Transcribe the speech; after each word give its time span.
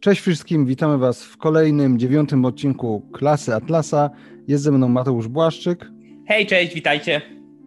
Cześć 0.00 0.20
wszystkim, 0.20 0.66
witamy 0.66 0.98
Was 0.98 1.24
w 1.24 1.36
kolejnym, 1.36 1.98
dziewiątym 1.98 2.44
odcinku 2.44 3.08
Klasy 3.12 3.54
Atlasa. 3.54 4.10
Jest 4.48 4.64
ze 4.64 4.72
mną 4.72 4.88
Mateusz 4.88 5.28
Błaszczyk. 5.28 5.90
Hej, 6.26 6.46
cześć, 6.46 6.74
witajcie. 6.74 7.22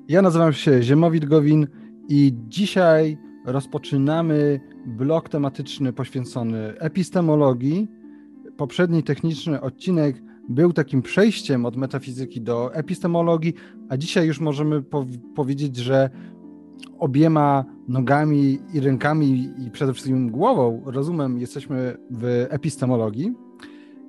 Ja 0.07 0.21
nazywam 0.21 0.53
się 0.53 0.83
Ziemowit 0.83 1.25
Gowin 1.25 1.67
i 2.09 2.33
dzisiaj 2.47 3.17
rozpoczynamy 3.45 4.59
blok 4.85 5.29
tematyczny 5.29 5.93
poświęcony 5.93 6.79
epistemologii. 6.79 7.87
Poprzedni 8.57 9.03
techniczny 9.03 9.61
odcinek 9.61 10.15
był 10.49 10.73
takim 10.73 11.01
przejściem 11.01 11.65
od 11.65 11.77
metafizyki 11.77 12.41
do 12.41 12.75
epistemologii, 12.75 13.53
a 13.89 13.97
dzisiaj 13.97 14.27
już 14.27 14.39
możemy 14.39 14.81
po 14.81 15.05
powiedzieć, 15.35 15.75
że 15.75 16.09
obiema 16.99 17.65
nogami 17.87 18.59
i 18.73 18.79
rękami 18.79 19.49
i 19.65 19.71
przede 19.71 19.93
wszystkim 19.93 20.31
głową, 20.31 20.81
rozumem, 20.85 21.39
jesteśmy 21.39 21.97
w 22.11 22.45
epistemologii. 22.49 23.33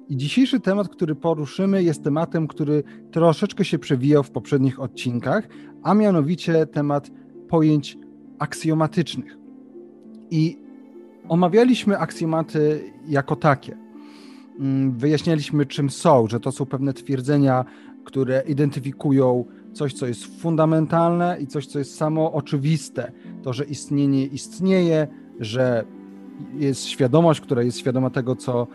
I 0.08 0.16
dzisiejszy 0.16 0.60
temat, 0.60 0.88
który 0.88 1.14
poruszymy, 1.14 1.82
jest 1.82 2.04
tematem, 2.04 2.46
który 2.46 2.82
troszeczkę 3.10 3.64
się 3.64 3.78
przewijał 3.78 4.22
w 4.22 4.30
poprzednich 4.30 4.80
odcinkach, 4.80 5.48
a 5.82 5.94
mianowicie 5.94 6.66
temat 6.66 7.10
pojęć 7.48 7.98
aksjomatycznych. 8.38 9.38
I 10.30 10.58
omawialiśmy 11.28 11.98
aksjomaty 11.98 12.92
jako 13.08 13.36
takie. 13.36 13.76
Mm, 14.60 14.98
wyjaśnialiśmy, 14.98 15.66
czym 15.66 15.90
są, 15.90 16.26
że 16.26 16.40
to 16.40 16.52
są 16.52 16.66
pewne 16.66 16.92
twierdzenia, 16.92 17.64
które 18.04 18.42
identyfikują 18.48 19.44
coś, 19.74 19.92
co 19.92 20.06
jest 20.06 20.40
fundamentalne 20.40 21.36
i 21.40 21.46
coś, 21.46 21.66
co 21.66 21.78
jest 21.78 21.96
samo 21.96 22.32
oczywiste. 22.32 23.12
To, 23.42 23.52
że 23.52 23.64
istnienie 23.64 24.26
istnieje, 24.26 25.08
że 25.40 25.84
jest 26.54 26.84
świadomość, 26.84 27.40
która 27.40 27.62
jest 27.62 27.78
świadoma 27.78 28.10
tego, 28.10 28.36
co 28.36 28.66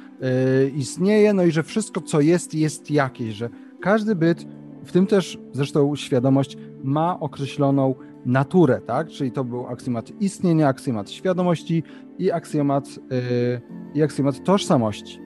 y, 0.68 0.70
istnieje, 0.70 1.34
no 1.34 1.44
i 1.44 1.52
że 1.52 1.64
wszystko, 1.64 2.02
co 2.02 2.22
jest, 2.22 2.54
jest 2.54 2.92
jakieś, 2.92 3.36
że 3.36 3.50
każdy 3.82 4.16
byt, 4.16 4.46
w 4.86 4.92
tym 4.92 5.08
też 5.08 5.38
zresztą 5.54 5.96
świadomość, 5.96 6.58
ma 6.84 7.20
określoną 7.20 7.96
naturę, 8.26 8.82
tak? 8.82 9.08
Czyli 9.08 9.32
to 9.32 9.44
był 9.44 9.68
aksjomat 9.68 10.22
istnienia, 10.22 10.68
aksjomat 10.68 11.12
świadomości 11.12 11.84
i 12.20 12.32
aksjomat, 12.32 12.88
y, 12.88 13.62
i 13.94 14.04
aksjomat 14.04 14.44
tożsamości. 14.44 15.20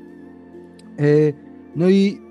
Y, 1.00 1.34
no 1.76 1.90
i 1.90 2.22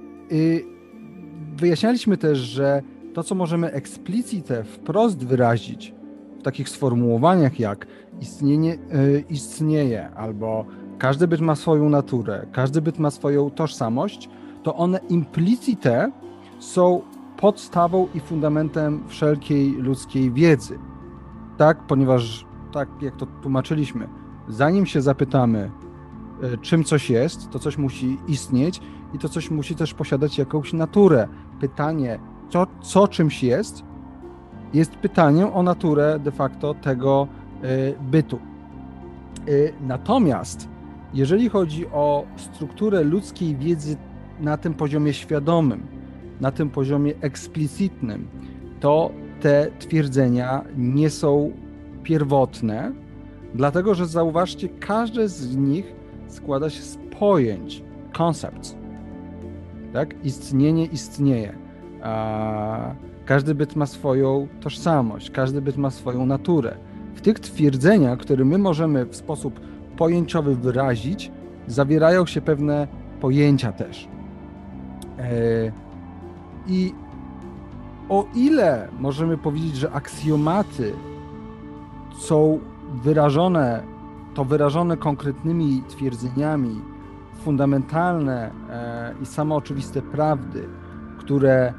wyjaśnialiśmy 1.57 2.17
też, 2.17 2.39
że 2.39 2.83
to, 3.15 3.23
co 3.23 3.35
możemy 3.35 3.73
eksplicite, 3.73 4.65
wprost 4.65 5.27
wyrazić 5.27 5.95
w 6.39 6.43
takich 6.43 6.69
sformułowaniach 6.69 7.61
jak 7.61 7.87
istnienie, 8.21 8.71
yy, 8.71 9.25
istnieje 9.31 10.11
albo 10.11 10.67
każdy 10.99 11.29
byt 11.29 11.41
ma 11.41 11.55
swoją 11.55 11.89
naturę, 11.89 12.47
każdy 12.53 12.83
byt 12.83 12.99
ma 12.99 13.11
swoją 13.11 13.51
tożsamość, 13.51 14.29
to 14.63 14.77
one 14.77 15.01
implicite 15.09 16.13
są 16.59 17.03
podstawą 17.37 18.09
i 18.15 18.21
fundamentem 18.21 19.03
wszelkiej 19.09 19.73
ludzkiej 19.73 20.33
wiedzy. 20.33 20.79
Tak, 21.57 21.87
ponieważ 21.87 22.47
tak 22.73 22.89
jak 23.01 23.17
to 23.17 23.27
tłumaczyliśmy, 23.27 24.09
zanim 24.49 24.87
się 24.87 25.01
zapytamy, 25.01 25.71
y, 26.55 26.59
czym 26.59 26.85
coś 26.85 27.11
jest, 27.11 27.51
to 27.51 27.59
coś 27.59 27.79
musi 27.79 28.19
istnieć 28.29 28.81
i 29.15 29.19
to 29.19 29.29
coś 29.29 29.51
musi 29.51 29.75
też 29.75 29.95
posiadać 29.95 30.39
jakąś 30.39 30.73
naturę. 30.73 31.29
Pytanie, 31.61 32.19
to, 32.53 32.67
co 32.83 33.08
czymś 33.08 33.42
jest, 33.42 33.83
jest 34.75 34.97
pytaniem 34.97 35.48
o 35.53 35.62
naturę 35.62 36.19
de 36.19 36.31
facto 36.31 36.75
tego 36.75 37.28
y, 37.64 37.95
bytu. 38.11 38.39
Y, 39.48 39.72
natomiast 39.81 40.69
jeżeli 41.14 41.48
chodzi 41.48 41.86
o 41.86 42.24
strukturę 42.36 43.05
ludzkiej 43.05 43.57
wiedzy 43.57 43.96
na 44.41 44.57
tym 44.57 44.74
poziomie 44.74 45.12
świadomym, 45.12 45.86
na 46.41 46.51
tym 46.51 46.70
poziomie 46.70 47.12
eksplicitnym, 47.20 48.29
to 48.80 49.11
te 49.41 49.70
twierdzenia 49.79 50.64
nie 50.77 51.11
są 51.11 51.52
pierwotne, 52.02 52.92
dlatego 53.55 53.95
że 53.95 54.07
zauważcie, 54.07 54.68
każde 54.68 55.29
z 55.29 55.57
nich 55.57 55.95
składa 56.29 56.70
się 56.70 56.83
z 56.83 56.98
pojęć, 57.18 57.83
concepts. 58.18 58.77
Tak? 59.92 60.24
Istnienie 60.24 60.85
istnieje. 60.85 61.61
A 62.02 62.95
każdy 63.24 63.55
byt 63.55 63.77
ma 63.77 63.86
swoją 63.86 64.48
tożsamość, 64.61 65.30
każdy 65.30 65.63
byt 65.63 65.77
ma 65.77 65.90
swoją 65.90 66.27
naturę. 66.27 66.74
W 67.14 67.20
tych 67.20 67.40
twierdzeniach, 67.40 68.18
które 68.18 68.45
my 68.45 68.58
możemy 68.58 69.07
w 69.07 69.17
sposób 69.17 69.61
pojęciowy 69.96 70.57
wyrazić, 70.57 71.33
zawierają 71.67 72.27
się 72.27 72.41
pewne 72.41 72.89
pojęcia 73.20 73.73
też. 73.73 74.08
E, 75.18 75.73
I 76.67 76.95
o 78.08 78.27
ile 78.35 78.89
możemy 79.01 79.39
powiedzieć, 79.39 79.77
że 79.77 79.92
aksjomaty 79.92 80.92
są 82.18 82.58
wyrażone, 83.02 83.83
to 84.35 84.45
wyrażone 84.45 84.96
konkretnymi 84.96 85.83
twierdzeniami, 85.89 86.80
fundamentalne 87.45 88.51
e, 88.70 89.14
i 89.23 89.27
samooczywiste 89.27 90.02
prawdy, 90.02 90.68
które 91.18 91.74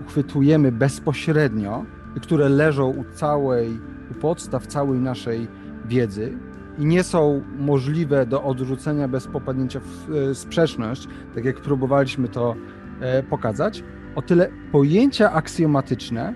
uchwytujemy 0.00 0.72
bezpośrednio 0.72 1.84
które 2.20 2.48
leżą 2.48 2.90
u 2.90 3.04
całej, 3.04 3.80
u 4.10 4.14
podstaw 4.14 4.66
całej 4.66 5.00
naszej 5.00 5.48
wiedzy 5.84 6.38
i 6.78 6.84
nie 6.84 7.02
są 7.02 7.42
możliwe 7.58 8.26
do 8.26 8.42
odrzucenia 8.42 9.08
bez 9.08 9.26
popadnięcia 9.26 9.80
w 9.80 10.12
e, 10.12 10.34
sprzeczność, 10.34 11.08
tak 11.34 11.44
jak 11.44 11.60
próbowaliśmy 11.60 12.28
to 12.28 12.56
e, 13.00 13.22
pokazać, 13.22 13.84
o 14.14 14.22
tyle 14.22 14.50
pojęcia 14.72 15.32
aksjomatyczne 15.32 16.34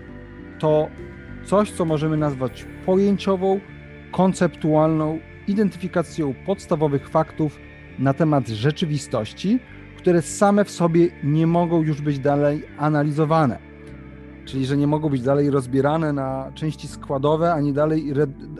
to 0.59 0.89
coś, 1.45 1.71
co 1.71 1.85
możemy 1.85 2.17
nazwać 2.17 2.67
pojęciową, 2.87 3.61
konceptualną 4.13 5.19
identyfikacją 5.49 6.35
podstawowych 6.47 7.09
faktów 7.09 7.59
na 7.99 8.15
temat 8.15 8.49
rzeczywistości, 8.49 9.61
które 9.99 10.23
same 10.23 10.65
w 10.65 10.71
sobie 10.71 11.09
nie 11.25 11.47
mogą 11.47 11.83
już 11.83 12.01
być 12.01 12.19
dalej 12.19 12.63
analizowane. 12.79 13.59
Czyli, 14.45 14.67
że 14.67 14.77
nie 14.77 14.87
mogą 14.87 15.09
być 15.09 15.23
dalej 15.23 15.51
rozbierane 15.51 16.13
na 16.13 16.53
części 16.55 16.89
składowe, 16.89 17.53
ani 17.53 17.73
dalej, 17.73 18.13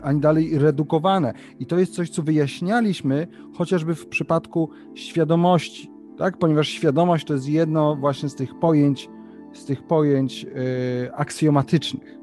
ani 0.03 0.21
dalej 0.21 0.59
redukowane. 0.59 1.33
I 1.59 1.67
to 1.67 1.79
jest 1.79 1.95
coś, 1.95 2.11
co 2.11 2.23
wyjaśnialiśmy 2.23 3.27
chociażby 3.55 3.95
w 3.95 4.07
przypadku 4.07 4.71
świadomości, 4.95 5.91
tak? 6.19 6.39
ponieważ 6.39 6.69
świadomość 6.69 7.27
to 7.27 7.35
jest 7.35 7.49
jedno 7.49 7.97
właśnie 7.97 8.29
z 8.29 8.35
tych 8.35 8.59
pojęć, 8.59 9.09
z 9.53 9.65
tych 9.65 9.87
pojęć 9.87 10.43
yy, 10.43 10.51
aksjomatycznych. 11.15 12.19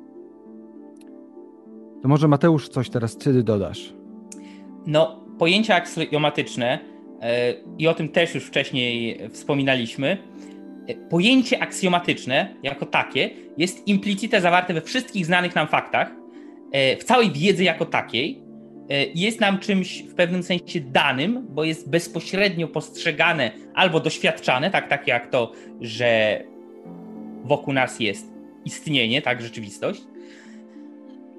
To 2.02 2.08
może 2.08 2.28
Mateusz 2.28 2.70
coś 2.70 2.90
teraz 2.90 3.18
ty 3.18 3.44
dodasz. 3.44 3.94
No, 4.86 5.26
pojęcia 5.38 5.76
aksjomatyczne 5.76 6.95
i 7.78 7.88
o 7.88 7.94
tym 7.94 8.10
też 8.10 8.36
już 8.36 8.46
wcześniej 8.46 9.20
wspominaliśmy. 9.30 10.18
E, 10.88 10.96
pojęcie 10.96 11.64
aksjomatyczne 11.64 12.56
jako 12.64 12.86
takie 12.86 13.30
jest 13.58 13.88
implicite 13.88 14.42
zawarte 14.42 14.74
we 14.74 14.82
wszystkich 14.82 15.26
znanych 15.26 15.56
nam 15.56 15.68
faktach, 15.68 16.12
e, 16.72 16.98
w 16.98 17.04
całej 17.04 17.32
wiedzy 17.32 17.64
jako 17.64 17.86
takiej. 17.86 18.46
Jest 19.16 19.40
nam 19.40 19.60
czymś 19.60 20.02
w 20.02 20.16
pewnym 20.16 20.44
sensie 20.44 20.80
danym, 20.82 21.48
bo 21.50 21.64
jest 21.64 21.90
bezpośrednio 21.90 22.68
postrzegane 22.68 23.52
albo 23.74 24.00
doświadczane, 24.00 24.72
tak, 24.72 24.90
tak 24.90 25.08
jak 25.08 25.32
to, 25.32 25.52
że 25.82 26.42
wokół 27.44 27.74
nas 27.74 28.00
jest 28.00 28.32
istnienie, 28.66 29.22
tak, 29.22 29.42
rzeczywistość. 29.42 30.02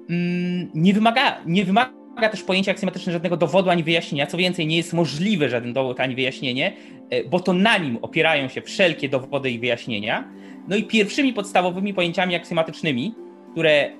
Mm, 0.09 0.71
nie 0.73 0.93
wymaga, 0.93 1.41
nie 1.45 1.65
wymaga 1.65 1.96
wymaga 2.17 2.31
też 2.31 2.43
pojęcia 2.43 2.71
aksjomatyczne 2.71 3.13
żadnego 3.13 3.37
dowodu 3.37 3.69
ani 3.69 3.83
wyjaśnienia. 3.83 4.27
Co 4.27 4.37
więcej, 4.37 4.67
nie 4.67 4.77
jest 4.77 4.93
możliwe 4.93 5.49
żaden 5.49 5.73
dowód 5.73 5.99
ani 5.99 6.15
wyjaśnienie, 6.15 6.73
e, 7.09 7.23
bo 7.23 7.39
to 7.39 7.53
na 7.53 7.77
nim 7.77 7.97
opierają 8.01 8.47
się 8.47 8.61
wszelkie 8.61 9.09
dowody 9.09 9.51
i 9.51 9.59
wyjaśnienia. 9.59 10.27
No 10.67 10.75
i 10.75 10.83
pierwszymi 10.83 11.33
podstawowymi 11.33 11.93
pojęciami 11.93 12.35
aksjomatycznymi, 12.35 13.15
które 13.51 13.91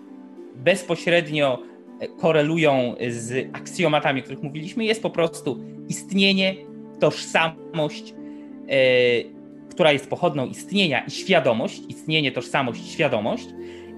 bezpośrednio 0.56 1.60
e, 2.00 2.08
korelują 2.08 2.96
z 3.10 3.56
aksjomatami, 3.56 4.20
o 4.20 4.24
których 4.24 4.44
mówiliśmy, 4.44 4.86
jest 4.86 5.02
po 5.02 5.10
prostu 5.10 5.64
istnienie, 5.90 6.56
tożsamość, 7.00 8.14
e, 8.70 8.76
która 9.72 9.92
jest 9.92 10.10
pochodną 10.10 10.48
istnienia 10.48 11.00
i 11.00 11.12
świadomość, 11.12 11.82
istnienie, 11.90 12.32
tożsamość, 12.32 12.92
świadomość. 12.92 13.48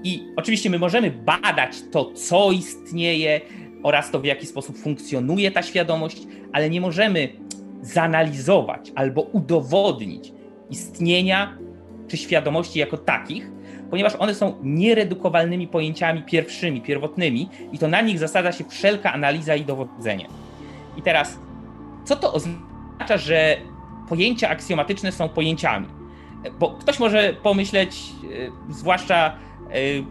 I 0.04 0.24
oczywiście 0.36 0.70
my 0.70 0.80
możemy 0.80 1.12
badać 1.12 1.72
to, 1.92 2.12
co 2.12 2.52
istnieje, 2.52 3.42
oraz 3.84 4.12
to, 4.12 4.20
w 4.20 4.26
jaki 4.26 4.46
sposób 4.46 4.78
funkcjonuje 4.78 5.52
ta 5.52 5.64
świadomość, 5.64 6.28
ale 6.54 6.70
nie 6.70 6.82
możemy 6.82 7.30
zanalizować 7.82 8.92
albo 8.96 9.22
udowodnić 9.22 10.34
istnienia 10.70 11.58
czy 12.08 12.18
świadomości 12.18 12.80
jako 12.80 12.98
takich, 12.98 13.52
ponieważ 13.90 14.16
one 14.16 14.36
są 14.36 14.56
nieredukowalnymi 14.64 15.68
pojęciami 15.68 16.24
pierwszymi, 16.24 16.82
pierwotnymi 16.82 17.50
i 17.72 17.80
to 17.80 17.88
na 17.88 18.02
nich 18.02 18.20
zasada 18.20 18.52
się 18.52 18.64
wszelka 18.64 19.14
analiza 19.14 19.56
i 19.56 19.66
dowodzenie. 19.66 20.28
I 20.98 21.02
teraz, 21.02 21.38
co 22.06 22.16
to 22.16 22.34
oznacza? 22.34 22.70
że 23.18 23.58
pojęcia 24.10 24.50
aksjomatyczne 24.50 25.12
są 25.12 25.30
pojęciami. 25.30 25.88
Bo 26.60 26.70
ktoś 26.72 27.00
może 27.00 27.34
pomyśleć, 27.44 28.02
e, 28.70 28.74
zwłaszcza 28.74 29.34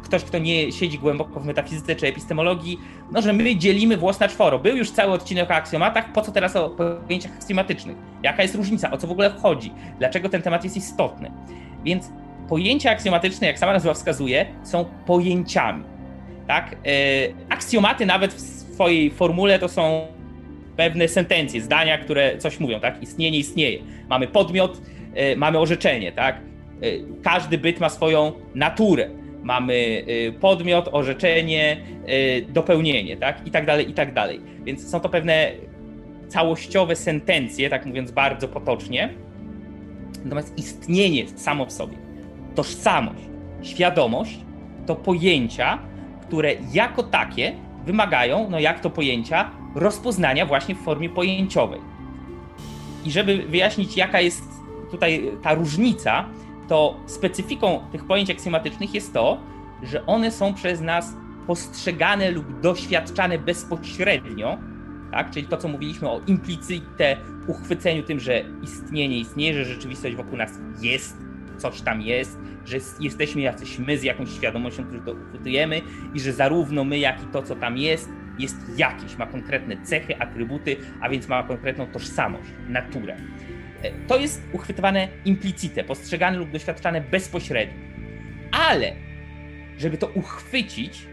ktoś, 0.03 0.25
kto 0.25 0.39
nie 0.39 0.73
siedzi 0.73 0.99
głęboko 0.99 1.41
w 1.41 1.47
metafizyce 1.47 1.97
czy 1.97 2.07
epistemologii, 2.07 2.79
no, 3.13 3.23
że 3.23 3.33
my 3.33 3.57
dzielimy 3.57 3.97
włos 3.97 4.21
na 4.21 4.29
czworo. 4.29 4.59
Był 4.59 4.77
już 4.77 4.91
cały 4.91 5.13
odcinek 5.13 5.51
o 5.51 5.55
aksjomatach, 5.55 6.13
po 6.13 6.23
co 6.23 6.33
teraz 6.33 6.57
o 6.57 6.71
pojęciach 7.07 7.33
aksjomatycznych? 7.37 7.97
Jaka 8.23 8.43
jest 8.43 8.55
różnica? 8.55 8.91
O 8.91 8.97
co 8.97 9.07
w 9.07 9.11
ogóle 9.11 9.31
chodzi? 9.31 9.73
Dlaczego 9.99 10.29
ten 10.29 10.43
temat 10.43 10.65
jest 10.65 10.77
istotny? 10.77 11.31
Więc 11.85 12.13
pojęcia 12.49 12.91
aksjomatyczne, 12.91 13.47
jak 13.47 13.59
sama 13.59 13.73
nazwa 13.73 13.95
wskazuje, 13.95 14.47
są 14.63 14.85
pojęciami. 15.07 15.85
Tak? 16.47 16.73
E, 16.73 16.77
aksjomaty 17.49 18.07
nawet 18.07 18.35
w 18.35 18.41
swojej 18.41 19.11
formule 19.11 19.59
to 19.59 19.69
są 19.69 20.07
pewne 20.77 21.09
sentencje, 21.09 21.61
zdania, 21.61 21.99
które 21.99 22.39
coś 22.39 22.61
mówią, 22.61 22.81
tak? 22.81 23.03
Istnienie 23.03 23.39
istnieje. 23.39 23.79
Mamy 24.09 24.27
podmiot, 24.27 24.81
e, 25.15 25.37
mamy 25.37 25.59
orzeczenie, 25.59 26.13
tak? 26.13 26.37
E, 26.37 26.41
każdy 27.23 27.59
byt 27.59 27.81
ma 27.81 27.89
swoją 27.89 28.33
naturę. 28.55 29.11
Mamy 29.49 30.05
podmiot, 30.41 30.89
orzeczenie, 30.93 31.77
dopełnienie, 32.49 33.17
tak? 33.17 33.47
I 33.47 33.51
tak 33.51 33.67
dalej, 33.67 33.91
i 33.91 33.95
tak 33.95 34.15
dalej. 34.15 34.41
Więc 34.65 34.91
są 34.91 35.01
to 35.01 35.09
pewne 35.09 35.51
całościowe 36.29 36.97
sentencje, 36.97 37.71
tak 37.71 37.87
mówiąc 37.87 38.11
bardzo 38.11 38.49
potocznie. 38.49 39.15
Natomiast 40.25 40.59
istnienie 40.59 41.29
samo 41.29 41.67
w 41.67 41.73
sobie 41.73 41.97
tożsamość, 42.55 43.23
świadomość 43.63 44.39
to 44.87 44.97
pojęcia, 44.97 45.79
które 46.23 46.53
jako 46.73 47.03
takie 47.03 47.53
wymagają, 47.87 48.51
no 48.51 48.61
jak 48.61 48.81
to 48.81 48.91
pojęcia, 48.91 49.51
rozpoznania 49.75 50.47
właśnie 50.47 50.75
w 50.75 50.79
formie 50.79 51.09
pojęciowej. 51.09 51.81
I 53.05 53.11
żeby 53.11 53.37
wyjaśnić, 53.37 53.97
jaka 53.97 54.21
jest 54.21 54.45
tutaj 54.91 55.23
ta 55.43 55.55
różnica, 55.55 56.25
to 56.69 57.01
specyfiką 57.07 57.81
tych 57.93 58.07
pojęć 58.07 58.31
aksjomatycznych 58.31 58.95
jest 58.95 59.13
to, 59.13 59.41
że 59.83 60.07
one 60.07 60.31
są 60.31 60.55
przez 60.55 60.81
nas 60.81 61.17
postrzegane 61.47 62.31
lub 62.31 62.61
doświadczane 62.61 63.39
bezpośrednio, 63.39 64.59
tak? 65.11 65.31
czyli 65.31 65.47
to, 65.47 65.57
co 65.57 65.69
mówiliśmy 65.69 66.09
o 66.09 66.21
implicite 66.27 67.17
uchwyceniu 67.47 68.03
tym, 68.03 68.21
że 68.21 68.45
istnienie 68.63 69.19
istnieje, 69.19 69.55
że 69.55 69.65
rzeczywistość 69.65 70.17
wokół 70.17 70.37
nas 70.37 70.59
jest, 70.81 71.17
coś 71.57 71.81
tam 71.81 72.03
jest, 72.03 72.39
że 72.65 72.79
jesteśmy 73.01 73.41
jacyś 73.41 73.79
my 73.79 73.99
z 73.99 74.03
jakąś 74.03 74.31
świadomością, 74.31 74.85
którą 74.85 75.01
to 75.01 75.13
uchwytujemy 75.13 75.81
i 76.15 76.21
że 76.21 76.33
zarówno 76.33 76.85
my, 76.85 76.99
jak 76.99 77.23
i 77.23 77.27
to, 77.27 77.43
co 77.43 77.57
tam 77.57 77.79
jest, 77.79 78.09
jest 78.39 78.57
jakieś, 78.79 79.17
ma 79.17 79.27
konkretne 79.27 79.77
cechy, 79.83 80.19
atrybuty, 80.19 80.77
a 81.01 81.09
więc 81.09 81.29
ma 81.29 81.43
konkretną 81.43 81.87
tożsamość, 81.87 82.51
naturę. 82.69 83.17
E, 83.83 83.91
to 84.07 84.19
jest 84.19 84.43
uchwytywane 84.53 85.09
implicite, 85.25 85.85
postrzegane 85.85 86.39
lub 86.39 86.51
doświadczane 86.51 87.01
bezpośrednio. 87.01 87.75
Ale, 88.53 88.93
żeby 89.79 89.99
to 89.99 90.07
uchwycić 90.07 91.07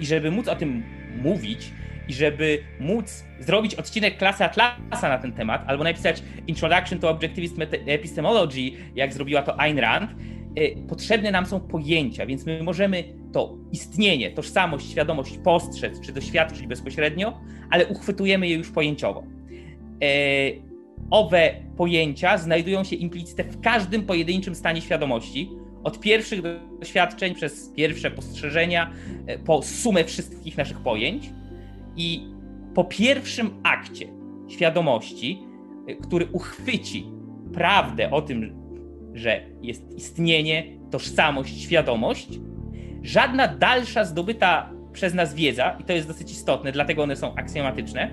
i 0.00 0.06
żeby 0.06 0.30
móc 0.30 0.48
o 0.48 0.56
tym 0.56 0.82
mówić, 1.22 1.72
i 2.08 2.12
żeby 2.12 2.58
móc 2.80 3.24
zrobić 3.40 3.74
odcinek 3.74 4.18
klasy 4.18 4.44
Atlasa 4.44 5.08
na 5.08 5.18
ten 5.18 5.32
temat, 5.32 5.64
albo 5.66 5.84
napisać 5.84 6.22
Introduction 6.46 6.98
to 6.98 7.10
Objectivist 7.10 7.56
Epistemology, 7.86 8.72
jak 8.94 9.12
zrobiła 9.12 9.42
to 9.42 9.60
Ayn 9.60 9.78
Rand, 9.78 10.10
e, 10.10 10.86
potrzebne 10.88 11.30
nam 11.30 11.46
są 11.46 11.60
pojęcia, 11.60 12.26
więc 12.26 12.46
my 12.46 12.62
możemy 12.62 13.04
to 13.32 13.56
istnienie, 13.72 14.30
tożsamość, 14.30 14.90
świadomość 14.90 15.38
postrzec 15.38 16.00
czy 16.00 16.12
doświadczyć 16.12 16.66
bezpośrednio, 16.66 17.40
ale 17.70 17.86
uchwytujemy 17.86 18.48
je 18.48 18.54
już 18.54 18.70
pojęciowo. 18.70 19.24
E, 21.10 21.16
owe 21.16 21.54
pojęcia 21.76 22.38
znajdują 22.38 22.84
się 22.84 22.96
implicite 22.96 23.44
w 23.44 23.60
każdym 23.60 24.02
pojedynczym 24.02 24.54
stanie 24.54 24.80
świadomości, 24.80 25.50
od 25.84 26.00
pierwszych 26.00 26.40
doświadczeń 26.80 27.34
przez 27.34 27.72
pierwsze 27.76 28.10
postrzeżenia, 28.10 28.90
e, 29.26 29.38
po 29.38 29.62
sumę 29.62 30.04
wszystkich 30.04 30.56
naszych 30.56 30.78
pojęć. 30.78 31.30
I 31.96 32.30
po 32.74 32.84
pierwszym 32.84 33.50
akcie 33.62 34.06
świadomości, 34.48 35.42
y, 35.88 35.96
który 35.96 36.26
uchwyci 36.32 37.06
prawdę 37.54 38.10
o 38.10 38.22
tym, 38.22 38.60
że 39.14 39.40
jest 39.62 39.92
istnienie, 39.92 40.64
tożsamość, 40.90 41.62
świadomość, 41.62 42.28
żadna 43.02 43.48
dalsza 43.48 44.04
zdobyta 44.04 44.72
przez 44.92 45.14
nas 45.14 45.34
wiedza, 45.34 45.76
i 45.80 45.84
to 45.84 45.92
jest 45.92 46.08
dosyć 46.08 46.30
istotne, 46.32 46.72
dlatego 46.72 47.02
one 47.02 47.16
są 47.16 47.34
aksjomatyczne, 47.34 48.10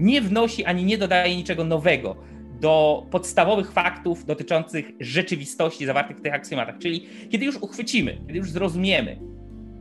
nie 0.00 0.20
wnosi 0.20 0.64
ani 0.64 0.84
nie 0.84 0.98
dodaje 0.98 1.36
niczego 1.36 1.64
nowego 1.64 2.16
do 2.60 3.06
podstawowych 3.10 3.72
faktów 3.72 4.24
dotyczących 4.24 4.90
rzeczywistości 5.00 5.86
zawartych 5.86 6.16
w 6.16 6.20
tych 6.20 6.34
aksjomatach. 6.34 6.78
Czyli 6.78 7.06
kiedy 7.30 7.44
już 7.44 7.56
uchwycimy, 7.56 8.18
kiedy 8.26 8.38
już 8.38 8.50
zrozumiemy, 8.50 9.18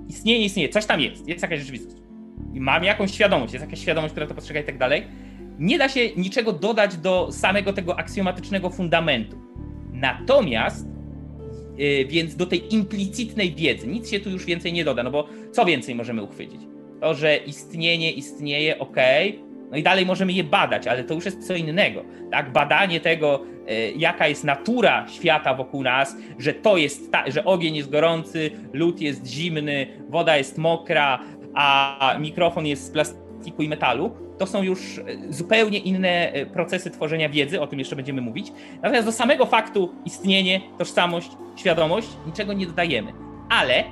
istnieje, 0.08 0.46
istnieje, 0.46 0.70
coś 0.70 0.86
tam 0.86 1.02
jest, 1.02 1.28
jest 1.28 1.42
jakaś 1.42 1.60
rzeczywistość 1.60 2.02
i 2.54 2.60
mam 2.60 2.84
jakąś 2.84 3.12
świadomość, 3.12 3.54
jest 3.54 3.66
jakaś 3.66 3.80
świadomość, 3.80 4.12
która 4.12 4.28
to 4.28 4.36
postrzega 4.36 4.60
i 4.60 4.64
tak 4.64 4.78
dalej, 4.78 5.04
nie 5.60 5.78
da 5.78 5.90
się 5.90 6.16
niczego 6.16 6.54
dodać 6.54 6.98
do 6.98 7.32
samego 7.32 7.74
tego 7.74 8.00
aksjomatycznego 8.00 8.70
fundamentu. 8.70 9.38
Natomiast, 9.94 10.88
yy, 11.78 12.06
więc 12.06 12.36
do 12.36 12.46
tej 12.46 12.74
implicitnej 12.74 13.56
wiedzy 13.56 13.88
nic 13.88 14.10
się 14.10 14.20
tu 14.20 14.30
już 14.30 14.46
więcej 14.46 14.74
nie 14.74 14.86
doda, 14.86 15.04
no 15.04 15.12
bo 15.12 15.28
co 15.52 15.66
więcej 15.66 15.96
możemy 15.96 16.24
uchwycić? 16.24 16.62
To, 17.02 17.14
że 17.14 17.38
istnienie 17.38 18.12
istnieje, 18.12 18.80
ok, 18.80 18.98
no 19.72 19.78
i 19.78 19.84
dalej 19.84 20.06
możemy 20.06 20.32
je 20.32 20.44
badać, 20.44 20.88
ale 20.88 21.04
to 21.04 21.14
już 21.14 21.26
jest 21.26 21.48
co 21.48 21.56
innego. 21.56 22.04
Tak? 22.32 22.52
Badanie 22.52 23.00
tego, 23.00 23.44
yy, 23.68 23.92
jaka 23.98 24.28
jest 24.28 24.44
natura 24.44 25.06
świata 25.08 25.54
wokół 25.54 25.84
nas, 25.84 26.16
że 26.40 26.54
to 26.54 26.78
jest, 26.78 27.12
ta, 27.12 27.32
że 27.32 27.46
ogień 27.46 27.76
jest 27.76 27.92
gorący, 27.92 28.52
lód 28.74 29.02
jest 29.02 29.28
zimny, 29.28 29.88
woda 30.10 30.38
jest 30.38 30.58
mokra, 30.58 31.20
a 31.54 32.16
mikrofon 32.20 32.66
jest 32.66 32.86
z 32.86 32.92
plastiku 32.92 33.64
i 33.64 33.70
metalu, 33.70 34.12
to 34.40 34.48
są 34.48 34.64
już 34.64 34.98
e, 34.98 35.04
zupełnie 35.30 35.80
inne 35.80 36.32
e, 36.32 36.46
procesy 36.46 36.92
tworzenia 36.92 37.30
wiedzy, 37.30 37.62
o 37.62 37.68
tym 37.68 37.80
jeszcze 37.80 37.96
będziemy 37.96 38.22
mówić. 38.22 38.52
Natomiast 38.82 39.06
do 39.08 39.12
samego 39.12 39.46
faktu 39.46 39.96
istnienie, 40.06 40.62
tożsamość, 40.78 41.32
świadomość 41.56 42.08
niczego 42.26 42.54
nie 42.54 42.68
dodajemy. 42.68 43.14
Ale, 43.50 43.76
e, 43.76 43.84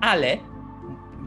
ale 0.00 0.36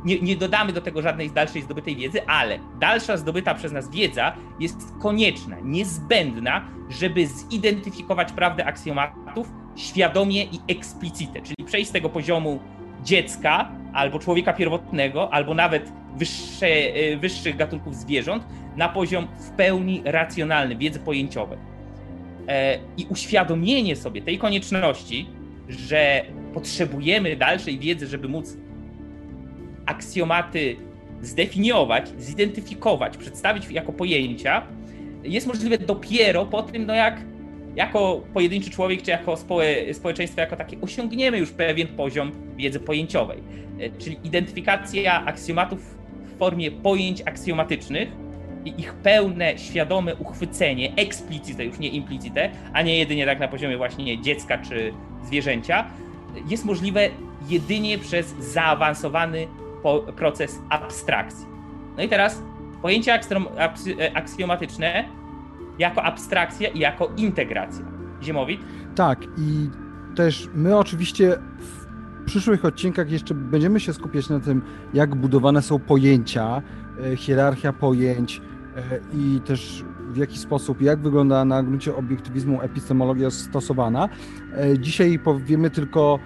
nie, 0.06 0.20
nie, 0.20 0.36
dodamy 0.36 0.74
do 0.74 0.82
tego 0.82 1.02
żadnej 1.02 1.32
dalszej 1.32 1.62
zdobytej 1.62 1.96
wiedzy, 1.96 2.28
ale 2.28 2.60
dalsza 2.80 3.18
zdobyta 3.18 3.54
przez 3.54 3.72
nas 3.72 3.92
wiedza 3.92 4.34
jest 4.60 4.78
konieczna, 5.02 5.58
niezbędna, 5.64 6.68
żeby 6.90 7.28
zidentyfikować 7.28 8.32
prawdę 8.32 8.66
aksjomatów 8.66 9.48
świadomie 9.76 10.44
i 10.44 10.60
eksplicite, 10.68 11.42
czyli 11.42 11.66
przejść 11.66 11.90
z 11.90 11.94
tego 11.94 12.10
poziomu 12.10 12.60
dziecka 13.04 13.72
albo 13.94 14.20
człowieka 14.20 14.54
pierwotnego, 14.54 15.34
albo 15.34 15.54
nawet 15.54 15.92
wyższe, 16.18 16.68
e, 16.68 17.18
wyższych 17.18 17.58
gatunków 17.58 17.96
zwierząt 17.96 18.44
na 18.76 18.90
poziom 18.90 19.28
w 19.40 19.50
pełni 19.50 20.02
racjonalny, 20.06 20.76
wiedzy 20.76 21.00
pojęciowej. 21.00 21.58
E, 22.48 22.80
I 22.98 23.06
uświadomienie 23.10 23.96
sobie 23.96 24.22
tej 24.22 24.38
konieczności, 24.38 25.30
że 25.70 26.26
potrzebujemy 26.54 27.36
dalszej 27.36 27.80
wiedzy, 27.80 28.08
żeby 28.08 28.28
móc 28.28 28.58
aksjomaty 29.86 30.76
zdefiniować, 31.22 32.10
zidentyfikować, 32.18 33.18
przedstawić 33.18 33.72
jako 33.72 33.94
pojęcia, 33.94 34.62
jest 35.24 35.48
możliwe 35.48 35.78
dopiero 35.78 36.46
po 36.46 36.64
tym, 36.64 36.86
no 36.86 36.94
jak 36.94 37.22
jako 37.76 38.22
pojedynczy 38.34 38.70
człowiek, 38.70 39.02
czy 39.02 39.12
jako 39.12 39.38
społe, 39.38 39.94
społeczeństwo, 39.94 40.42
jako 40.42 40.56
takie 40.56 40.82
osiągniemy 40.82 41.38
już 41.38 41.52
pewien 41.52 41.88
poziom 41.88 42.32
wiedzy 42.56 42.80
pojęciowej. 42.80 43.40
E, 43.80 43.90
czyli 43.90 44.18
identyfikacja 44.24 45.26
aksjomatów 45.26 45.96
w 46.26 46.38
formie 46.38 46.72
pojęć 46.72 47.22
aksjomatycznych 47.22 48.10
i 48.66 48.82
ich 48.82 48.94
pełne, 48.94 49.58
świadome 49.58 50.16
uchwycenie, 50.16 50.94
explicite, 50.96 51.66
już 51.66 51.80
nie 51.80 51.90
implicite, 51.90 52.50
a 52.74 52.82
nie 52.82 52.98
jedynie 52.98 53.26
tak 53.26 53.40
na 53.40 53.48
poziomie 53.48 53.78
właśnie 53.78 54.22
dziecka 54.22 54.58
czy 54.58 54.94
zwierzęcia, 55.24 55.86
jest 56.50 56.66
możliwe 56.66 57.10
jedynie 57.50 57.98
przez 57.98 58.36
zaawansowany 58.40 59.48
proces 60.16 60.62
abstrakcji. 60.70 61.46
No 61.98 62.04
i 62.04 62.10
teraz 62.10 62.42
pojęcia 62.82 63.16
e, 63.16 64.18
aksjomatyczne 64.18 65.06
jako 65.80 66.04
abstrakcja 66.04 66.70
i 66.70 66.80
jako 66.80 67.12
integracja. 67.18 67.86
Ziemowit? 68.24 68.62
Tak, 68.96 69.24
i 69.38 69.70
też 70.16 70.50
my 70.54 70.78
oczywiście 70.78 71.38
w 71.60 72.26
przyszłych 72.26 72.66
odcinkach 72.66 73.12
jeszcze 73.12 73.34
będziemy 73.34 73.80
się 73.80 73.94
skupiać 73.94 74.30
na 74.30 74.40
tym, 74.40 74.62
jak 74.94 75.16
budowane 75.16 75.62
są 75.62 75.80
pojęcia, 75.80 76.62
e, 77.04 77.16
hierarchia 77.18 77.74
pojęć 77.74 78.42
e, 78.76 78.82
i 79.14 79.42
też 79.42 79.86
w 80.10 80.18
jaki 80.18 80.38
sposób, 80.38 80.82
jak 80.82 81.00
wygląda 81.00 81.46
na 81.46 81.64
gruncie 81.64 81.96
obiektywizmu 81.96 82.62
epistemologia 82.62 83.32
stosowana. 83.32 84.10
Dzisiaj 84.80 85.20
powiemy 85.20 85.70
tylko 85.70 86.20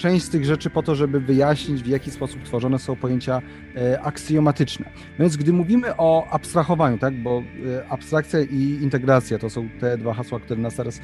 część 0.00 0.24
z 0.24 0.30
tych 0.30 0.44
rzeczy 0.44 0.70
po 0.70 0.82
to, 0.82 0.94
żeby 0.94 1.20
wyjaśnić, 1.20 1.82
w 1.82 1.86
jaki 1.86 2.10
sposób 2.10 2.42
tworzone 2.42 2.78
są 2.78 2.96
pojęcia 2.96 3.42
e, 3.76 4.00
aksjomatyczne. 4.00 4.86
No 4.96 5.22
więc 5.24 5.36
gdy 5.36 5.52
mówimy 5.52 5.96
o 5.96 6.26
abstrahowaniu, 6.30 6.98
tak, 6.98 7.22
bo 7.22 7.42
e, 7.66 7.88
abstrakcja 7.88 8.40
i 8.40 8.78
integracja 8.82 9.38
to 9.38 9.50
są 9.50 9.68
te 9.80 9.98
dwa 9.98 10.14
hasła, 10.14 10.40
które 10.40 10.60
nas 10.60 10.74
teraz 10.74 10.98
e, 10.98 11.02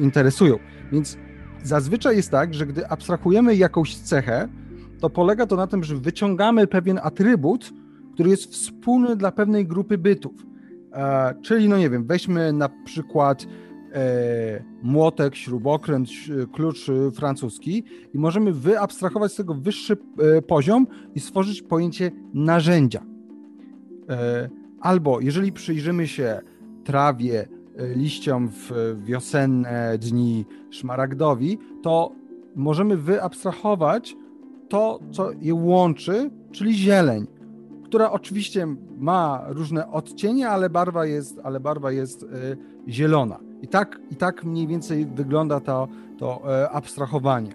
interesują. 0.00 0.58
Więc 0.92 1.18
zazwyczaj 1.62 2.16
jest 2.16 2.30
tak, 2.30 2.54
że 2.54 2.66
gdy 2.66 2.88
abstrahujemy 2.88 3.56
jakąś 3.56 3.96
cechę, 3.96 4.48
to 5.00 5.10
polega 5.10 5.46
to 5.46 5.56
na 5.56 5.66
tym, 5.66 5.84
że 5.84 5.96
wyciągamy 5.96 6.66
pewien 6.66 7.00
atrybut, 7.02 7.72
który 8.14 8.30
jest 8.30 8.52
wspólny 8.52 9.16
dla 9.16 9.32
pewnej 9.32 9.66
grupy 9.66 9.98
bytów. 9.98 10.46
Czyli, 11.42 11.68
no 11.68 11.78
nie 11.78 11.90
wiem, 11.90 12.06
weźmy 12.06 12.52
na 12.52 12.68
przykład 12.84 13.46
młotek, 14.82 15.36
śrubokręt, 15.36 16.08
klucz 16.52 16.86
francuski 17.14 17.84
i 18.14 18.18
możemy 18.18 18.52
wyabstrahować 18.52 19.32
z 19.32 19.36
tego 19.36 19.54
wyższy 19.54 19.96
e, 20.18 20.42
poziom 20.42 20.86
i 21.14 21.20
stworzyć 21.20 21.62
pojęcie 21.62 22.10
narzędzia. 22.34 23.02
Albo 24.80 25.20
jeżeli 25.20 25.52
przyjrzymy 25.52 26.06
się 26.06 26.40
trawie, 26.84 27.48
liściom 27.96 28.48
w 28.48 28.96
wiosenne 29.04 29.98
dni 29.98 30.44
szmaragdowi, 30.70 31.58
to 31.82 32.12
możemy 32.54 32.96
wyabstrahować 32.96 34.16
to, 34.68 35.00
co 35.12 35.30
je 35.40 35.54
łączy, 35.54 36.30
czyli 36.52 36.74
zieleń 36.74 37.26
która 37.86 38.10
oczywiście 38.10 38.66
ma 38.96 39.44
różne 39.48 39.90
odcienie, 39.90 40.48
ale 40.48 40.70
barwa 40.70 41.06
jest, 41.06 41.40
ale 41.44 41.60
barwa 41.60 41.92
jest 41.92 42.22
y, 42.22 42.26
zielona. 42.88 43.38
I 43.62 43.68
tak, 43.68 44.00
I 44.10 44.16
tak 44.16 44.44
mniej 44.44 44.66
więcej 44.66 45.06
wygląda 45.06 45.60
to, 45.60 45.88
to 46.18 46.42
y, 46.64 46.70
abstrahowanie. 46.70 47.52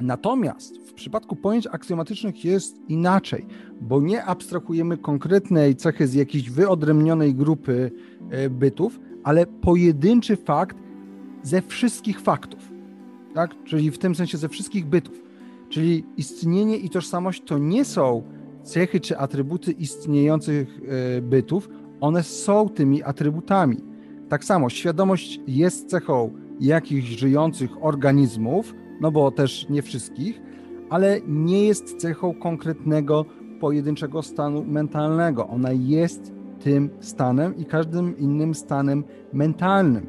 Natomiast 0.00 0.78
w 0.78 0.92
przypadku 0.92 1.36
pojęć 1.36 1.66
aksjomatycznych 1.66 2.44
jest 2.44 2.76
inaczej, 2.88 3.46
bo 3.80 4.00
nie 4.00 4.24
abstrahujemy 4.24 4.98
konkretnej 4.98 5.76
cechy 5.76 6.06
z 6.06 6.14
jakiejś 6.14 6.50
wyodrębnionej 6.50 7.34
grupy 7.34 7.90
y, 8.44 8.50
bytów, 8.50 9.00
ale 9.24 9.46
pojedynczy 9.46 10.36
fakt 10.36 10.76
ze 11.42 11.62
wszystkich 11.62 12.20
faktów. 12.20 12.72
Tak? 13.34 13.64
Czyli 13.64 13.90
w 13.90 13.98
tym 13.98 14.14
sensie 14.14 14.38
ze 14.38 14.48
wszystkich 14.48 14.86
bytów. 14.86 15.22
Czyli 15.68 16.04
istnienie 16.16 16.76
i 16.76 16.90
tożsamość 16.90 17.42
to 17.46 17.58
nie 17.58 17.84
są 17.84 18.22
cechy 18.66 19.00
czy 19.00 19.18
atrybuty 19.18 19.72
istniejących 19.72 20.80
e, 21.18 21.22
bytów, 21.22 21.68
one 22.00 22.22
są 22.22 22.68
tymi 22.68 23.02
atrybutami. 23.02 23.76
Tak 24.28 24.44
samo 24.44 24.70
świadomość 24.70 25.40
jest 25.46 25.90
cechą 25.90 26.30
jakichś 26.60 27.08
żyjących 27.08 27.70
organizmów, 27.80 28.74
no 29.00 29.10
bo 29.10 29.30
też 29.30 29.68
nie 29.68 29.82
wszystkich, 29.82 30.40
ale 30.90 31.20
nie 31.26 31.66
jest 31.66 31.96
cechą 31.96 32.34
konkretnego, 32.34 33.24
pojedynczego 33.60 34.22
stanu 34.22 34.64
mentalnego. 34.64 35.48
Ona 35.48 35.72
jest 35.72 36.32
tym 36.60 36.90
stanem 37.00 37.56
i 37.56 37.64
każdym 37.64 38.18
innym 38.18 38.54
stanem 38.54 39.04
mentalnym. 39.32 40.06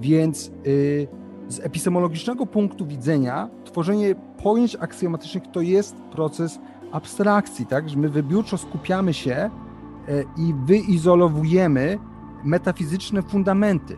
Więc 0.00 0.46
yy, 0.64 1.08
z 1.48 1.60
epistemologicznego 1.60 2.46
punktu 2.46 2.86
widzenia 2.86 3.48
tworzenie 3.64 4.14
pojęć 4.42 4.76
aksjomatycznych 4.76 5.44
to 5.52 5.60
jest 5.60 5.96
proces 5.96 6.58
abstrakcji, 6.92 7.66
tak? 7.66 7.88
Że 7.88 7.96
my 7.96 8.08
wybiórczo 8.08 8.58
skupiamy 8.58 9.14
się 9.14 9.34
e, 9.34 9.50
i 10.36 10.54
wyizolowujemy 10.64 11.98
metafizyczne 12.44 13.22
fundamenty. 13.22 13.96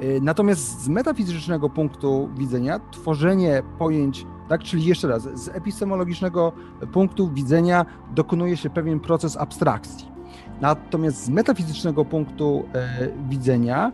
E, 0.00 0.20
natomiast 0.20 0.82
z 0.82 0.88
metafizycznego 0.88 1.70
punktu 1.70 2.30
widzenia 2.38 2.80
tworzenie 2.90 3.62
pojęć, 3.78 4.26
tak, 4.48 4.62
czyli 4.62 4.84
jeszcze 4.84 5.08
raz, 5.08 5.22
z 5.22 5.48
epistemologicznego 5.48 6.52
punktu 6.92 7.30
widzenia 7.30 7.86
dokonuje 8.14 8.56
się 8.56 8.70
pewien 8.70 9.00
proces 9.00 9.36
abstrakcji. 9.36 10.12
Natomiast 10.60 11.24
z 11.24 11.28
metafizycznego 11.28 12.04
punktu 12.04 12.64
e, 12.74 13.08
widzenia 13.28 13.92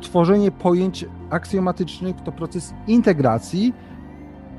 tworzenie 0.00 0.50
pojęć 0.50 1.06
aksjomatycznych 1.30 2.16
to 2.24 2.32
proces 2.32 2.74
integracji 2.86 3.74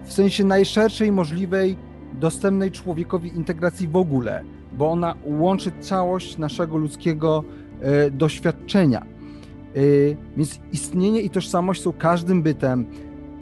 w 0.03 0.13
sensie 0.13 0.43
najszerszej 0.43 1.11
możliwej 1.11 1.77
dostępnej 2.19 2.71
człowiekowi 2.71 3.35
integracji 3.35 3.87
w 3.87 3.95
ogóle, 3.95 4.43
bo 4.73 4.91
ona 4.91 5.15
łączy 5.25 5.71
całość 5.79 6.37
naszego 6.37 6.77
ludzkiego 6.77 7.43
e, 7.81 8.11
doświadczenia. 8.11 9.01
E, 9.01 9.05
więc 10.37 10.59
istnienie 10.71 11.21
i 11.21 11.29
tożsamość 11.29 11.81
są 11.81 11.93
każdym 11.93 12.43
bytem, 12.43 12.85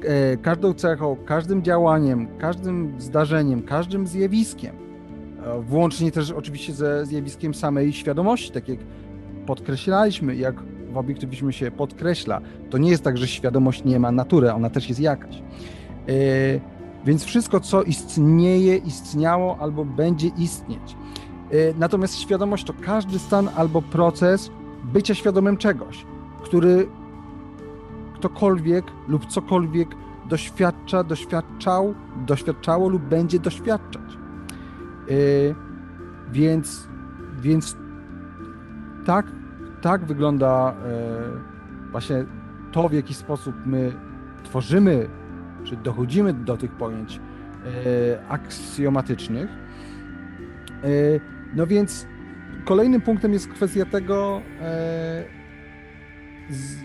e, 0.03 0.37
każdą 0.37 0.73
cechą, 0.73 1.17
każdym 1.25 1.63
działaniem, 1.63 2.27
każdym 2.37 3.01
zdarzeniem, 3.01 3.63
każdym 3.63 4.07
zjawiskiem. 4.07 4.75
Włącznie 5.61 6.11
też 6.11 6.31
oczywiście 6.31 6.73
ze 6.73 7.05
zjawiskiem 7.05 7.53
samej 7.53 7.93
świadomości, 7.93 8.51
tak 8.51 8.69
jak 8.69 8.79
podkreślaliśmy, 9.45 10.35
jak 10.35 10.55
w 10.91 10.97
obiektywizmie 10.97 11.53
się 11.53 11.71
podkreśla. 11.71 12.41
To 12.69 12.77
nie 12.77 12.89
jest 12.89 13.03
tak, 13.03 13.17
że 13.17 13.27
świadomość 13.27 13.83
nie 13.83 13.99
ma 13.99 14.11
natury, 14.11 14.51
ona 14.51 14.69
też 14.69 14.89
jest 14.89 15.01
jakaś. 15.01 15.41
Więc 17.05 17.23
wszystko, 17.23 17.59
co 17.59 17.83
istnieje, 17.83 18.77
istniało 18.77 19.57
albo 19.59 19.85
będzie 19.85 20.27
istnieć. 20.27 20.97
Y, 21.53 21.73
natomiast 21.79 22.19
świadomość 22.19 22.63
to 22.63 22.73
każdy 22.81 23.19
stan 23.19 23.49
albo 23.55 23.81
proces 23.81 24.51
bycia 24.83 25.15
świadomym 25.15 25.57
czegoś, 25.57 26.05
który 26.43 26.87
ktokolwiek 28.15 28.85
lub 29.07 29.25
cokolwiek 29.25 29.95
doświadcza, 30.29 31.03
doświadczał, 31.03 31.95
doświadczało 32.25 32.89
lub 32.89 33.01
będzie 33.01 33.39
doświadczać. 33.39 34.17
Y, 35.09 35.55
więc, 36.31 36.87
więc 37.41 37.77
tak, 39.05 39.25
tak 39.81 40.05
wygląda 40.05 40.73
y, 41.87 41.91
właśnie 41.91 42.25
to, 42.71 42.89
w 42.89 42.93
jaki 42.93 43.13
sposób 43.13 43.55
my 43.65 43.93
tworzymy 44.43 45.09
czy 45.65 45.75
dochodzimy 45.75 46.33
do 46.33 46.57
tych 46.57 46.71
pojęć 46.71 47.19
e, 47.19 48.27
aksjomatycznych. 48.27 49.49
E, 49.49 50.87
no 51.55 51.67
więc 51.67 52.07
kolejnym 52.65 53.01
punktem 53.01 53.33
jest 53.33 53.47
kwestia 53.47 53.85
tego, 53.85 54.41
e, 54.61 55.23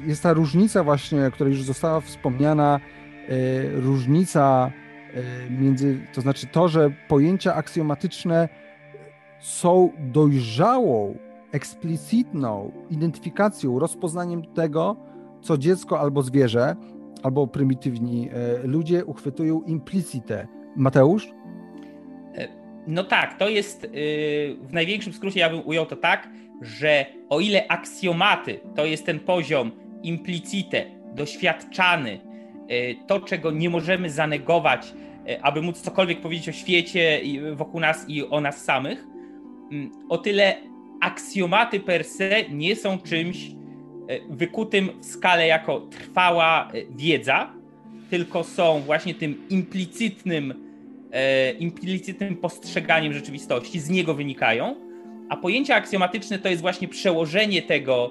jest 0.06 0.22
ta 0.22 0.32
różnica 0.32 0.84
właśnie, 0.84 1.30
która 1.32 1.50
już 1.50 1.62
została 1.62 2.00
wspomniana, 2.00 2.80
różnica 3.72 4.70
między, 5.50 5.98
to 6.12 6.20
znaczy 6.20 6.46
to, 6.46 6.68
że 6.68 6.90
pojęcia 7.08 7.54
aksjomatyczne 7.54 8.48
są 9.40 9.92
dojrzałą, 9.98 11.18
eksplicitną 11.52 12.72
identyfikacją, 12.90 13.78
rozpoznaniem 13.78 14.42
tego, 14.54 14.96
co 15.40 15.58
dziecko 15.58 16.00
albo 16.00 16.22
zwierzę 16.22 16.76
albo 17.22 17.46
prymitywni 17.46 18.28
e, 18.28 18.66
ludzie 18.66 19.04
uchwytują 19.04 19.62
implicite. 19.62 20.48
Mateusz? 20.76 21.28
E, 22.34 22.48
no 22.86 23.04
tak, 23.04 23.38
to 23.38 23.48
jest 23.48 23.84
y, 23.84 23.88
w 24.60 24.72
największym 24.72 25.12
skrócie, 25.12 25.40
ja 25.40 25.50
bym 25.50 25.66
ujął 25.66 25.86
to 25.86 25.96
tak, 25.96 26.28
że 26.62 27.06
o 27.28 27.40
ile 27.40 27.68
aksjomaty 27.68 28.60
to 28.76 28.86
jest 28.86 29.06
ten 29.06 29.20
poziom 29.20 29.72
implicite, 30.02 30.84
doświadczany, 31.14 32.20
y, 32.70 32.96
to 33.06 33.20
czego 33.20 33.50
nie 33.50 33.70
możemy 33.70 34.10
zanegować, 34.10 34.92
y, 35.28 35.42
aby 35.42 35.62
móc 35.62 35.80
cokolwiek 35.80 36.20
powiedzieć 36.20 36.48
o 36.48 36.52
świecie 36.52 37.20
wokół 37.54 37.80
nas 37.80 38.04
i 38.08 38.26
o 38.26 38.40
nas 38.40 38.64
samych, 38.64 39.06
mm, 39.72 39.90
o 40.08 40.18
tyle 40.18 40.56
aksjomaty 41.00 41.80
per 41.80 42.04
se 42.04 42.42
nie 42.50 42.76
są 42.76 42.98
czymś 42.98 43.50
wykutym 44.30 44.90
w 45.00 45.04
skalę 45.06 45.46
jako 45.46 45.80
trwała 45.80 46.68
e, 46.68 46.82
wiedza, 46.96 47.52
tylko 48.10 48.44
są 48.44 48.80
właśnie 48.80 49.14
tym 49.14 49.46
implicytnym, 49.50 50.54
e, 51.12 51.52
implicytnym 51.52 52.36
postrzeganiem 52.36 53.12
rzeczywistości, 53.12 53.80
z 53.80 53.90
niego 53.90 54.14
wynikają, 54.14 54.76
a 55.28 55.36
pojęcie 55.36 55.74
aksjomatyczne 55.74 56.38
to 56.38 56.48
jest 56.48 56.62
właśnie 56.62 56.88
przełożenie 56.88 57.62
tego 57.62 58.10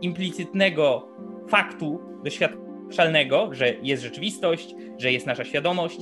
implicytnego 0.00 1.08
faktu 1.48 2.00
doświadczalnego, 2.24 3.54
że 3.54 3.74
jest 3.82 4.02
rzeczywistość, 4.02 4.74
że 4.98 5.12
jest 5.12 5.26
nasza 5.26 5.44
świadomość, 5.44 5.98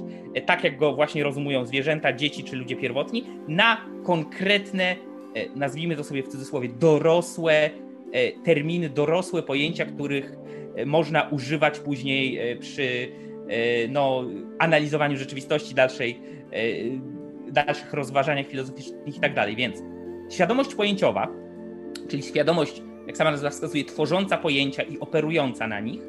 tak 0.46 0.64
jak 0.64 0.78
go 0.78 0.94
właśnie 0.94 1.22
rozumują 1.22 1.66
zwierzęta, 1.66 2.12
dzieci 2.12 2.44
czy 2.44 2.56
ludzie 2.56 2.76
pierwotni, 2.76 3.24
na 3.48 3.84
konkretne, 4.04 4.96
nazwijmy 5.56 5.96
to 5.96 6.04
sobie 6.04 6.22
w 6.22 6.28
cudzysłowie, 6.28 6.68
dorosłe 6.68 7.70
E, 7.70 7.91
terminy, 8.44 8.88
dorosłe 8.88 9.42
pojęcia, 9.42 9.84
których 9.84 10.36
e, 10.76 10.86
można 10.86 11.28
używać 11.28 11.78
później 11.78 12.38
e, 12.38 12.56
przy 12.56 13.12
no, 13.88 14.24
analizowaniu 14.58 15.16
rzeczywistości 15.16 15.74
dalszej, 15.74 16.20
dalszych 17.48 17.92
rozważaniach 17.92 18.46
filozoficznych 18.46 19.16
i 19.16 19.20
tak 19.20 19.34
dalej. 19.34 19.56
Więc 19.56 19.82
świadomość 20.30 20.74
pojęciowa, 20.74 21.28
czyli 22.08 22.22
świadomość, 22.22 22.82
jak 23.06 23.16
sama 23.16 23.30
nazwa 23.30 23.50
wskazuje, 23.50 23.84
tworząca 23.84 24.38
pojęcia 24.38 24.82
i 24.82 24.98
operująca 24.98 25.66
na 25.66 25.80
nich, 25.80 26.00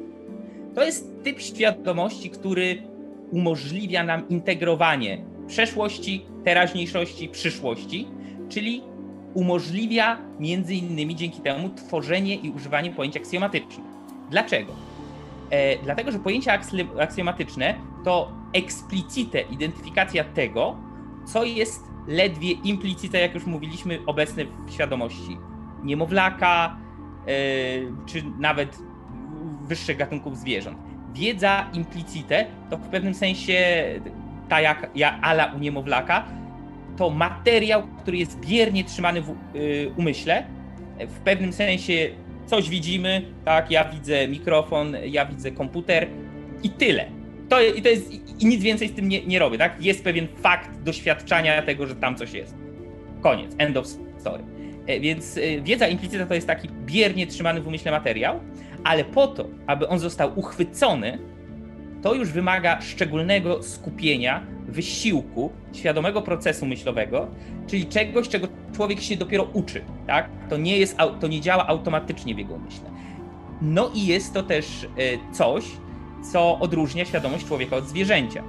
to 0.74 0.84
jest 0.84 1.22
typ 1.22 1.40
świadomości, 1.40 2.30
który 2.30 2.82
umożliwia 3.30 4.04
nam 4.04 4.28
integrowanie 4.28 5.24
przeszłości, 5.46 6.26
teraźniejszości, 6.44 7.28
przyszłości, 7.28 8.06
czyli 8.48 8.82
umożliwia 9.34 10.18
między 10.40 10.74
innymi 10.74 11.16
dzięki 11.16 11.40
temu 11.40 11.70
tworzenie 11.70 12.34
i 12.34 12.50
używanie 12.50 12.90
pojęć 12.90 13.16
aksjomatycznych. 13.16 13.86
Dlaczego? 14.30 14.72
E, 15.50 15.78
dlatego, 15.78 16.12
że 16.12 16.18
pojęcia 16.18 16.58
aksjomatyczne 17.00 17.74
to 18.04 18.32
eksplicite 18.52 19.40
identyfikacja 19.40 20.24
tego, 20.24 20.76
co 21.24 21.44
jest 21.44 21.80
ledwie 22.06 22.50
implicite, 22.52 23.20
jak 23.20 23.34
już 23.34 23.46
mówiliśmy, 23.46 23.98
obecne 24.06 24.44
w 24.44 24.72
świadomości 24.72 25.38
niemowlaka, 25.84 26.76
e, 27.26 27.30
czy 28.06 28.22
nawet 28.38 28.78
wyższych 29.62 29.96
gatunków 29.96 30.38
zwierząt. 30.38 30.78
Wiedza 31.12 31.70
implicite 31.72 32.46
to 32.70 32.76
w 32.76 32.88
pewnym 32.88 33.14
sensie 33.14 33.84
ta 34.48 34.60
jak, 34.60 34.90
jak 34.94 35.14
ala 35.22 35.52
u 35.56 35.58
niemowlaka, 35.58 36.24
to 36.96 37.10
materiał, 37.10 37.82
który 38.02 38.16
jest 38.16 38.40
biernie 38.40 38.84
trzymany 38.84 39.22
w 39.22 39.30
y, 39.30 39.90
umyśle. 39.96 40.46
W 41.08 41.20
pewnym 41.20 41.52
sensie 41.52 42.10
coś 42.46 42.68
widzimy, 42.68 43.22
tak, 43.44 43.70
ja 43.70 43.84
widzę 43.84 44.28
mikrofon, 44.28 44.96
ja 45.06 45.26
widzę 45.26 45.50
komputer 45.50 46.06
i 46.62 46.70
tyle. 46.70 47.06
To, 47.48 47.62
i, 47.62 47.82
to 47.82 47.88
jest, 47.88 48.12
I 48.40 48.46
nic 48.46 48.62
więcej 48.62 48.88
z 48.88 48.92
tym 48.92 49.08
nie, 49.08 49.26
nie 49.26 49.38
robię, 49.38 49.58
tak? 49.58 49.84
Jest 49.84 50.04
pewien 50.04 50.28
fakt 50.36 50.82
doświadczania 50.82 51.62
tego, 51.62 51.86
że 51.86 51.96
tam 51.96 52.16
coś 52.16 52.32
jest. 52.32 52.54
Koniec, 53.20 53.54
end 53.58 53.76
of 53.76 53.86
story. 54.18 54.44
E, 54.86 55.00
więc 55.00 55.38
e, 55.38 55.60
wiedza 55.60 55.88
implicyta 55.88 56.26
to 56.26 56.34
jest 56.34 56.46
taki 56.46 56.68
biernie 56.68 57.26
trzymany 57.26 57.60
w 57.60 57.66
umyśle 57.66 57.90
materiał, 57.90 58.40
ale 58.84 59.04
po 59.04 59.26
to, 59.26 59.48
aby 59.66 59.88
on 59.88 59.98
został 59.98 60.38
uchwycony, 60.38 61.18
to 62.04 62.14
już 62.14 62.28
wymaga 62.28 62.80
szczególnego 62.80 63.62
skupienia, 63.62 64.42
wysiłku, 64.68 65.52
świadomego 65.72 66.22
procesu 66.22 66.66
myślowego, 66.66 67.26
czyli 67.66 67.86
czegoś, 67.86 68.28
czego 68.28 68.48
człowiek 68.74 69.00
się 69.00 69.16
dopiero 69.16 69.44
uczy. 69.52 69.84
Tak? 70.06 70.28
To, 70.50 70.56
nie 70.56 70.78
jest, 70.78 70.96
to 71.20 71.28
nie 71.28 71.40
działa 71.40 71.66
automatycznie 71.66 72.34
w 72.34 72.38
jego 72.38 72.54
umyśle. 72.54 72.90
No 73.62 73.90
i 73.94 74.06
jest 74.06 74.34
to 74.34 74.42
też 74.42 74.66
e, 74.84 74.88
coś, 75.32 75.64
co 76.32 76.58
odróżnia 76.58 77.04
świadomość 77.04 77.46
człowieka 77.46 77.76
od 77.76 77.88
zwierzęcia. 77.88 78.42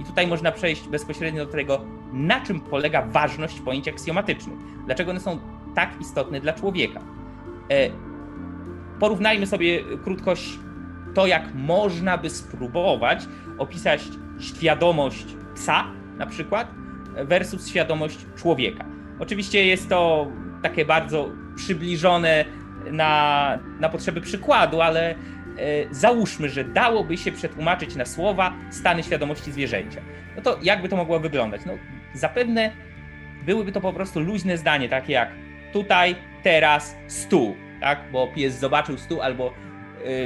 I 0.00 0.04
tutaj 0.04 0.26
można 0.26 0.52
przejść 0.52 0.88
bezpośrednio 0.88 1.46
do 1.46 1.52
tego, 1.52 1.80
na 2.12 2.40
czym 2.40 2.60
polega 2.60 3.02
ważność 3.02 3.60
pojęć 3.60 3.88
aksjomatycznych. 3.88 4.58
Dlaczego 4.86 5.10
one 5.10 5.20
są 5.20 5.38
tak 5.74 6.00
istotne 6.00 6.40
dla 6.40 6.52
człowieka. 6.52 7.00
E, 7.70 7.90
porównajmy 9.00 9.46
sobie 9.46 9.80
krótkość 10.04 10.58
to, 11.14 11.26
jak 11.26 11.54
można 11.54 12.18
by 12.18 12.30
spróbować 12.30 13.24
opisać 13.58 14.02
świadomość 14.40 15.26
psa, 15.54 15.84
na 16.18 16.26
przykład, 16.26 16.68
versus 17.24 17.68
świadomość 17.68 18.18
człowieka. 18.36 18.84
Oczywiście 19.18 19.66
jest 19.66 19.88
to 19.88 20.26
takie 20.62 20.84
bardzo 20.84 21.30
przybliżone 21.56 22.44
na, 22.90 23.58
na 23.80 23.88
potrzeby 23.88 24.20
przykładu, 24.20 24.80
ale 24.80 25.10
e, 25.10 25.14
załóżmy, 25.90 26.48
że 26.48 26.64
dałoby 26.64 27.16
się 27.16 27.32
przetłumaczyć 27.32 27.96
na 27.96 28.04
słowa 28.04 28.52
stany 28.70 29.02
świadomości 29.02 29.52
zwierzęcia. 29.52 30.00
No 30.36 30.42
to 30.42 30.58
jakby 30.62 30.88
to 30.88 30.96
mogło 30.96 31.20
wyglądać? 31.20 31.60
No, 31.66 31.72
zapewne 32.14 32.70
byłyby 33.46 33.72
to 33.72 33.80
po 33.80 33.92
prostu 33.92 34.20
luźne 34.20 34.58
zdanie, 34.58 34.88
takie 34.88 35.12
jak 35.12 35.28
tutaj, 35.72 36.16
teraz, 36.42 36.96
stół, 37.08 37.56
tak? 37.80 37.98
Bo 38.12 38.26
pies 38.26 38.58
zobaczył 38.58 38.98
stół 38.98 39.22
albo 39.22 39.54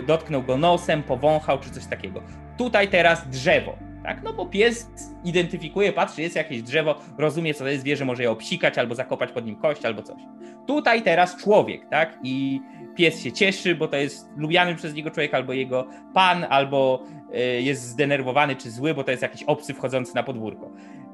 dotknął 0.06 0.42
go 0.42 0.56
nosem, 0.56 1.02
powąchał 1.02 1.58
czy 1.58 1.70
coś 1.70 1.86
takiego. 1.86 2.22
Tutaj 2.58 2.88
teraz 2.88 3.28
drzewo. 3.28 3.76
Tak? 4.06 4.22
No 4.22 4.32
bo 4.32 4.46
pies 4.46 4.90
identyfikuje, 5.24 5.92
patrzy, 5.92 6.22
jest 6.22 6.36
jakieś 6.36 6.62
drzewo, 6.62 6.94
rozumie, 7.18 7.54
co 7.54 7.64
to 7.64 7.70
jest 7.70 7.80
zwierzę, 7.80 8.04
może 8.04 8.22
je 8.22 8.30
obsikać 8.30 8.78
albo 8.78 8.94
zakopać 8.94 9.32
pod 9.32 9.46
nim 9.46 9.56
kość 9.56 9.84
albo 9.84 10.02
coś. 10.02 10.22
Tutaj 10.66 11.02
teraz 11.02 11.36
człowiek, 11.36 11.88
tak? 11.90 12.18
I 12.22 12.60
pies 12.96 13.22
się 13.22 13.32
cieszy, 13.32 13.74
bo 13.74 13.88
to 13.88 13.96
jest 13.96 14.28
lubiany 14.36 14.74
przez 14.74 14.94
niego 14.94 15.10
człowiek, 15.10 15.34
albo 15.34 15.52
jego 15.52 15.86
pan, 16.14 16.46
albo 16.48 17.02
y, 17.34 17.62
jest 17.62 17.82
zdenerwowany 17.82 18.56
czy 18.56 18.70
zły, 18.70 18.94
bo 18.94 19.04
to 19.04 19.10
jest 19.10 19.22
jakiś 19.22 19.42
obcy 19.42 19.74
wchodzący 19.74 20.14
na 20.14 20.22
podwórko. 20.22 20.70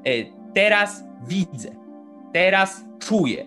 Y, 0.07 0.25
teraz 0.53 1.03
widzę, 1.27 1.69
teraz 2.33 2.85
czuję, 2.99 3.45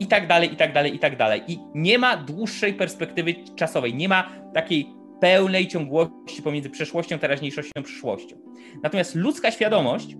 i 0.00 0.06
tak 0.06 0.26
dalej, 0.26 0.52
i 0.52 0.56
tak 0.56 0.72
dalej, 0.72 0.94
i 0.94 0.98
tak 0.98 1.16
dalej. 1.16 1.42
I 1.48 1.58
nie 1.74 1.98
ma 1.98 2.16
dłuższej 2.16 2.74
perspektywy 2.74 3.34
czasowej, 3.56 3.94
nie 3.94 4.08
ma 4.08 4.30
takiej 4.54 4.86
pełnej 5.20 5.68
ciągłości 5.68 6.42
pomiędzy 6.44 6.70
przeszłością, 6.70 7.18
teraźniejszością, 7.18 7.82
przyszłością. 7.82 8.36
Natomiast 8.82 9.14
ludzka 9.14 9.50
świadomość 9.50 10.16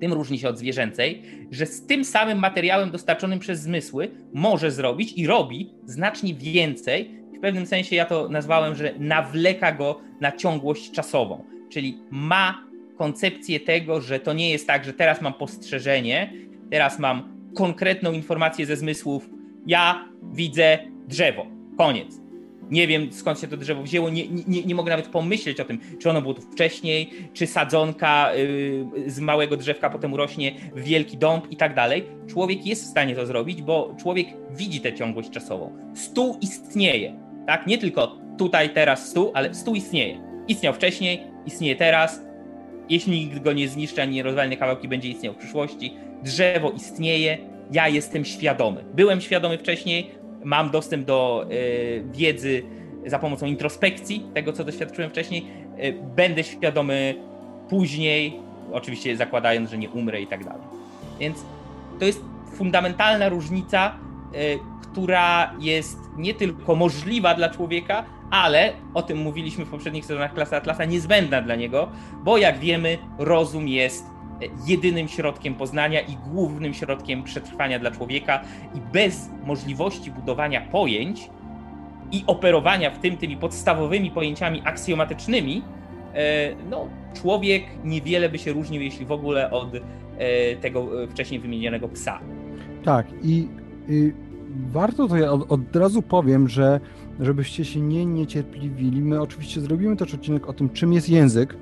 tym 0.00 0.12
różni 0.12 0.38
się 0.38 0.48
od 0.48 0.58
zwierzęcej, 0.58 1.22
że 1.50 1.66
z 1.66 1.86
tym 1.86 2.04
samym 2.04 2.38
materiałem 2.38 2.90
dostarczonym 2.90 3.38
przez 3.38 3.60
zmysły 3.60 4.10
może 4.32 4.70
zrobić 4.70 5.12
i 5.12 5.26
robi 5.26 5.74
znacznie 5.84 6.34
więcej. 6.34 7.20
W 7.36 7.40
pewnym 7.40 7.66
sensie 7.66 7.96
ja 7.96 8.04
to 8.04 8.28
nazwałem, 8.28 8.74
że 8.74 8.94
nawleka 8.98 9.72
go 9.72 10.00
na 10.20 10.32
ciągłość 10.32 10.90
czasową, 10.90 11.44
czyli 11.70 11.98
ma 12.10 12.64
koncepcję 12.98 13.60
tego, 13.60 14.00
że 14.00 14.20
to 14.20 14.32
nie 14.32 14.50
jest 14.50 14.66
tak, 14.66 14.84
że 14.84 14.92
teraz 14.92 15.20
mam 15.20 15.34
postrzeżenie, 15.34 16.32
teraz 16.70 16.98
mam 16.98 17.33
konkretną 17.54 18.12
informację 18.12 18.66
ze 18.66 18.76
zmysłów. 18.76 19.30
Ja 19.66 20.08
widzę 20.32 20.78
drzewo. 21.08 21.46
Koniec. 21.78 22.24
Nie 22.70 22.86
wiem 22.86 23.12
skąd 23.12 23.40
się 23.40 23.48
to 23.48 23.56
drzewo 23.56 23.82
wzięło, 23.82 24.10
nie, 24.10 24.28
nie, 24.28 24.62
nie 24.62 24.74
mogę 24.74 24.90
nawet 24.90 25.08
pomyśleć 25.08 25.60
o 25.60 25.64
tym, 25.64 25.78
czy 25.98 26.10
ono 26.10 26.22
było 26.22 26.34
tu 26.34 26.42
wcześniej, 26.42 27.10
czy 27.32 27.46
sadzonka 27.46 28.34
yy, 28.34 29.10
z 29.10 29.20
małego 29.20 29.56
drzewka 29.56 29.90
potem 29.90 30.12
urośnie 30.12 30.52
w 30.74 30.82
wielki 30.82 31.16
dąb 31.16 31.50
i 31.50 31.56
tak 31.56 31.74
dalej. 31.74 32.04
Człowiek 32.26 32.66
jest 32.66 32.84
w 32.84 32.86
stanie 32.86 33.14
to 33.14 33.26
zrobić, 33.26 33.62
bo 33.62 33.94
człowiek 34.00 34.26
widzi 34.50 34.80
tę 34.80 34.94
ciągłość 34.94 35.30
czasową. 35.30 35.76
Stół 35.94 36.38
istnieje, 36.40 37.16
tak? 37.46 37.66
Nie 37.66 37.78
tylko 37.78 38.18
tutaj, 38.38 38.70
teraz 38.70 39.08
stół, 39.08 39.30
ale 39.34 39.54
stół 39.54 39.74
istnieje. 39.74 40.20
Istniał 40.48 40.74
wcześniej, 40.74 41.22
istnieje 41.46 41.76
teraz. 41.76 42.22
Jeśli 42.88 43.26
nikt 43.26 43.38
go 43.38 43.52
nie 43.52 43.68
zniszczy 43.68 44.02
ani 44.02 44.14
nie 44.14 44.22
rozwalnie 44.22 44.56
kawałki, 44.56 44.88
będzie 44.88 45.08
istniał 45.08 45.34
w 45.34 45.36
przyszłości 45.36 45.92
drzewo 46.24 46.70
istnieje, 46.70 47.38
ja 47.72 47.88
jestem 47.88 48.24
świadomy. 48.24 48.84
Byłem 48.94 49.20
świadomy 49.20 49.58
wcześniej, 49.58 50.10
mam 50.44 50.70
dostęp 50.70 51.06
do 51.06 51.46
y, 51.52 52.04
wiedzy 52.12 52.62
za 53.06 53.18
pomocą 53.18 53.46
introspekcji, 53.46 54.26
tego 54.34 54.52
co 54.52 54.64
doświadczyłem 54.64 55.10
wcześniej, 55.10 55.46
y, 55.84 55.94
będę 56.16 56.44
świadomy 56.44 57.14
później, 57.68 58.40
oczywiście 58.72 59.16
zakładając, 59.16 59.70
że 59.70 59.78
nie 59.78 59.90
umrę 59.90 60.22
i 60.22 60.26
tak 60.26 60.44
dalej. 60.44 60.62
Więc 61.20 61.44
to 61.98 62.04
jest 62.04 62.20
fundamentalna 62.54 63.28
różnica, 63.28 63.96
y, 64.34 64.58
która 64.82 65.54
jest 65.60 65.98
nie 66.16 66.34
tylko 66.34 66.76
możliwa 66.76 67.34
dla 67.34 67.48
człowieka, 67.48 68.04
ale 68.30 68.72
o 68.94 69.02
tym 69.02 69.18
mówiliśmy 69.18 69.64
w 69.64 69.70
poprzednich 69.70 70.04
sezonach 70.04 70.34
Klasa 70.34 70.56
Atlasa, 70.56 70.84
niezbędna 70.84 71.42
dla 71.42 71.54
niego, 71.54 71.88
bo 72.24 72.38
jak 72.38 72.58
wiemy, 72.58 72.98
rozum 73.18 73.68
jest 73.68 74.13
jedynym 74.66 75.08
środkiem 75.08 75.54
poznania 75.54 76.00
i 76.00 76.16
głównym 76.16 76.74
środkiem 76.74 77.22
przetrwania 77.22 77.78
dla 77.78 77.90
człowieka 77.90 78.40
i 78.74 78.80
bez 78.92 79.30
możliwości 79.44 80.10
budowania 80.10 80.60
pojęć 80.60 81.30
i 82.12 82.24
operowania 82.26 82.90
w 82.90 82.98
tym 82.98 83.16
tymi 83.16 83.36
podstawowymi 83.36 84.10
pojęciami 84.10 84.62
aksjomatycznymi, 84.64 85.62
e, 86.14 86.54
no, 86.70 86.88
człowiek 87.14 87.64
niewiele 87.84 88.28
by 88.28 88.38
się 88.38 88.52
różnił, 88.52 88.82
jeśli 88.82 89.06
w 89.06 89.12
ogóle 89.12 89.50
od 89.50 89.74
e, 89.74 90.56
tego 90.56 91.02
e, 91.02 91.08
wcześniej 91.08 91.40
wymienionego 91.40 91.88
psa. 91.88 92.18
Tak, 92.84 93.06
i, 93.22 93.48
i 93.88 94.12
warto 94.72 95.08
to 95.08 95.16
ja 95.16 95.32
od, 95.32 95.52
od, 95.52 95.76
razu 95.76 96.02
powiem, 96.02 96.48
że 96.48 96.80
żebyście 97.20 97.64
się 97.64 97.80
nie 97.80 98.06
niecierpliwili, 98.06 99.02
my 99.02 99.20
oczywiście 99.20 99.60
zrobimy 99.60 99.96
też 99.96 100.14
odcinek 100.14 100.48
o 100.48 100.52
tym, 100.52 100.70
czym 100.70 100.92
jest 100.92 101.08
język, 101.08 101.56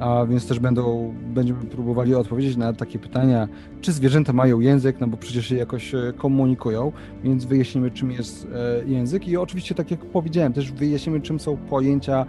a 0.00 0.26
więc 0.26 0.46
też 0.46 0.58
będą, 0.58 1.14
będziemy 1.34 1.64
próbowali 1.64 2.14
odpowiedzieć 2.14 2.56
na 2.56 2.72
takie 2.72 2.98
pytania, 2.98 3.48
czy 3.80 3.92
zwierzęta 3.92 4.32
mają 4.32 4.60
język, 4.60 5.00
no 5.00 5.06
bo 5.06 5.16
przecież 5.16 5.46
się 5.46 5.56
jakoś 5.56 5.94
e, 5.94 6.12
komunikują, 6.16 6.92
więc 7.24 7.44
wyjaśnimy, 7.44 7.90
czym 7.90 8.10
jest 8.10 8.48
e, 8.54 8.84
język 8.88 9.28
i 9.28 9.36
oczywiście, 9.36 9.74
tak 9.74 9.90
jak 9.90 10.00
powiedziałem, 10.00 10.52
też 10.52 10.72
wyjaśnimy, 10.72 11.20
czym 11.20 11.40
są 11.40 11.56
pojęcia 11.56 12.26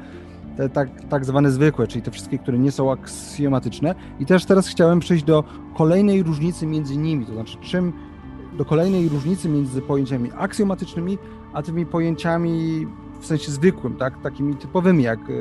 te 0.58 0.70
tak, 0.70 0.90
tak 1.10 1.26
zwane 1.26 1.52
zwykłe, 1.52 1.88
czyli 1.88 2.02
te 2.02 2.12
wszystkie, 2.12 2.38
które 2.38 2.58
nie 2.58 2.72
są 2.72 2.92
aksjomatyczne. 2.92 3.96
I 4.20 4.26
też 4.26 4.46
teraz 4.46 4.68
chciałem 4.68 5.00
przejść 5.00 5.24
do 5.24 5.44
kolejnej 5.78 6.24
różnicy 6.24 6.66
między 6.66 6.98
nimi, 6.98 7.26
to 7.26 7.34
znaczy 7.34 7.58
czym, 7.62 7.94
do 8.58 8.66
kolejnej 8.66 9.10
różnicy 9.10 9.50
między 9.50 9.82
pojęciami 9.82 10.30
aksjomatycznymi, 10.38 11.18
a 11.54 11.62
tymi 11.62 11.86
pojęciami 11.86 12.88
w 13.20 13.26
sensie 13.26 13.52
zwykłym, 13.52 13.96
tak? 13.96 14.22
takimi 14.22 14.56
typowymi 14.56 15.04
jak 15.04 15.20
e, 15.20 15.34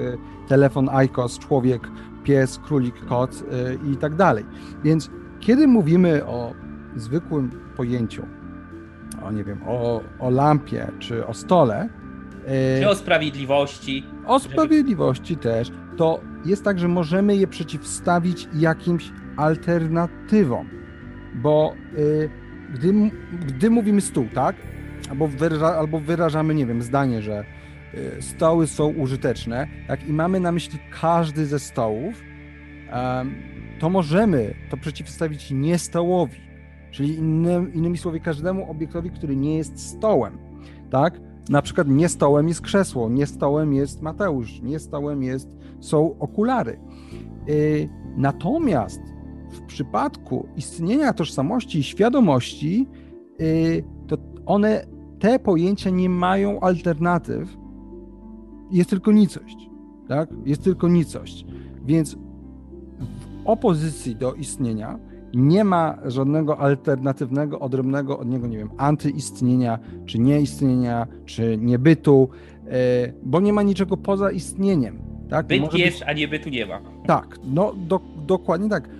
telefon, 0.48 0.88
ICOS, 0.88 1.38
człowiek, 1.38 1.90
pies, 2.24 2.58
królik, 2.58 3.06
kot 3.06 3.34
y, 3.34 3.92
i 3.92 3.96
tak 3.96 4.14
dalej. 4.14 4.44
Więc 4.84 5.10
kiedy 5.40 5.66
mówimy 5.66 6.26
o 6.26 6.54
zwykłym 6.96 7.50
pojęciu, 7.76 8.26
o 9.22 9.32
nie 9.32 9.44
wiem, 9.44 9.60
o, 9.66 10.00
o 10.18 10.30
lampie 10.30 10.92
czy 10.98 11.26
o 11.26 11.34
stole, 11.34 11.88
y, 12.78 12.80
czy 12.80 12.88
o 12.88 12.94
sprawiedliwości. 12.94 14.04
O 14.26 14.38
sprawiedliwości 14.38 15.34
żeby... 15.34 15.42
też, 15.42 15.72
to 15.96 16.20
jest 16.44 16.64
tak, 16.64 16.78
że 16.78 16.88
możemy 16.88 17.37
je 17.37 17.46
przeciwstawić 17.46 18.48
jakimś 18.54 19.12
alternatywom, 19.37 20.68
bo 21.34 21.74
y, 21.98 22.30
gdy, 22.74 22.92
gdy 23.46 23.70
mówimy 23.70 24.00
stół, 24.00 24.26
tak? 24.34 24.56
Albo, 25.10 25.28
wyraża, 25.28 25.66
albo 25.66 26.00
wyrażamy, 26.00 26.54
nie 26.54 26.66
wiem, 26.66 26.82
zdanie, 26.82 27.22
że 27.22 27.44
stoły 28.20 28.66
są 28.66 28.87
użyteczne, 28.87 29.68
tak? 29.88 30.09
I 30.09 30.12
mamy 30.12 30.40
na 30.40 30.52
myśli 30.52 30.78
każdy 31.00 31.46
ze 31.46 31.59
stołów, 31.59 32.22
to 33.78 33.90
możemy 33.90 34.54
to 34.70 34.76
przeciwstawić 34.76 35.50
nie 35.50 35.78
stołowi, 35.78 36.40
czyli 36.90 37.14
innym, 37.14 37.74
innymi 37.74 37.98
słowy 37.98 38.20
każdemu 38.20 38.70
obiektowi, 38.70 39.11
który 39.11 39.37
nie 39.37 39.57
jest 39.57 39.78
stołem, 39.78 40.38
tak? 40.90 41.20
Na 41.48 41.62
przykład 41.62 41.88
nie 41.88 42.09
stołem 42.09 42.48
jest 42.48 42.61
krzesło, 42.61 43.09
nie 43.09 43.26
stołem 43.26 43.74
jest 43.74 44.02
Mateusz, 44.02 44.61
nie 44.62 44.78
stołem 44.78 45.22
jest, 45.22 45.48
są 45.80 46.18
okulary. 46.18 46.78
Y, 47.48 47.88
natomiast 48.16 49.00
w 49.50 49.61
przypadku 49.61 50.48
istnienia 50.57 51.12
tożsamości 51.12 51.78
i 51.78 51.83
świadomości, 51.83 52.87
y, 53.40 53.85
to 54.07 54.16
one, 54.46 54.87
te 55.18 55.38
pojęcia 55.38 55.90
nie 55.90 56.09
mają 56.09 56.61
alternatyw, 56.61 57.57
jest 58.70 58.90
tylko 58.90 59.12
nicość, 59.12 59.70
tak? 60.09 60.29
Jest 60.44 60.64
tylko 60.64 60.88
nicość. 60.88 61.46
Więc 61.85 62.14
w 62.14 62.18
opozycji 63.44 64.16
do 64.16 64.35
istnienia 64.35 64.98
nie 65.35 65.64
ma 65.64 65.98
żadnego 66.05 66.59
alternatywnego, 66.59 67.61
odrębnego 67.61 68.18
od 68.18 68.29
niego, 68.29 68.46
nie 68.46 68.59
wiem, 68.59 68.70
antyistnienia, 68.77 69.79
czy 70.07 70.18
nieistnienia, 70.18 71.07
czy 71.24 71.59
niebytu, 71.61 72.29
e, 72.66 73.12
bo 73.22 73.40
nie 73.40 73.53
ma 73.53 73.62
niczego 73.62 73.96
poza 73.96 74.31
istnieniem. 74.31 75.03
Tak? 75.31 75.46
Byt 75.46 75.61
może 75.61 75.79
jest, 75.79 75.98
być... 75.98 76.09
a 76.09 76.12
nie 76.12 76.29
bytu 76.29 76.48
nie 76.48 76.66
ma. 76.66 76.81
Tak, 77.07 77.38
no 77.44 77.74
do, 77.77 78.00
dokładnie 78.27 78.68
tak. 78.68 78.88
E, 78.88 78.90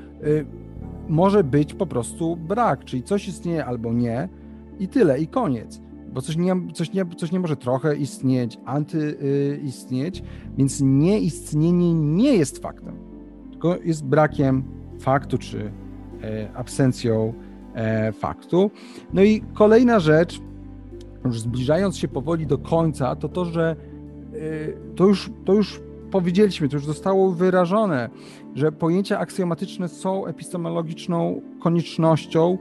może 1.09 1.45
być 1.45 1.75
po 1.75 1.87
prostu 1.87 2.37
brak, 2.37 2.85
czyli 2.85 3.03
coś 3.03 3.29
istnieje 3.29 3.65
albo 3.65 3.93
nie 3.93 4.29
i 4.79 4.89
tyle, 4.89 5.21
i 5.21 5.27
koniec. 5.27 5.81
Bo 6.15 6.23
coś 6.23 6.37
nie, 6.37 6.57
coś 6.73 6.93
nie, 6.93 7.07
coś 7.17 7.33
nie 7.33 7.41
może 7.41 7.57
trochę 7.57 7.97
istnieć, 7.97 8.59
antyistnieć, 8.65 10.23
więc 10.57 10.81
nieistnienie 10.81 11.95
nie 11.95 12.37
jest 12.37 12.59
faktem, 12.59 12.97
tylko 13.51 13.77
jest 13.77 14.05
brakiem 14.05 14.65
faktu 14.99 15.39
czy 15.39 15.71
E, 16.25 16.49
absencją 16.55 17.33
e, 17.75 18.13
faktu. 18.13 18.71
No 19.13 19.23
i 19.23 19.43
kolejna 19.55 20.01
rzecz, 20.01 20.41
już 21.25 21.41
zbliżając 21.41 21.97
się 21.97 22.09
powoli 22.09 22.47
do 22.47 22.59
końca, 22.59 23.17
to 23.17 23.29
to, 23.29 23.45
że 23.45 23.77
e, 24.33 24.37
to 24.97 25.07
już, 25.07 25.31
to 25.45 25.53
już 25.53 25.81
powiedzieliśmy, 26.11 26.69
to 26.69 26.77
już 26.77 26.87
zostało 26.87 27.31
wyrażone, 27.31 28.11
że 28.55 28.73
pojęcia 28.73 29.19
aksjomatyczne 29.19 29.89
są 29.89 30.27
epistemologiczną 30.27 31.41
koniecznością. 31.61 32.59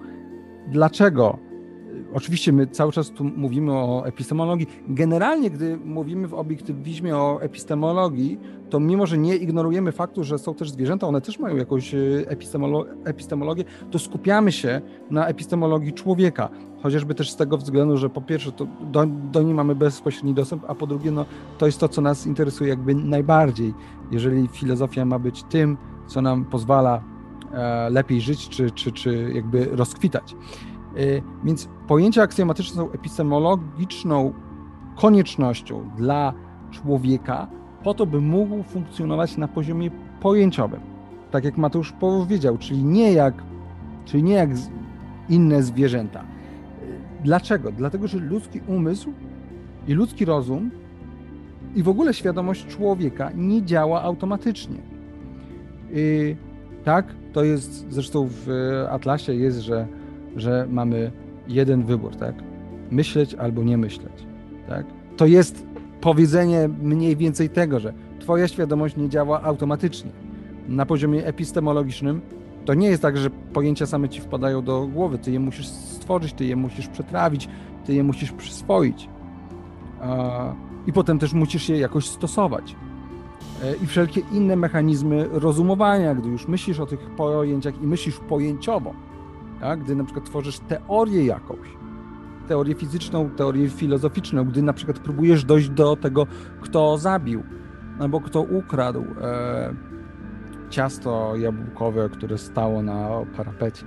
Dlaczego? 0.67 1.37
Oczywiście 2.13 2.53
my 2.53 2.67
cały 2.67 2.91
czas 2.91 3.09
tu 3.09 3.23
mówimy 3.23 3.73
o 3.73 4.03
epistemologii. 4.05 4.67
Generalnie, 4.87 5.49
gdy 5.49 5.77
mówimy 5.77 6.27
w 6.27 6.33
obiektywizmie 6.33 7.17
o 7.17 7.41
epistemologii, 7.41 8.39
to 8.69 8.79
mimo, 8.79 9.05
że 9.05 9.17
nie 9.17 9.35
ignorujemy 9.35 9.91
faktu, 9.91 10.23
że 10.23 10.37
są 10.37 10.53
też 10.53 10.71
zwierzęta, 10.71 11.07
one 11.07 11.21
też 11.21 11.39
mają 11.39 11.55
jakąś 11.55 11.93
e, 11.93 11.97
epistemolo 12.27 12.85
epistemologię, 13.05 13.63
to 13.91 13.99
skupiamy 13.99 14.51
się 14.51 14.81
na 15.11 15.27
epistemologii 15.27 15.93
człowieka. 15.93 16.49
Chociażby 16.83 17.15
też 17.15 17.31
z 17.31 17.35
tego 17.35 17.57
względu, 17.57 17.97
że 17.97 18.09
po 18.09 18.21
pierwsze 18.21 18.51
do, 18.91 19.05
do 19.31 19.41
niej 19.41 19.53
mamy 19.53 19.75
bezpośredni 19.75 20.33
dostęp, 20.33 20.63
a 20.67 20.75
po 20.75 20.87
drugie 20.87 21.11
no, 21.11 21.25
to 21.57 21.65
jest 21.65 21.79
to, 21.79 21.89
co 21.89 22.01
nas 22.01 22.27
interesuje 22.27 22.69
jakby 22.69 22.95
najbardziej. 22.95 23.73
Jeżeli 24.11 24.47
filozofia 24.47 25.05
ma 25.05 25.19
być 25.19 25.43
tym, 25.43 25.77
co 26.07 26.21
nam 26.21 26.45
pozwala 26.45 27.03
e, 27.53 27.89
lepiej 27.89 28.21
żyć, 28.21 28.49
czy, 28.49 28.71
czy, 28.71 28.91
czy 28.91 29.31
jakby 29.33 29.65
rozkwitać. 29.65 30.35
E, 30.97 30.99
więc 31.43 31.69
pojęcia 31.87 32.21
aksjomatyczne 32.21 32.75
są 32.75 32.91
epistemologiczną 32.91 34.33
koniecznością 34.95 35.89
dla 35.97 36.33
człowieka, 36.71 37.47
po 37.83 37.93
to, 37.93 38.05
by 38.05 38.21
mógł 38.21 38.63
funkcjonować 38.63 39.37
na 39.37 39.47
poziomie 39.47 39.91
pojęciowym. 40.21 40.81
Tak 41.31 41.43
jak 41.43 41.57
Mateusz 41.57 41.91
powiedział, 41.91 42.57
czyli 42.57 42.83
nie 42.83 43.13
jak, 43.13 43.43
czyli 44.05 44.23
nie 44.23 44.33
jak 44.33 44.49
inne 45.29 45.63
zwierzęta. 45.63 46.23
Dlaczego? 47.23 47.71
Dlatego, 47.71 48.07
że 48.07 48.19
ludzki 48.19 48.61
umysł 48.67 49.13
i 49.87 49.93
ludzki 49.93 50.25
rozum 50.25 50.71
i 51.75 51.83
w 51.83 51.89
ogóle 51.89 52.13
świadomość 52.13 52.67
człowieka 52.67 53.31
nie 53.35 53.63
działa 53.63 54.01
automatycznie. 54.01 54.77
I 55.93 56.35
tak, 56.83 57.15
to 57.33 57.43
jest 57.43 57.91
zresztą 57.91 58.27
w 58.29 58.47
Atlasie 58.89 59.33
jest, 59.33 59.59
że, 59.59 59.87
że 60.35 60.67
mamy 60.69 61.11
jeden 61.47 61.83
wybór, 61.83 62.15
tak? 62.15 62.35
Myśleć 62.91 63.35
albo 63.35 63.63
nie 63.63 63.77
myśleć, 63.77 64.27
tak? 64.67 64.85
To 65.17 65.25
jest 65.25 65.65
powiedzenie 66.01 66.69
mniej 66.81 67.15
więcej 67.15 67.49
tego, 67.49 67.79
że 67.79 67.93
twoja 68.19 68.47
świadomość 68.47 68.95
nie 68.95 69.09
działa 69.09 69.41
automatycznie. 69.41 70.11
Na 70.67 70.85
poziomie 70.85 71.25
epistemologicznym 71.25 72.21
to 72.65 72.73
nie 72.73 72.87
jest 72.87 73.01
tak, 73.01 73.17
że 73.17 73.29
pojęcia 73.29 73.85
same 73.85 74.09
ci 74.09 74.21
wpadają 74.21 74.61
do 74.61 74.87
głowy, 74.87 75.17
ty 75.17 75.31
je 75.31 75.39
musisz 75.39 75.67
stworzyć, 75.67 76.33
ty 76.33 76.45
je 76.45 76.55
musisz 76.55 76.87
przetrawić, 76.87 77.49
ty 77.85 77.93
je 77.93 78.03
musisz 78.03 78.31
przyswoić. 78.31 79.09
I 80.87 80.93
potem 80.93 81.19
też 81.19 81.33
musisz 81.33 81.69
je 81.69 81.77
jakoś 81.77 82.09
stosować. 82.09 82.75
E, 83.63 83.75
I 83.83 83.87
wszelkie 83.87 84.21
inne 84.31 84.55
mechanizmy 84.55 85.27
rozumowania, 85.31 86.15
gdy 86.15 86.29
już 86.29 86.47
myślisz 86.47 86.79
o 86.79 86.85
tych 86.85 86.99
pojęciach 86.99 87.81
i 87.81 87.87
myślisz 87.87 88.19
pojęciowo, 88.19 88.93
tak? 89.63 89.83
gdy 89.83 89.95
na 89.95 90.03
przykład 90.03 90.25
tworzysz 90.25 90.59
teorię 90.59 91.25
jakąś, 91.25 91.67
teorię 92.47 92.75
fizyczną, 92.75 93.29
teorię 93.29 93.69
filozoficzną, 93.69 94.45
gdy 94.45 94.61
na 94.61 94.73
przykład 94.73 94.99
próbujesz 94.99 95.43
dojść 95.43 95.69
do 95.69 95.95
tego, 95.95 96.27
kto 96.61 96.97
zabił, 96.97 97.43
albo 97.99 98.21
kto 98.21 98.41
ukradł 98.41 99.05
e, 99.21 99.73
ciasto 100.69 101.35
jabłkowe, 101.35 102.09
które 102.09 102.37
stało 102.37 102.81
na 102.81 103.09
parapecie. 103.37 103.85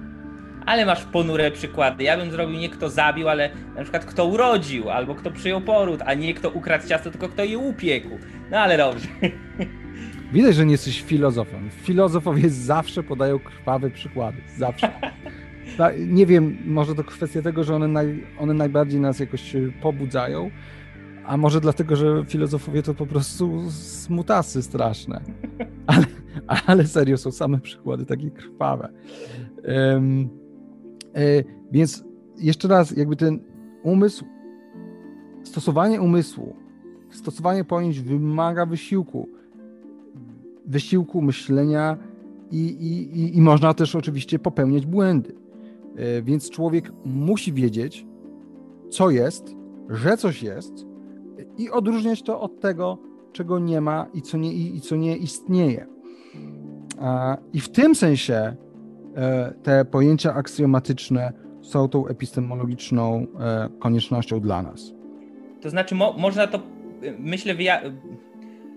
Ale 0.66 0.86
masz 0.86 1.04
ponure 1.04 1.50
przykłady. 1.50 2.04
Ja 2.04 2.16
bym 2.16 2.30
zrobił 2.30 2.58
nie 2.58 2.68
kto 2.68 2.90
zabił, 2.90 3.28
ale 3.28 3.50
na 3.76 3.82
przykład 3.82 4.04
kto 4.04 4.26
urodził, 4.26 4.90
albo 4.90 5.14
kto 5.14 5.30
przyjął 5.30 5.60
poród, 5.60 6.02
a 6.06 6.14
nie 6.14 6.34
kto 6.34 6.50
ukradł 6.50 6.88
ciasto, 6.88 7.10
tylko 7.10 7.28
kto 7.28 7.44
je 7.44 7.58
upiekł. 7.58 8.08
No 8.50 8.58
ale 8.58 8.76
dobrze. 8.76 9.08
Widać, 10.32 10.54
że 10.54 10.66
nie 10.66 10.72
jesteś 10.72 11.02
filozofem. 11.02 11.70
Filozofowie 11.70 12.50
zawsze 12.50 13.02
podają 13.02 13.38
krwawe 13.38 13.90
przykłady. 13.90 14.38
Zawsze. 14.56 14.92
nie 16.08 16.26
wiem, 16.26 16.58
może 16.64 16.94
to 16.94 17.04
kwestia 17.04 17.42
tego, 17.42 17.64
że 17.64 17.74
one, 17.74 17.88
naj, 17.88 18.26
one 18.38 18.54
najbardziej 18.54 19.00
nas 19.00 19.20
jakoś 19.20 19.56
pobudzają, 19.82 20.50
a 21.26 21.36
może 21.36 21.60
dlatego, 21.60 21.96
że 21.96 22.24
filozofowie 22.26 22.82
to 22.82 22.94
po 22.94 23.06
prostu 23.06 23.70
smutasy 23.70 24.62
straszne. 24.62 25.20
Ale, 25.86 26.06
ale 26.66 26.86
serio, 26.86 27.16
są 27.16 27.32
same 27.32 27.60
przykłady 27.60 28.06
takie 28.06 28.30
krwawe. 28.30 28.92
Um, 29.92 30.28
e, 31.14 31.44
więc 31.72 32.04
jeszcze 32.38 32.68
raz, 32.68 32.96
jakby 32.96 33.16
ten 33.16 33.40
umysł, 33.82 34.24
stosowanie 35.42 36.00
umysłu, 36.00 36.56
stosowanie 37.10 37.64
pojęć 37.64 38.00
wymaga 38.00 38.66
wysiłku. 38.66 39.28
Wysiłku 40.66 41.22
myślenia 41.22 41.96
i, 42.50 42.66
i, 42.66 43.36
i 43.36 43.40
można 43.40 43.74
też 43.74 43.94
oczywiście 43.94 44.38
popełniać 44.38 44.86
błędy. 44.86 45.34
E, 45.96 46.22
więc 46.22 46.50
człowiek 46.50 46.92
musi 47.04 47.52
wiedzieć, 47.52 48.06
co 48.90 49.10
jest, 49.10 49.56
że 49.88 50.16
coś 50.16 50.42
jest 50.42 50.86
i 51.58 51.70
odróżniać 51.70 52.22
to 52.22 52.40
od 52.40 52.60
tego, 52.60 52.98
czego 53.32 53.58
nie 53.58 53.80
ma 53.80 54.06
i 54.14 54.22
co 54.22 54.38
nie, 54.38 54.52
i 54.52 54.80
co 54.80 54.96
nie 54.96 55.16
istnieje. 55.16 55.86
I 57.52 57.60
w 57.60 57.68
tym 57.68 57.94
sensie 57.94 58.56
e, 59.16 59.54
te 59.62 59.84
pojęcia 59.84 60.34
aksjomatyczne 60.34 61.32
są 61.62 61.88
tą 61.88 62.06
epistemologiczną 62.06 63.26
e, 63.40 63.68
koniecznością 63.78 64.40
dla 64.40 64.62
nas. 64.62 64.92
To 65.60 65.70
znaczy, 65.70 65.94
mo 65.94 66.12
można 66.12 66.46
to, 66.46 66.62
myślę, 67.18 67.54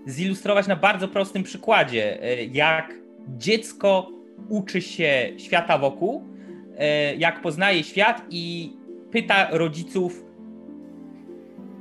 zilustrować 0.06 0.66
na 0.66 0.76
bardzo 0.76 1.08
prostym 1.08 1.42
przykładzie, 1.42 2.18
jak 2.52 2.94
dziecko 3.28 4.08
uczy 4.48 4.82
się 4.82 5.32
świata 5.36 5.78
wokół, 5.78 6.29
E, 6.29 6.29
jak 7.18 7.40
poznaje 7.40 7.84
świat 7.84 8.22
i 8.30 8.72
pyta 9.10 9.48
rodziców, 9.50 10.24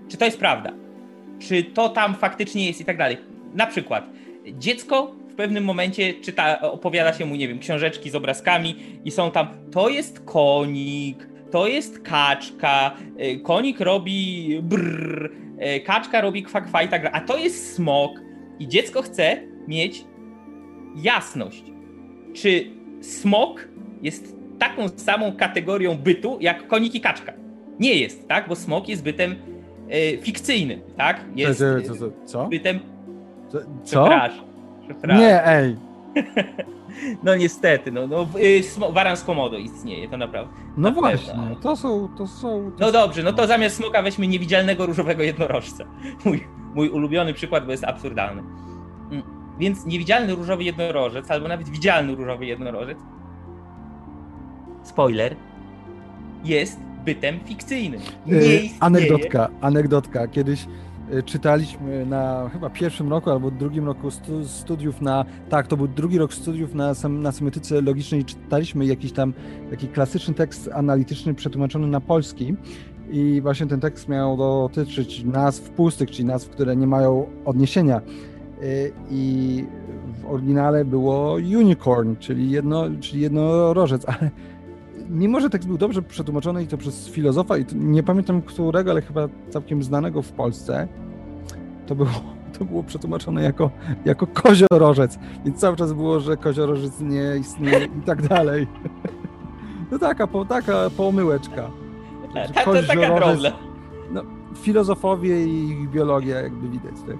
czy 0.07 0.17
to 0.17 0.25
jest 0.25 0.39
prawda, 0.39 0.73
czy 1.39 1.63
to 1.63 1.89
tam 1.89 2.15
faktycznie 2.15 2.67
jest 2.67 2.81
i 2.81 2.85
tak 2.85 2.97
dalej. 2.97 3.17
Na 3.53 3.67
przykład, 3.67 4.09
dziecko 4.57 5.15
w 5.29 5.35
pewnym 5.35 5.63
momencie 5.63 6.13
czyta, 6.13 6.61
opowiada 6.61 7.13
się 7.13 7.25
mu, 7.25 7.35
nie 7.35 7.47
wiem, 7.47 7.59
książeczki 7.59 8.09
z 8.09 8.15
obrazkami 8.15 8.75
i 9.05 9.11
są 9.11 9.31
tam, 9.31 9.47
to 9.71 9.89
jest 9.89 10.19
konik, 10.19 11.29
to 11.51 11.67
jest 11.67 11.99
kaczka, 11.99 12.97
e, 13.17 13.35
konik 13.35 13.79
robi 13.79 14.59
brrr, 14.63 15.31
e, 15.57 15.79
kaczka 15.79 16.21
robi 16.21 16.43
kwakwa 16.43 16.83
i 16.83 16.87
tak 16.87 17.03
dalej, 17.03 17.21
a 17.23 17.25
to 17.25 17.37
jest 17.37 17.75
smok 17.75 18.11
i 18.59 18.67
dziecko 18.67 19.01
chce 19.01 19.37
mieć 19.67 20.03
jasność. 20.95 21.63
Czy 22.33 22.71
smok 23.01 23.67
jest 24.01 24.38
taką 24.59 24.87
samą 24.89 25.35
kategorią 25.37 25.97
bytu 25.97 26.37
jak 26.41 26.67
konik 26.67 26.95
i 26.95 27.01
kaczka? 27.01 27.33
Nie 27.79 27.93
jest, 27.95 28.27
tak? 28.27 28.47
Bo 28.49 28.55
smok 28.55 28.87
jest 28.89 29.03
bytem 29.03 29.35
e, 29.89 30.17
fikcyjnym, 30.17 30.81
tak? 30.97 31.25
Jest 31.35 31.59
Co? 31.59 31.93
co, 31.93 31.95
co, 31.99 32.11
co? 32.25 32.45
bytem. 32.47 32.79
Co? 33.49 33.59
Przepraszam. 33.85 34.45
przepraszam. 34.85 35.19
Nie, 35.21 35.45
ej. 35.47 35.75
No 37.23 37.35
niestety, 37.35 37.91
no, 37.91 38.07
no 38.07 38.27
y, 38.39 38.63
waran 38.93 39.17
z 39.17 39.23
komodo 39.23 39.57
istnieje, 39.57 40.09
to 40.09 40.17
naprawdę. 40.17 40.53
No 40.77 40.89
Na 40.89 40.95
właśnie, 40.95 41.33
pewno. 41.33 41.55
to 41.55 41.75
są, 41.75 42.09
to 42.17 42.27
są... 42.27 42.71
To 42.71 42.85
No 42.85 42.91
dobrze, 42.91 43.23
no 43.23 43.33
to 43.33 43.47
zamiast 43.47 43.75
smoka 43.77 44.01
weźmy 44.01 44.27
niewidzialnego 44.27 44.85
różowego 44.85 45.23
jednorożca. 45.23 45.85
Mój, 46.25 46.47
mój 46.75 46.89
ulubiony 46.89 47.33
przykład, 47.33 47.65
bo 47.65 47.71
jest 47.71 47.83
absurdalny. 47.83 48.41
Mm, 49.11 49.23
Więc 49.59 49.85
niewidzialny 49.85 50.35
różowy 50.35 50.63
jednorożec, 50.63 51.31
albo 51.31 51.47
nawet 51.47 51.69
widzialny 51.69 52.15
różowy 52.15 52.45
jednorożec, 52.45 52.97
spoiler, 54.89 55.35
jest 56.43 56.79
bytem 57.05 57.39
fikcyjnym. 57.45 58.01
Nie 58.25 58.33
Y, 58.33 58.37
istnieje. 58.37 58.69
Anegdotka, 58.79 59.49
anegdotka. 59.61 60.27
Kiedyś 60.27 60.67
y, 61.13 61.23
czytaliśmy 61.23 62.05
na 62.05 62.49
chyba 62.53 62.69
pierwszym 62.69 63.09
roku 63.09 63.29
albo 63.29 63.51
drugim 63.51 63.85
roku 63.85 64.11
stu, 64.11 64.45
studiów 64.45 65.01
na, 65.01 65.25
tak, 65.49 65.67
to 65.67 65.77
był 65.77 65.87
drugi 65.87 66.17
rok 66.17 66.33
studiów 66.33 66.73
na, 66.73 66.93
na 67.09 67.31
semiotyce 67.31 67.81
logicznej, 67.81 68.25
czytaliśmy 68.25 68.85
jakiś 68.85 69.11
tam 69.11 69.33
taki 69.69 69.87
klasyczny 69.87 70.33
tekst 70.33 70.69
analityczny 70.73 71.33
przetłumaczony 71.33 71.87
na 71.87 72.01
polski 72.01 72.55
i 73.11 73.41
właśnie 73.41 73.67
ten 73.67 73.79
tekst 73.79 74.09
miał 74.09 74.37
dotyczyć 74.37 75.23
nazw 75.23 75.69
pustych, 75.69 76.11
czyli 76.11 76.25
nazw, 76.25 76.49
które 76.49 76.75
nie 76.75 76.87
mają 76.87 77.25
odniesienia 77.45 78.01
Y, 78.63 78.91
i 79.11 79.65
w 80.21 80.25
oryginale 80.25 80.85
było 80.85 81.33
unicorn, 81.33 82.15
czyli, 82.19 82.51
jedno, 82.51 82.85
czyli 82.99 83.21
jednorożec, 83.21 84.05
ale 84.09 84.31
mimo, 85.09 85.39
że 85.39 85.49
tekst 85.49 85.67
był 85.67 85.77
dobrze 85.77 86.01
przetłumaczony 86.01 86.63
i 86.63 86.67
to 86.67 86.77
przez 86.77 87.09
filozofa, 87.09 87.57
i 87.57 87.65
nie 87.75 88.03
pamiętam 88.03 88.41
którego, 88.41 88.91
ale 88.91 89.01
chyba 89.01 89.27
całkiem 89.49 89.83
znanego 89.83 90.21
w 90.21 90.31
Polsce, 90.31 90.87
to 91.87 91.95
było, 91.95 92.09
to 92.59 92.65
było 92.65 92.83
przetłumaczone 92.83 93.43
jako, 93.43 93.71
jako 94.05 94.27
koziorożec, 94.27 95.19
więc 95.45 95.59
cały 95.59 95.77
czas 95.77 95.93
było, 95.93 96.19
że 96.19 96.37
koziorożec 96.37 97.01
nie 97.01 97.37
istnieje 97.39 97.85
i 97.85 98.01
tak 98.05 98.27
dalej. 98.27 98.67
No 99.91 99.99
taka, 99.99 100.27
po, 100.27 100.45
taka 100.45 100.89
pomyłeczka. 100.89 101.71
Ta, 102.33 102.63
to 102.63 102.73
taka 102.73 103.15
drobna. 103.15 103.51
No, 104.11 104.23
filozofowie 104.55 105.45
i 105.45 105.87
biologia 105.87 106.41
jakby 106.41 106.69
widać, 106.69 106.95
tak? 107.07 107.17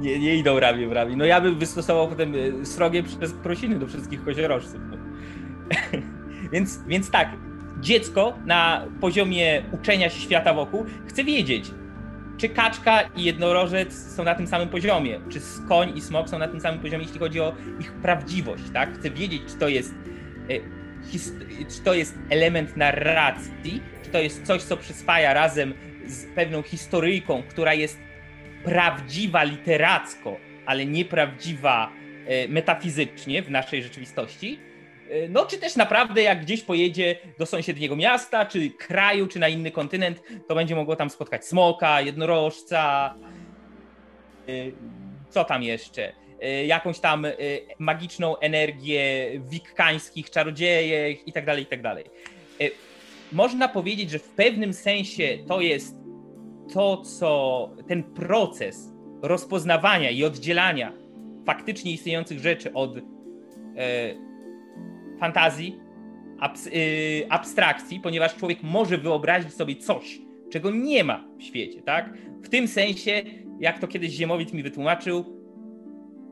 Nie, 0.00 0.18
nie 0.18 0.36
idą 0.36 0.60
ramię 0.60 0.88
w 0.88 0.92
ramię. 0.92 1.16
No 1.16 1.24
ja 1.24 1.40
bym 1.40 1.58
wystosował 1.58 2.08
potem 2.08 2.34
y, 2.34 2.66
srogie 2.66 3.02
przez 3.02 3.32
prosiny 3.32 3.78
do 3.78 3.86
wszystkich 3.86 4.24
koziorożców. 4.24 4.80
Więc, 6.52 6.78
więc 6.86 7.10
tak, 7.10 7.28
dziecko 7.80 8.38
na 8.46 8.86
poziomie 9.00 9.62
uczenia 9.72 10.10
się 10.10 10.20
świata 10.20 10.54
wokół 10.54 10.84
chce 11.08 11.24
wiedzieć, 11.24 11.70
czy 12.38 12.48
kaczka 12.48 13.02
i 13.02 13.24
jednorożec 13.24 14.14
są 14.16 14.24
na 14.24 14.34
tym 14.34 14.46
samym 14.46 14.68
poziomie, 14.68 15.20
czy 15.30 15.40
koń 15.68 15.96
i 15.96 16.00
smok 16.00 16.28
są 16.28 16.38
na 16.38 16.48
tym 16.48 16.60
samym 16.60 16.80
poziomie, 16.80 17.04
jeśli 17.04 17.18
chodzi 17.18 17.40
o 17.40 17.54
ich 17.80 17.92
prawdziwość, 17.92 18.62
tak? 18.72 18.98
Chce 18.98 19.10
wiedzieć, 19.10 19.42
czy 19.48 19.58
to 19.58 19.68
jest, 19.68 19.94
his- 21.12 21.32
czy 21.76 21.80
to 21.84 21.94
jest 21.94 22.18
element 22.30 22.76
narracji, 22.76 23.82
czy 24.02 24.10
to 24.10 24.18
jest 24.18 24.42
coś, 24.46 24.62
co 24.62 24.76
przyswaja 24.76 25.34
razem 25.34 25.74
z 26.06 26.24
pewną 26.34 26.62
historyjką, 26.62 27.42
która 27.42 27.74
jest 27.74 27.98
prawdziwa 28.64 29.42
literacko, 29.42 30.36
ale 30.66 30.86
nieprawdziwa 30.86 31.92
e, 32.26 32.48
metafizycznie 32.48 33.42
w 33.42 33.50
naszej 33.50 33.82
rzeczywistości. 33.82 34.60
E, 35.14 35.28
No, 35.28 35.46
czy 35.46 35.58
też 35.58 35.76
naprawdę, 35.76 36.22
jak 36.22 36.42
gdzieś 36.42 36.62
pojedzie 36.62 37.16
do 37.38 37.46
sąsiedniego 37.46 37.96
miasta, 37.96 38.46
czy 38.46 38.70
kraju, 38.70 39.26
czy 39.26 39.38
na 39.38 39.48
inny 39.48 39.70
kontynent, 39.70 40.22
to 40.48 40.54
będzie 40.54 40.74
mogło 40.74 40.96
tam 40.96 41.10
spotkać 41.10 41.46
smoka, 41.46 42.00
jednorożca, 42.00 43.14
e, 44.48 44.52
co 45.30 45.44
tam 45.44 45.62
jeszcze? 45.62 46.12
E, 46.40 46.66
Jakąś 46.66 46.98
tam 46.98 47.26
magiczną 47.78 48.38
energię 48.38 49.30
wikkańskich 49.50 50.30
czarodziejek 50.30 51.28
i 51.28 51.32
tak 51.32 51.46
dalej, 51.46 51.62
i 51.62 51.66
tak 51.66 51.82
dalej. 51.82 52.04
Można 53.32 53.68
powiedzieć, 53.68 54.10
że 54.10 54.18
w 54.18 54.28
pewnym 54.28 54.72
sensie 54.72 55.38
to 55.48 55.60
jest 55.60 55.96
to, 56.72 56.96
co 56.96 57.70
ten 57.88 58.02
proces 58.02 58.92
rozpoznawania 59.22 60.10
i 60.10 60.24
oddzielania 60.24 60.92
faktycznie 61.46 61.92
istniejących 61.92 62.38
rzeczy 62.40 62.72
od 62.72 62.94
fantazji, 65.20 65.78
abs, 66.40 66.66
e, 66.66 66.70
abstrakcji, 67.32 68.00
ponieważ 68.00 68.36
człowiek 68.36 68.62
może 68.62 68.98
wyobrazić 68.98 69.54
sobie 69.54 69.76
coś, 69.76 70.20
czego 70.52 70.70
nie 70.70 71.04
ma 71.04 71.24
w 71.38 71.42
świecie, 71.42 71.82
tak? 71.82 72.14
W 72.42 72.48
tym 72.48 72.68
sensie, 72.68 73.22
jak 73.60 73.78
to 73.78 73.88
kiedyś 73.88 74.12
Ziemowit 74.12 74.52
mi 74.52 74.62
wytłumaczył, 74.62 75.24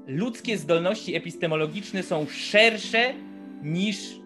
ludzkie 0.06 0.58
zdolności 0.58 1.16
epistemologiczne 1.16 2.02
są 2.02 2.26
szersze 2.26 3.14
niż 3.62 4.22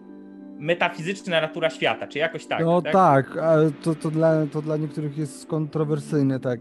metafizyczna 0.59 1.41
natura 1.41 1.69
świata, 1.69 2.07
czy 2.07 2.19
jakoś 2.19 2.45
tak. 2.45 2.59
No 2.61 2.81
tak, 2.81 3.37
ale 3.37 3.71
to, 3.71 3.95
to, 3.95 4.11
dla, 4.11 4.47
to 4.51 4.61
dla 4.61 4.77
niektórych 4.77 5.17
jest 5.17 5.45
kontrowersyjne, 5.45 6.39
tak. 6.39 6.59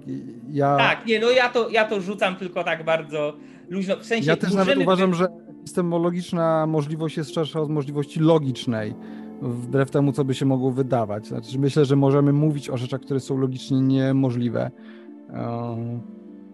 Ja, 0.50 0.76
Tak, 0.76 1.06
nie, 1.06 1.20
no 1.20 1.30
ja 1.30 1.48
to, 1.48 1.70
ja 1.70 1.84
to 1.84 2.00
rzucam 2.00 2.36
tylko 2.36 2.64
tak 2.64 2.84
bardzo 2.84 3.36
luźno. 3.68 3.96
W 3.96 4.04
sensie 4.04 4.30
ja 4.30 4.36
też 4.36 4.50
możemy 4.50 4.66
nawet 4.66 4.82
uważam, 4.82 5.14
że 5.14 5.45
epistemologiczna 5.66 6.66
możliwość 6.66 7.16
jest 7.16 7.34
szersza 7.34 7.60
od 7.60 7.70
możliwości 7.70 8.20
logicznej, 8.20 8.94
wbrew 9.42 9.90
temu, 9.90 10.12
co 10.12 10.24
by 10.24 10.34
się 10.34 10.46
mogło 10.46 10.70
wydawać. 10.70 11.26
Znaczy, 11.26 11.58
myślę, 11.58 11.84
że 11.84 11.96
możemy 11.96 12.32
mówić 12.32 12.70
o 12.70 12.76
rzeczach, 12.76 13.00
które 13.00 13.20
są 13.20 13.38
logicznie 13.38 13.80
niemożliwe. 13.80 14.70
Um, 15.28 16.00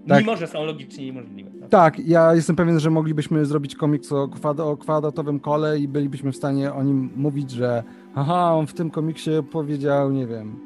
tak. 0.08 0.20
Mimo, 0.20 0.36
że 0.36 0.46
są 0.46 0.64
logicznie 0.64 1.06
niemożliwe. 1.06 1.50
No. 1.60 1.68
Tak, 1.68 1.98
ja 1.98 2.34
jestem 2.34 2.56
pewien, 2.56 2.80
że 2.80 2.90
moglibyśmy 2.90 3.46
zrobić 3.46 3.76
komiks 3.76 4.12
o, 4.12 4.28
kwad 4.28 4.60
o 4.60 4.76
kwadratowym 4.76 5.40
kole 5.40 5.78
i 5.78 5.88
bylibyśmy 5.88 6.32
w 6.32 6.36
stanie 6.36 6.72
o 6.72 6.82
nim 6.82 7.10
mówić, 7.16 7.50
że 7.50 7.82
aha, 8.14 8.54
on 8.54 8.66
w 8.66 8.74
tym 8.74 8.90
komiksie 8.90 9.30
powiedział, 9.50 10.10
nie 10.10 10.26
wiem, 10.26 10.56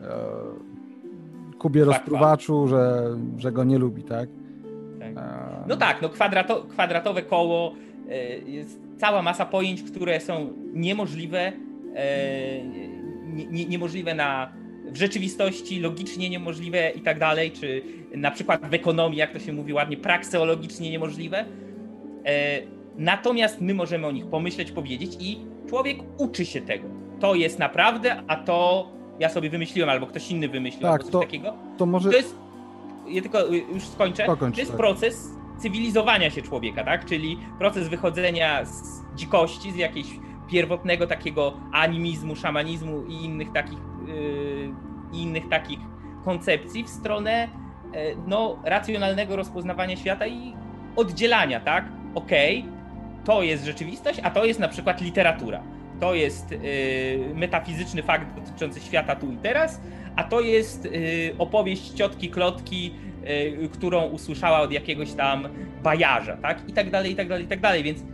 e, 0.00 0.08
Kubie 1.58 1.82
Kwa, 1.82 1.92
kwa. 1.92 1.98
rozpruwaczu, 1.98 2.68
że, 2.68 3.16
że 3.36 3.52
go 3.52 3.64
nie 3.64 3.78
lubi, 3.78 4.02
tak? 4.02 4.28
Tak. 4.98 5.16
E, 5.16 5.51
No 5.68 5.76
tak, 5.76 6.02
no 6.02 6.08
kwadrato, 6.08 6.62
kwadratowe 6.62 7.22
koło 7.22 7.74
e, 8.08 8.38
jest 8.38 8.80
cała 8.96 9.22
masa 9.22 9.46
pojęć, 9.46 9.82
które 9.82 10.20
są 10.20 10.52
niemożliwe, 10.72 11.52
e, 11.94 12.64
nie, 13.24 13.46
nie, 13.46 13.64
niemożliwe 13.66 14.14
na, 14.14 14.52
w 14.86 14.96
rzeczywistości, 14.96 15.80
logicznie 15.80 16.30
niemożliwe 16.30 16.90
i 16.90 17.00
tak 17.00 17.18
dalej, 17.18 17.50
czy 17.50 17.82
na 18.14 18.30
przykład 18.30 18.66
w 18.70 18.74
ekonomii, 18.74 19.18
jak 19.18 19.32
to 19.32 19.38
się 19.38 19.52
mówi 19.52 19.72
ładnie, 19.72 19.96
prakseologicznie 19.96 20.90
niemożliwe. 20.90 21.44
E, 22.24 22.62
natomiast 22.98 23.60
my 23.60 23.74
możemy 23.74 24.06
o 24.06 24.10
nich 24.10 24.26
pomyśleć, 24.26 24.72
powiedzieć 24.72 25.16
i 25.20 25.40
człowiek 25.68 25.98
uczy 26.18 26.46
się 26.46 26.60
tego. 26.60 26.88
To 27.20 27.34
jest 27.34 27.58
naprawdę, 27.58 28.22
a 28.26 28.36
to 28.36 28.88
ja 29.18 29.28
sobie 29.28 29.50
wymyśliłem, 29.50 29.90
albo 29.90 30.06
ktoś 30.06 30.30
inny 30.30 30.48
wymyślił, 30.48 30.82
Tak, 30.82 30.90
albo 30.90 31.04
coś 31.04 31.12
to- 31.12 31.20
takiego. 31.20 31.54
To 31.78 31.86
może... 31.86 32.10
To 32.10 32.16
jest, 32.16 32.36
ja 33.08 33.22
tylko 33.22 33.52
y, 33.54 33.56
już 33.74 33.86
skończę, 33.86 34.26
to 34.26 34.46
jest 34.56 34.70
tak. 34.70 34.76
proces 34.76 35.28
cywilizowania 35.58 36.30
się 36.30 36.42
człowieka, 36.42 36.84
tak? 36.84 37.04
Czyli 37.04 37.38
proces 37.58 37.88
wychodzenia 37.88 38.64
z 38.64 39.02
dzikości, 39.14 39.72
z 39.72 39.76
jakiegoś 39.76 40.10
pierwotnego 40.50 41.06
takiego 41.06 41.54
animizmu, 41.72 42.36
szamanizmu 42.36 43.04
i 43.06 43.24
innych 43.24 43.52
takich, 43.52 43.78
yy, 44.06 44.70
innych 45.12 45.48
takich 45.48 45.78
koncepcji 46.24 46.84
w 46.84 46.88
stronę 46.88 47.32
e, 47.32 47.48
no, 48.26 48.58
racjonalnego 48.64 49.36
rozpoznawania 49.36 49.96
świata 49.96 50.26
i 50.26 50.54
oddzielania, 50.96 51.60
tak? 51.60 51.84
Okej, 52.14 52.64
to 53.24 53.42
jest 53.42 53.64
rzeczywistość, 53.64 54.20
a 54.22 54.30
to 54.30 54.44
jest 54.44 54.60
na 54.60 54.68
przykład 54.68 55.00
literatura. 55.00 55.62
To 56.00 56.14
jest 56.14 56.50
yy, 56.50 56.58
metafizyczny 57.34 58.02
fakt 58.02 58.40
dotyczący 58.40 58.80
świata 58.80 59.16
tu 59.16 59.32
i 59.32 59.36
teraz, 59.36 59.80
a 60.16 60.24
to 60.24 60.40
jest 60.40 60.84
y, 60.84 61.34
opowieść 61.38 61.90
ciotki 61.90 62.30
Klotki, 62.30 62.94
którą 63.72 64.04
usłyszała 64.04 64.60
od 64.60 64.72
jakiegoś 64.72 65.12
tam 65.12 65.48
bajarza, 65.82 66.36
tak? 66.36 66.68
I 66.68 66.72
tak 66.72 66.90
dalej, 66.90 67.12
i 67.12 67.16
tak 67.16 67.28
dalej, 67.28 67.44
i 67.44 67.48
tak 67.48 67.60
dalej. 67.60 67.82
Więc 67.82 68.00
y, 68.00 68.04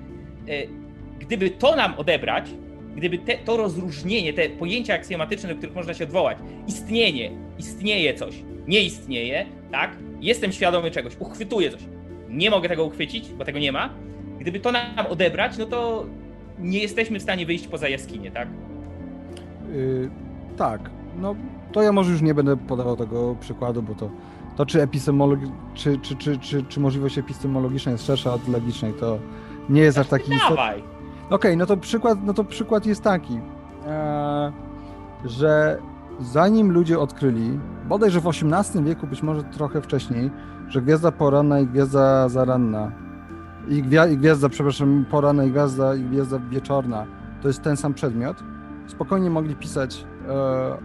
gdyby 1.18 1.50
to 1.50 1.76
nam 1.76 1.94
odebrać, 1.96 2.50
gdyby 2.96 3.18
te, 3.18 3.38
to 3.38 3.56
rozróżnienie, 3.56 4.32
te 4.32 4.48
pojęcia 4.48 4.94
aksjomatyczne, 4.94 5.48
do 5.48 5.54
których 5.56 5.74
można 5.74 5.94
się 5.94 6.04
odwołać, 6.04 6.38
istnienie, 6.66 7.30
istnieje 7.58 8.14
coś, 8.14 8.34
nie 8.68 8.82
istnieje, 8.82 9.46
tak? 9.72 9.96
Jestem 10.20 10.52
świadomy 10.52 10.90
czegoś, 10.90 11.16
uchwytuję 11.18 11.70
coś, 11.70 11.80
nie 12.28 12.50
mogę 12.50 12.68
tego 12.68 12.84
uchwycić, 12.84 13.28
bo 13.28 13.44
tego 13.44 13.58
nie 13.58 13.72
ma. 13.72 13.90
Gdyby 14.38 14.60
to 14.60 14.72
nam 14.72 15.06
odebrać, 15.08 15.58
no 15.58 15.66
to 15.66 16.06
nie 16.58 16.78
jesteśmy 16.78 17.18
w 17.18 17.22
stanie 17.22 17.46
wyjść 17.46 17.68
poza 17.68 17.88
jaskinię, 17.88 18.30
tak? 18.30 18.48
Y, 19.72 20.10
tak, 20.56 20.90
no 21.20 21.34
to 21.72 21.82
ja 21.82 21.92
może 21.92 22.12
już 22.12 22.22
nie 22.22 22.34
będę 22.34 22.56
podawał 22.56 22.96
tego 22.96 23.36
przykładu, 23.40 23.82
bo 23.82 23.94
to, 23.94 24.10
to 24.58 24.66
czy, 24.66 24.78
epistemologi- 24.78 25.52
czy, 25.74 25.98
czy, 25.98 26.16
czy, 26.16 26.38
czy, 26.38 26.62
czy 26.62 26.80
możliwość 26.80 27.18
epistemologiczna 27.18 27.92
jest 27.92 28.06
szersza 28.06 28.34
od 28.34 28.48
logicznej, 28.48 28.92
to, 28.92 29.18
Nie 29.68 29.80
jest 29.80 29.98
aż 29.98 30.08
taki 30.08 30.32
istotny. 30.32 30.56
Okej, 31.30 31.56
no 31.56 31.66
to 31.66 31.76
przykład, 31.76 32.18
no 32.24 32.34
to 32.34 32.44
przykład 32.44 32.86
jest 32.86 33.02
taki, 33.02 33.40
e, 33.86 34.52
że 35.24 35.78
zanim 36.20 36.72
ludzie 36.72 36.98
odkryli, 36.98 37.60
bodajże 37.88 38.20
w 38.20 38.26
XVIII 38.26 38.84
wieku, 38.84 39.06
być 39.06 39.22
może 39.22 39.42
trochę 39.42 39.82
wcześniej, 39.82 40.30
że 40.68 40.82
gwiazda 40.82 41.12
poranna 41.12 41.60
i 41.60 41.66
gwiazda 41.66 42.28
zaranna, 42.28 42.92
i, 43.68 43.82
gwia, 43.82 44.06
i 44.06 44.16
gwiazda, 44.16 44.48
przepraszam, 44.48 45.04
poranna 45.10 45.44
i 45.44 45.50
gwiazda 45.50 45.94
i 45.94 46.02
gwiazda 46.02 46.38
wieczorna, 46.38 47.06
to 47.42 47.48
jest 47.48 47.62
ten 47.62 47.76
sam 47.76 47.94
przedmiot, 47.94 48.36
spokojnie 48.86 49.30
mogli 49.30 49.56
pisać 49.56 50.06
e, 50.28 50.78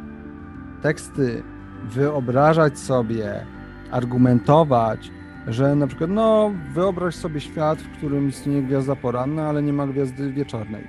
teksty, 0.81 1.43
wyobrażać 1.89 2.79
sobie, 2.79 3.45
argumentować, 3.93 5.11
że 5.47 5.75
na 5.75 5.87
przykład, 5.87 6.09
no, 6.09 6.51
wyobraź 6.73 7.15
sobie 7.15 7.41
świat, 7.41 7.79
w 7.79 7.97
którym 7.97 8.29
istnieje 8.29 8.63
gwiazda 8.63 8.95
poranna, 8.95 9.49
ale 9.49 9.63
nie 9.63 9.73
ma 9.73 9.87
gwiazdy 9.87 10.31
wieczornej. 10.31 10.87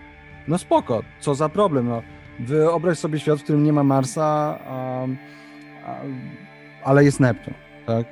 No 0.49 0.59
spoko, 0.59 1.03
co 1.21 1.35
za 1.35 1.49
problem, 1.49 1.89
no. 1.89 2.03
Wyobraź 2.41 2.99
sobie 2.99 3.19
świat, 3.19 3.39
w 3.39 3.43
którym 3.43 3.65
nie 3.65 3.73
ma 3.73 3.85
Marsa, 3.85 4.59
a, 4.67 5.07
a, 5.87 5.97
ale 6.85 7.05
jest 7.05 7.21
Neptun, 7.21 7.55
tak? 7.87 8.07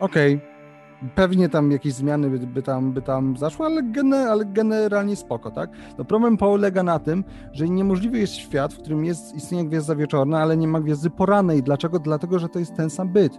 Okej, 0.00 0.34
okay. 0.34 1.08
pewnie 1.14 1.48
tam 1.48 1.72
jakieś 1.72 1.94
zmiany 1.94 2.30
by, 2.30 2.38
by, 2.38 2.62
tam, 2.62 2.92
by 2.92 3.02
tam 3.02 3.36
zaszły, 3.36 3.66
ale, 3.66 3.82
gene, 3.82 4.30
ale 4.30 4.44
generalnie 4.44 5.16
spoko, 5.16 5.50
tak? 5.50 5.70
No 5.98 6.04
problem 6.04 6.36
polega 6.36 6.82
na 6.82 6.98
tym, 6.98 7.24
że 7.52 7.68
niemożliwy 7.68 8.18
jest 8.18 8.34
świat, 8.34 8.74
w 8.74 8.78
którym 8.78 9.04
jest, 9.04 9.34
istnieje 9.34 9.64
gwiazda 9.64 9.94
wieczorna, 9.94 10.42
ale 10.42 10.56
nie 10.56 10.68
ma 10.68 10.80
gwiazdy 10.80 11.10
porannej. 11.10 11.62
Dlaczego? 11.62 11.98
Dlatego, 11.98 12.38
że 12.38 12.48
to 12.48 12.58
jest 12.58 12.76
ten 12.76 12.90
sam 12.90 13.08
byt. 13.08 13.38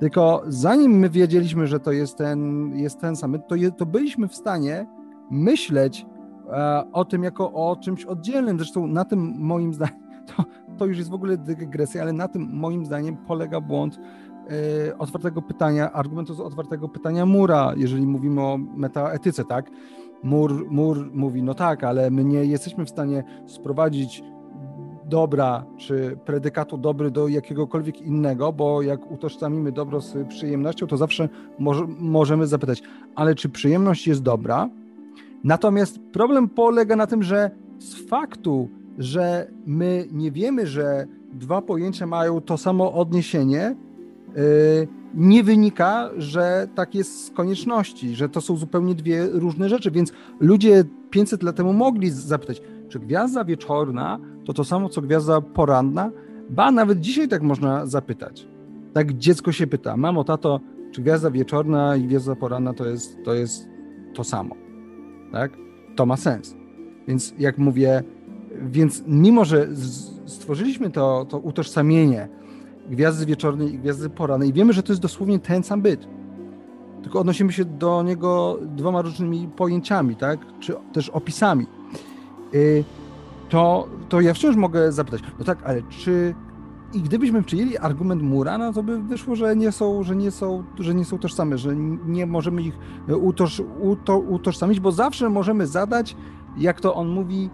Tylko 0.00 0.42
zanim 0.46 0.92
my 0.92 1.10
wiedzieliśmy, 1.10 1.66
że 1.66 1.80
to 1.80 1.92
jest 1.92 2.18
ten, 2.18 2.70
jest 2.76 3.00
ten 3.00 3.16
sam, 3.16 3.42
to, 3.48 3.54
je, 3.54 3.72
to 3.72 3.86
byliśmy 3.86 4.28
w 4.28 4.34
stanie 4.34 4.86
myśleć 5.30 6.06
e, 6.52 6.84
o 6.92 7.04
tym 7.04 7.22
jako 7.22 7.52
o 7.52 7.76
czymś 7.76 8.04
oddzielnym. 8.04 8.58
Zresztą 8.58 8.86
na 8.86 9.04
tym 9.04 9.34
moim 9.38 9.74
zdaniem, 9.74 10.00
to, 10.36 10.44
to 10.78 10.86
już 10.86 10.98
jest 10.98 11.10
w 11.10 11.14
ogóle 11.14 11.36
dygresja, 11.36 12.02
ale 12.02 12.12
na 12.12 12.28
tym 12.28 12.48
moim 12.52 12.86
zdaniem 12.86 13.16
polega 13.16 13.60
błąd 13.60 13.98
e, 14.88 14.98
otwartego 14.98 15.42
pytania, 15.42 15.92
argumentu 15.92 16.34
z 16.34 16.40
otwartego 16.40 16.88
pytania 16.88 17.26
Mura, 17.26 17.72
jeżeli 17.76 18.06
mówimy 18.06 18.40
o 18.40 18.58
metaetyce, 18.58 19.44
tak? 19.44 19.70
Mur, 20.22 20.66
Mur 20.70 21.10
mówi, 21.14 21.42
no 21.42 21.54
tak, 21.54 21.84
ale 21.84 22.10
my 22.10 22.24
nie 22.24 22.44
jesteśmy 22.44 22.84
w 22.84 22.90
stanie 22.90 23.24
sprowadzić 23.46 24.22
dobra, 25.08 25.64
czy 25.76 26.18
predykatu 26.24 26.78
dobry 26.78 27.10
do 27.10 27.28
jakiegokolwiek 27.28 28.00
innego, 28.02 28.52
bo 28.52 28.82
jak 28.82 29.10
utożsamimy 29.10 29.72
dobro 29.72 30.00
z 30.00 30.28
przyjemnością, 30.28 30.86
to 30.86 30.96
zawsze 30.96 31.28
może, 31.58 31.86
możemy 31.98 32.46
zapytać, 32.46 32.82
ale 33.14 33.34
czy 33.34 33.48
przyjemność 33.48 34.06
jest 34.06 34.22
dobra? 34.22 34.68
Natomiast 35.44 35.98
problem 36.12 36.48
polega 36.48 36.96
na 36.96 37.06
tym, 37.06 37.22
że 37.22 37.50
z 37.78 38.08
faktu, 38.08 38.68
że 38.98 39.50
my 39.66 40.08
nie 40.12 40.30
wiemy, 40.30 40.66
że 40.66 41.06
dwa 41.32 41.62
pojęcia 41.62 42.06
mają 42.06 42.40
to 42.40 42.58
samo 42.58 42.92
odniesienie, 42.92 43.76
yy, 44.34 44.88
nie 45.14 45.42
wynika, 45.42 46.10
że 46.16 46.68
tak 46.74 46.94
jest 46.94 47.24
z 47.24 47.30
konieczności, 47.30 48.14
że 48.14 48.28
to 48.28 48.40
są 48.40 48.56
zupełnie 48.56 48.94
dwie 48.94 49.26
różne 49.26 49.68
rzeczy, 49.68 49.90
więc 49.90 50.12
ludzie 50.40 50.84
500 51.10 51.42
lat 51.42 51.56
temu 51.56 51.72
mogli 51.72 52.10
zapytać, 52.10 52.62
czy 52.88 52.98
gwiazda 52.98 53.44
wieczorna 53.44 54.18
to 54.46 54.52
to 54.52 54.64
samo, 54.64 54.88
co 54.88 55.02
gwiazda 55.02 55.40
poranna? 55.40 56.10
Ba, 56.50 56.70
nawet 56.70 57.00
dzisiaj 57.00 57.28
tak 57.28 57.42
można 57.42 57.86
zapytać. 57.86 58.48
Tak 58.92 59.12
dziecko 59.12 59.52
się 59.52 59.66
pyta, 59.66 59.96
mamo, 59.96 60.24
tato, 60.24 60.60
czy 60.92 61.02
gwiazda 61.02 61.30
wieczorna 61.30 61.96
i 61.96 62.02
gwiazda 62.02 62.36
poranna 62.36 62.72
to 62.72 62.86
jest 62.86 63.24
to, 63.24 63.34
jest 63.34 63.68
to 64.14 64.24
samo? 64.24 64.54
Tak? 65.32 65.52
To 65.96 66.06
ma 66.06 66.16
sens. 66.16 66.56
Więc 67.08 67.34
jak 67.38 67.58
mówię, 67.58 68.02
więc 68.62 69.02
mimo, 69.06 69.44
że 69.44 69.68
stworzyliśmy 70.26 70.90
to, 70.90 71.26
to 71.28 71.38
utożsamienie 71.38 72.28
gwiazdy 72.90 73.26
wieczornej 73.26 73.74
i 73.74 73.78
gwiazdy 73.78 74.10
porannej 74.10 74.48
i 74.48 74.52
wiemy, 74.52 74.72
że 74.72 74.82
to 74.82 74.92
jest 74.92 75.02
dosłownie 75.02 75.38
ten 75.38 75.62
sam 75.62 75.82
byt, 75.82 76.08
tylko 77.02 77.20
odnosimy 77.20 77.52
się 77.52 77.64
do 77.64 78.02
niego 78.02 78.58
dwoma 78.62 79.02
różnymi 79.02 79.48
pojęciami, 79.56 80.16
tak? 80.16 80.40
Czy 80.60 80.74
też 80.92 81.08
opisami. 81.08 81.66
Y, 82.54 82.84
to, 83.48 83.88
to 84.08 84.20
ja 84.20 84.34
wciąż 84.34 84.56
mogę 84.56 84.92
zapytać, 84.92 85.22
no 85.38 85.44
tak, 85.44 85.58
ale 85.64 85.82
czy 85.82 86.34
i 86.94 87.00
gdybyśmy 87.00 87.42
przyjęli 87.42 87.78
argument 87.78 88.22
Mura, 88.22 88.58
no 88.58 88.72
to 88.72 88.82
by 88.82 89.02
wyszło, 89.02 89.36
że 89.36 89.56
nie 89.56 89.72
są, 89.72 90.02
że 90.02 90.16
nie 90.16 90.30
są, 90.30 90.64
że 90.78 90.94
nie 90.94 91.04
są 91.04 91.18
tożsame, 91.18 91.58
że 91.58 91.76
nie 92.06 92.26
możemy 92.26 92.62
ich 92.62 92.78
utoż, 93.08 93.62
uto, 93.80 94.18
utożsamić, 94.18 94.80
bo 94.80 94.92
zawsze 94.92 95.28
możemy 95.28 95.66
zadać, 95.66 96.16
jak 96.58 96.80
to 96.80 96.94
on 96.94 97.08
mówi, 97.08 97.50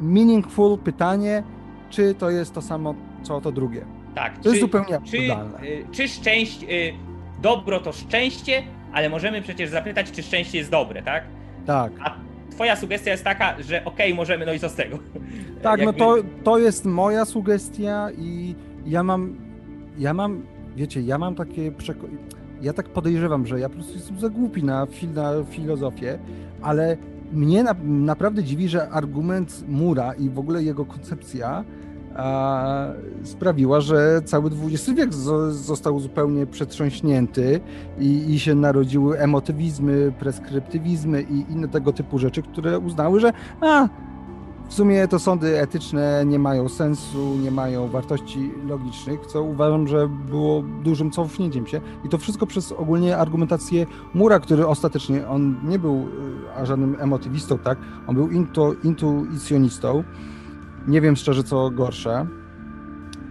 meaningful 0.00 0.78
pytanie, 0.78 1.42
czy 1.90 2.14
to 2.14 2.30
jest 2.30 2.54
to 2.54 2.62
samo, 2.62 2.94
co 3.22 3.40
to 3.40 3.52
drugie. 3.52 3.86
Tak. 4.14 4.36
To 4.36 4.42
czy, 4.42 4.48
jest 4.48 4.60
zupełnie 4.60 4.96
absurdalne. 4.96 5.58
Czy, 5.60 5.86
czy 5.92 6.08
szczęście, 6.08 6.66
y, 6.70 6.92
dobro 7.42 7.80
to 7.80 7.92
szczęście, 7.92 8.62
ale 8.92 9.08
możemy 9.08 9.42
przecież 9.42 9.70
zapytać, 9.70 10.10
czy 10.10 10.22
szczęście 10.22 10.58
jest 10.58 10.70
dobre, 10.70 11.02
tak? 11.02 11.24
Tak. 11.66 11.92
A 12.00 12.25
twoja 12.56 12.76
sugestia 12.76 13.10
jest 13.10 13.24
taka, 13.24 13.62
że 13.62 13.84
okej, 13.84 14.06
okay, 14.06 14.14
możemy, 14.14 14.46
no 14.46 14.52
i 14.52 14.58
co 14.58 14.68
z 14.68 14.74
tego? 14.74 14.98
Tak, 15.62 15.80
no 15.80 15.86
Jakby... 15.86 16.00
no 16.00 16.16
to, 16.16 16.22
to 16.44 16.58
jest 16.58 16.84
moja 16.84 17.24
sugestia 17.24 18.08
i 18.18 18.54
ja 18.86 19.02
mam, 19.02 19.36
ja 19.98 20.14
mam, 20.14 20.42
wiecie, 20.76 21.00
ja 21.00 21.18
mam 21.18 21.34
takie 21.34 21.72
przekonanie, 21.72 22.18
ja 22.62 22.72
tak 22.72 22.88
podejrzewam, 22.88 23.46
że 23.46 23.60
ja 23.60 23.68
po 23.68 23.74
prostu 23.74 23.94
jestem 23.94 24.20
za 24.20 24.28
głupi 24.28 24.64
na, 24.64 24.86
fil, 24.86 25.12
na 25.12 25.44
filozofię, 25.50 26.18
ale 26.62 26.96
mnie 27.32 27.62
na, 27.62 27.74
naprawdę 27.82 28.44
dziwi, 28.44 28.68
że 28.68 28.88
argument 28.88 29.64
Mura 29.68 30.12
i 30.12 30.30
w 30.30 30.38
ogóle 30.38 30.62
jego 30.62 30.84
koncepcja 30.84 31.64
sprawiła, 33.24 33.80
że 33.80 34.22
cały 34.24 34.50
XX 34.64 34.90
wiek 34.90 35.14
został 35.50 36.00
zupełnie 36.00 36.46
przetrząśnięty 36.46 37.60
i, 37.98 38.34
i 38.34 38.38
się 38.38 38.54
narodziły 38.54 39.18
emotywizmy, 39.18 40.12
preskryptywizmy 40.18 41.22
i 41.22 41.52
inne 41.52 41.68
tego 41.68 41.92
typu 41.92 42.18
rzeczy, 42.18 42.42
które 42.42 42.78
uznały, 42.78 43.20
że 43.20 43.32
a, 43.60 43.88
w 44.68 44.74
sumie 44.74 45.08
to 45.08 45.18
sądy 45.18 45.60
etyczne 45.60 46.24
nie 46.26 46.38
mają 46.38 46.68
sensu, 46.68 47.36
nie 47.42 47.50
mają 47.50 47.88
wartości 47.88 48.50
logicznych, 48.66 49.26
co 49.26 49.42
uważam, 49.42 49.88
że 49.88 50.08
było 50.08 50.62
dużym 50.84 51.10
cofnięciem 51.10 51.66
się. 51.66 51.80
I 52.04 52.08
to 52.08 52.18
wszystko 52.18 52.46
przez 52.46 52.72
ogólnie 52.72 53.16
argumentację 53.16 53.86
Mura, 54.14 54.40
który 54.40 54.66
ostatecznie, 54.66 55.28
on 55.28 55.56
nie 55.64 55.78
był 55.78 56.08
y, 56.62 56.66
żadnym 56.66 56.96
emotywistą, 57.00 57.58
tak? 57.58 57.78
On 58.06 58.14
był 58.14 58.30
intu, 58.30 58.76
intuicjonistą 58.84 60.04
nie 60.86 61.00
wiem 61.00 61.16
szczerze, 61.16 61.42
co 61.42 61.70
gorsze. 61.70 62.26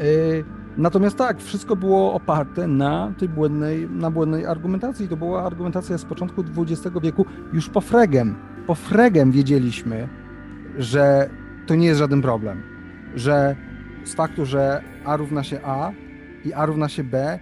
Y, 0.01 0.43
natomiast 0.77 1.17
tak, 1.17 1.41
wszystko 1.41 1.75
było 1.75 2.13
oparte 2.13 2.67
na 2.67 3.13
tej 3.17 3.29
błędnej, 3.29 3.89
na 3.89 4.11
błędnej 4.11 4.45
argumentacji. 4.45 5.07
To 5.07 5.17
była 5.17 5.43
argumentacja 5.43 5.97
z 5.97 6.05
początku 6.05 6.43
XX 6.57 6.95
wieku, 7.01 7.25
już 7.53 7.69
po 7.69 7.81
Fregem. 7.81 8.35
Po 8.67 8.75
Fregem 8.75 9.31
wiedzieliśmy, 9.31 10.09
że 10.77 11.29
to 11.67 11.75
nie 11.75 11.87
jest 11.87 11.99
żaden 11.99 12.21
problem. 12.21 12.63
Że 13.15 13.55
z 14.03 14.15
faktu, 14.15 14.45
że 14.45 14.81
A 15.05 15.17
równa 15.17 15.43
się 15.43 15.59
A 15.63 15.91
i 16.45 16.53
A 16.53 16.65
równa 16.65 16.89
się 16.89 17.03
B, 17.03 17.39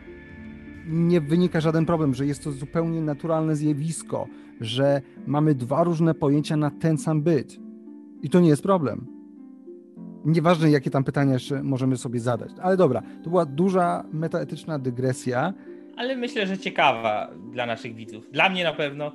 nie 0.87 1.21
wynika 1.21 1.61
żaden 1.61 1.85
problem, 1.85 2.13
że 2.13 2.25
jest 2.25 2.43
to 2.43 2.51
zupełnie 2.51 3.01
naturalne 3.01 3.55
zjawisko, 3.55 4.27
że 4.61 5.01
mamy 5.27 5.55
dwa 5.55 5.83
różne 5.83 6.13
pojęcia 6.13 6.57
na 6.57 6.71
ten 6.71 6.97
sam 6.97 7.21
byt. 7.21 7.59
I 8.21 8.29
to 8.29 8.39
nie 8.39 8.49
jest 8.49 8.63
problem. 8.63 9.12
Nieważne, 10.25 10.71
jakie 10.71 10.89
tam 10.89 11.03
pytania 11.03 11.33
jeszcze 11.33 11.63
możemy 11.63 11.97
sobie 11.97 12.19
zadać. 12.19 12.51
Ale 12.61 12.77
dobra, 12.77 13.01
to 13.23 13.29
była 13.29 13.45
duża 13.45 14.03
metaetyczna 14.13 14.79
dygresja. 14.79 15.53
Ale 15.97 16.15
myślę, 16.15 16.47
że 16.47 16.57
ciekawa 16.57 17.31
dla 17.51 17.65
naszych 17.65 17.95
widzów. 17.95 18.31
Dla 18.31 18.49
mnie 18.49 18.63
na 18.63 18.73
pewno, 18.73 19.11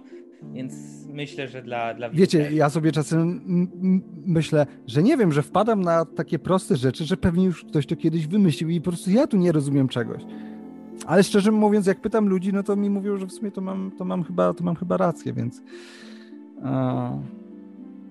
więc 0.52 0.74
myślę, 1.06 1.48
że 1.48 1.62
dla, 1.62 1.94
dla 1.94 2.10
widzów. 2.10 2.20
Wiecie, 2.20 2.50
ja 2.52 2.70
sobie 2.70 2.92
czasem 2.92 3.40
myślę, 4.26 4.66
że 4.86 5.02
nie 5.02 5.16
wiem, 5.16 5.32
że 5.32 5.42
wpadam 5.42 5.80
na 5.80 6.04
takie 6.04 6.38
proste 6.38 6.76
rzeczy, 6.76 7.04
że 7.04 7.16
pewnie 7.16 7.44
już 7.44 7.64
ktoś 7.64 7.86
to 7.86 7.96
kiedyś 7.96 8.26
wymyślił 8.26 8.70
i 8.70 8.80
po 8.80 8.90
prostu 8.90 9.10
ja 9.10 9.26
tu 9.26 9.36
nie 9.36 9.52
rozumiem 9.52 9.88
czegoś. 9.88 10.22
Ale 11.06 11.22
szczerze 11.22 11.52
mówiąc, 11.52 11.86
jak 11.86 12.00
pytam 12.00 12.28
ludzi, 12.28 12.52
no 12.52 12.62
to 12.62 12.76
mi 12.76 12.90
mówią, 12.90 13.16
że 13.16 13.26
w 13.26 13.32
sumie 13.32 13.50
to 13.50 13.60
mam, 13.60 13.90
to 13.98 14.04
mam, 14.04 14.24
chyba, 14.24 14.54
to 14.54 14.64
mam 14.64 14.76
chyba 14.76 14.96
rację, 14.96 15.32
więc. 15.32 15.62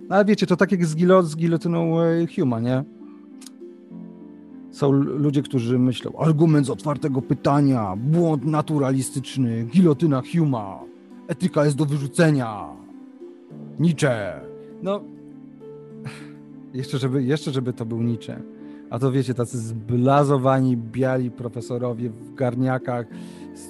No 0.10 0.16
ale 0.16 0.26
wiecie, 0.26 0.48
to 0.48 0.56
tak 0.56 0.72
jak 0.72 0.86
z, 0.86 0.96
gilo, 0.96 1.24
z 1.24 1.36
gilotyną 1.36 2.02
e, 2.02 2.28
Huma, 2.36 2.60
nie? 2.60 2.84
Są 4.72 4.92
ludzie, 4.92 5.42
którzy 5.42 5.80
myślą, 5.80 6.12
argument 6.20 6.66
z 6.66 6.70
otwartego 6.70 7.22
pytania, 7.22 7.96
błąd 7.98 8.46
naturalistyczny, 8.46 9.64
gilotyna 9.64 10.22
Huma, 10.34 10.80
etyka 11.28 11.66
jest 11.66 11.78
do 11.78 11.86
wyrzucenia, 11.86 12.66
Nietzsche. 13.80 14.42
No, 14.82 15.02
jeszcze 16.74 16.98
żeby, 16.98 17.24
jeszcze 17.24 17.52
żeby 17.52 17.74
to 17.74 17.86
był 17.86 18.02
Nietzsche. 18.02 18.42
A 18.90 19.00
to 19.00 19.12
wiecie, 19.12 19.34
tacy 19.34 19.58
zblazowani, 19.58 20.78
biali 20.78 21.32
profesorowie 21.32 22.10
w 22.10 22.34
garniakach, 22.34 23.06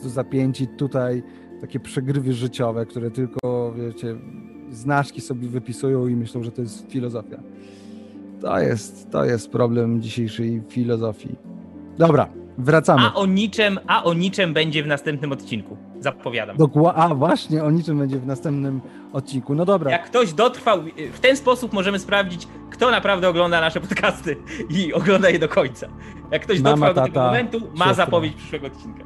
zapięci 0.05 0.67
tutaj, 0.67 1.23
takie 1.61 1.79
przegrywy 1.79 2.33
życiowe, 2.33 2.85
które 2.85 3.11
tylko, 3.11 3.73
wiecie, 3.77 4.15
znaczki 4.71 5.21
sobie 5.21 5.47
wypisują 5.47 6.07
i 6.07 6.15
myślą, 6.15 6.43
że 6.43 6.51
to 6.51 6.61
jest 6.61 6.91
filozofia. 6.91 7.37
To 8.41 8.59
jest, 8.59 9.11
to 9.11 9.25
jest 9.25 9.51
problem 9.51 10.01
dzisiejszej 10.01 10.61
filozofii. 10.69 11.35
Dobra, 11.97 12.27
wracamy. 12.57 13.01
A 13.05 13.13
o 13.13 13.25
niczym, 13.25 13.79
a 13.87 14.03
o 14.03 14.13
niczym 14.13 14.53
będzie 14.53 14.83
w 14.83 14.87
następnym 14.87 15.31
odcinku. 15.31 15.77
Zapowiadam. 15.99 16.57
Dokła- 16.57 16.93
a 16.95 17.15
właśnie, 17.15 17.63
o 17.63 17.71
niczym 17.71 17.97
będzie 17.99 18.19
w 18.19 18.25
następnym 18.27 18.81
odcinku. 19.13 19.55
No 19.55 19.65
dobra. 19.65 19.91
Jak 19.91 20.05
ktoś 20.05 20.33
dotrwał, 20.33 20.79
w 21.13 21.19
ten 21.19 21.35
sposób 21.37 21.73
możemy 21.73 21.99
sprawdzić, 21.99 22.47
kto 22.69 22.91
naprawdę 22.91 23.29
ogląda 23.29 23.61
nasze 23.61 23.81
podcasty 23.81 24.35
i 24.69 24.93
ogląda 24.93 25.29
je 25.29 25.39
do 25.39 25.49
końca. 25.49 25.87
Jak 26.31 26.41
ktoś 26.41 26.61
Mama, 26.61 26.75
dotrwał 26.75 26.93
do 26.93 27.01
tego 27.01 27.13
tata, 27.15 27.25
momentu, 27.27 27.59
ma 27.59 27.85
siostra. 27.85 27.93
zapowiedź 27.93 28.33
przyszłego 28.33 28.67
odcinka. 28.67 29.03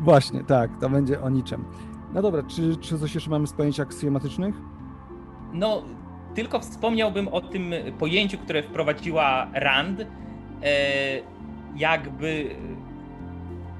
Właśnie, 0.00 0.44
tak, 0.44 0.70
to 0.80 0.88
będzie 0.90 1.20
o 1.22 1.30
niczym. 1.30 1.64
No 2.14 2.22
dobra, 2.22 2.42
czy, 2.42 2.76
czy 2.76 2.98
coś 2.98 3.14
jeszcze 3.14 3.30
mamy 3.30 3.46
z 3.46 3.52
pojęć 3.52 3.80
aksjomatycznych? 3.80 4.54
No, 5.52 5.82
tylko 6.34 6.60
wspomniałbym 6.60 7.28
o 7.28 7.40
tym 7.40 7.74
pojęciu, 7.98 8.38
które 8.38 8.62
wprowadziła 8.62 9.46
Rand, 9.54 10.00
e, 10.00 10.06
jakby 11.76 12.50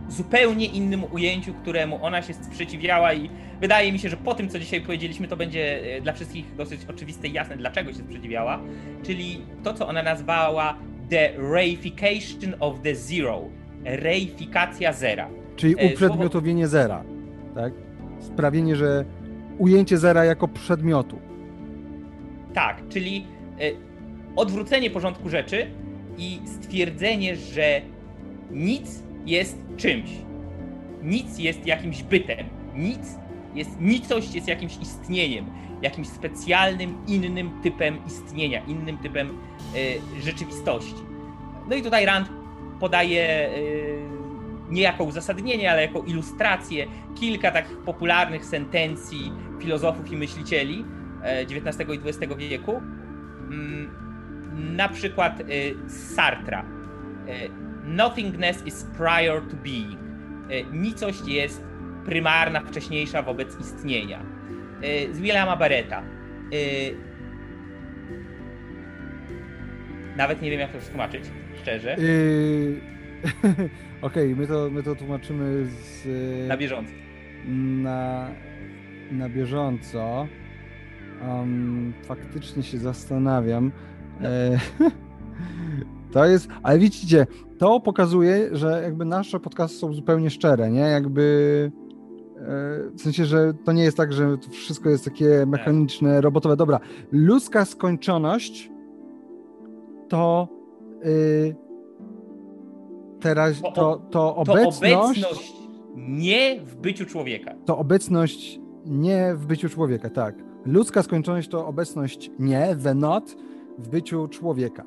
zupełnie 0.09 0.66
innym 0.66 1.05
ujęciu, 1.12 1.55
któremu 1.55 2.05
ona 2.05 2.22
się 2.22 2.35
sprzeciwiała 2.35 3.14
i 3.14 3.30
wydaje 3.61 3.93
mi 3.93 3.99
się, 3.99 4.09
że 4.09 4.16
po 4.16 4.35
tym, 4.35 4.49
co 4.49 4.59
dzisiaj 4.59 4.80
powiedzieliśmy, 4.80 5.28
to 5.28 5.37
będzie 5.37 5.97
e, 5.97 6.01
dla 6.01 6.12
wszystkich 6.12 6.57
dosyć 6.57 6.80
oczywiste 6.91 7.28
i 7.28 7.33
jasne, 7.33 7.57
dlaczego 7.57 7.93
się 7.93 7.99
sprzeciwiała, 7.99 8.61
czyli 9.03 9.41
to, 9.62 9.74
co 9.74 9.89
ona 9.89 10.03
nazwała 10.03 10.78
the 11.11 11.33
reification 11.53 12.55
of 12.61 12.80
the 12.83 12.95
zero, 12.95 13.43
reifikacja 13.85 14.93
zera. 14.93 15.28
Czyli 15.57 15.74
E, 15.78 15.93
uprzedmiotowienie 15.93 16.68
zera, 16.68 17.05
tak? 17.55 17.72
Sprawienie, 18.23 18.77
że 18.77 19.05
ujęcie 19.59 19.99
zera 19.99 20.25
jako 20.25 20.49
przedmiotu. 20.49 21.18
Tak, 22.55 22.89
czyli 22.89 23.27
e, 23.61 23.70
odwrócenie 24.37 24.91
porządku 24.91 25.29
rzeczy 25.29 25.66
i 26.18 26.41
stwierdzenie, 26.45 27.37
że 27.37 27.83
nic 28.51 29.03
jest 29.27 29.59
czymś. 29.77 30.11
Nic 31.03 31.39
jest 31.39 31.66
jakimś 31.66 32.03
bytem. 32.03 32.47
Nic 32.77 33.18
jest, 33.55 33.81
nicość 33.81 34.35
jest 34.35 34.49
jakimś 34.49 34.77
istnieniem, 34.77 35.47
jakimś 35.83 36.09
specjalnym, 36.09 36.95
innym 37.07 37.51
typem 37.62 37.97
istnienia, 38.07 38.64
innym 38.64 38.99
typem 38.99 39.29
e, 39.29 40.23
rzeczywistości. 40.23 41.03
No 41.68 41.77
i 41.77 41.83
tutaj 41.83 42.07
Rand 42.07 42.29
podaje 42.81 43.23
e, 43.23 43.53
nie 44.73 44.83
jako 44.83 45.05
uzasadnienie, 45.05 45.70
ale 45.73 45.83
jako 45.83 46.03
ilustrację 46.03 46.87
kilka 47.20 47.51
takich 47.51 47.79
popularnych 47.79 48.45
sentencji 48.45 49.33
filozofów 49.61 50.12
i 50.12 50.16
myślicieli 50.16 50.85
XIX 51.43 51.89
i 51.91 52.09
XX 52.09 52.35
wieku. 52.37 52.77
Mm, 53.51 53.91
Na 54.77 54.89
przykład 54.89 55.41
y, 55.41 55.45
Sartra. 55.91 56.62
Y, 57.29 57.51
Nothingness 57.85 58.66
is 58.66 58.87
prior 58.99 59.43
to 59.43 59.57
being. 59.57 59.99
Y, 60.51 60.64
Nicość 60.73 61.29
jest 61.29 61.64
prymarna, 62.05 62.61
wcześniejsza 62.61 63.23
wobec 63.23 63.61
istnienia. 63.61 64.23
Y, 64.85 65.14
Z 65.14 65.20
Willama 65.20 65.57
Barretta. 65.57 66.03
Y, 66.55 66.95
Nawet 70.16 70.43
nie 70.43 70.51
wiem, 70.51 70.61
jak 70.61 70.73
to 70.73 70.79
przetłumaczyć, 70.79 71.25
szczerze, 71.62 71.97
Yy... 71.99 72.81
Okej, 74.03 74.36
my, 74.36 74.46
to, 74.46 74.70
my 74.70 74.82
to 74.82 74.94
tłumaczymy 74.94 75.66
z, 75.66 76.48
na 76.48 76.57
bieżąco. 76.57 76.92
na, 77.82 78.30
na 79.12 79.28
bieżąco. 79.28 80.26
Um, 81.28 81.92
faktycznie 82.05 82.62
się 82.62 82.78
zastanawiam. 82.78 83.72
E, 84.20 84.59
to 86.12 86.26
jest, 86.26 86.48
ale 86.62 86.78
widzicie, 86.78 87.26
to 87.59 87.80
pokazuje, 87.80 88.48
że 88.53 88.80
jakby 88.82 89.05
nasze 89.05 89.40
podcasty 89.40 89.78
są 89.78 89.92
zupełnie 89.92 90.30
szczere, 90.30 90.70
nie? 90.70 90.80
Jakby 90.80 91.70
e, 92.36 92.42
w 92.94 93.00
sensie, 93.00 93.24
że 93.24 93.55
to 93.64 93.72
nie 93.72 93.82
jest 93.82 93.96
tak, 93.96 94.12
że 94.12 94.38
to 94.38 94.50
wszystko 94.50 94.90
jest 94.90 95.05
takie 95.05 95.46
mechaniczne, 95.46 96.20
robotowe. 96.20 96.57
Dobra, 96.57 96.80
ludzka 97.12 97.64
skończoność 97.64 98.70
to 100.09 100.48
y, 101.05 101.61
teraz 103.23 103.61
To- 103.62 103.73
to, 103.73 103.97
to 103.97 104.11
To 104.11 104.37
obecność, 104.37 104.83
obecność 105.25 105.53
nie 105.97 106.61
w 106.61 106.77
byciu 106.77 107.07
człowieka. 107.07 107.55
to 107.64 107.79
obecność 107.79 108.61
nie 108.87 109.35
w 109.35 109.47
byciu 109.47 109.68
człowieka, 109.68 110.11
tak. 110.11 110.35
Ludzka 110.66 111.03
skończoność 111.03 111.49
to 111.49 111.66
obecność 111.66 112.31
nie, 112.39 112.77
the 112.83 112.95
not, 112.95 113.37
w 113.79 113.89
byciu 113.89 114.29
człowieka. 114.29 114.85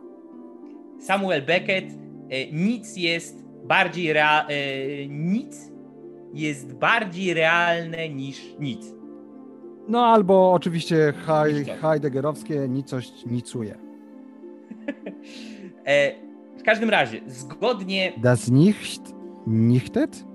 Samuel 0.99 1.45
Beckett, 1.45 1.85
e, 2.29 2.51
nic 2.51 2.97
jest 2.97 3.43
bardziej 3.65 4.13
rea- 4.13 4.45
e, 4.47 5.07
nic 5.07 5.71
jest 6.33 6.73
bardziej 6.73 7.33
realne 7.33 8.09
niż 8.09 8.55
nic. 8.59 8.93
No 9.87 10.05
albo 10.05 10.53
oczywiście. 10.53 11.13
Heideggerowskie 11.81 12.67
nicość 12.69 13.25
nicuje. 13.25 13.75
E, 15.87 16.11
każdym 16.65 16.89
razie, 16.89 17.21
zgodnie 17.27 18.13
Das 18.17 18.51
nicht, 18.51 19.01
nichtet? 19.47 20.25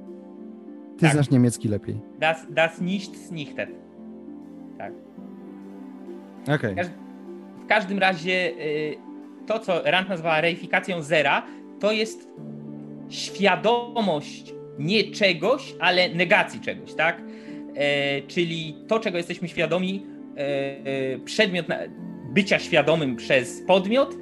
Ty 0.97 1.01
Tak. 1.07 1.12
znasz 1.12 1.31
niemiecki 1.31 1.68
lepiej. 1.68 2.01
das, 2.18 2.47
das 2.51 2.81
nichts 2.81 3.31
nichtet. 3.31 3.70
Okej. 6.55 6.74
Każ- 6.76 6.91
W 7.64 7.66
każdym 7.66 7.99
razie 7.99 8.53
y, 8.61 8.97
to, 9.47 9.59
co 9.59 9.83
Rand 9.85 10.09
nazwała 10.09 10.41
reifikacją 10.41 11.03
zera, 11.03 11.43
to 11.81 11.93
jest 11.93 12.28
świadomość 13.09 14.55
nie 14.78 15.05
czegoś, 15.05 15.74
ale 15.81 16.09
negacji 16.14 16.61
czegoś, 16.61 16.95
tak? 16.95 17.22
E, 17.74 18.22
czyli 18.22 18.76
to, 18.89 19.01
czego 19.01 19.16
jesteśmy 19.18 19.49
świadomi, 19.49 20.07
e, 20.37 20.41
e, 21.14 21.18
przedmiot 21.18 21.68
na, 21.68 21.76
bycia 22.35 22.59
świadomym 22.59 23.16
przez 23.16 23.62
podmiot, 23.66 24.16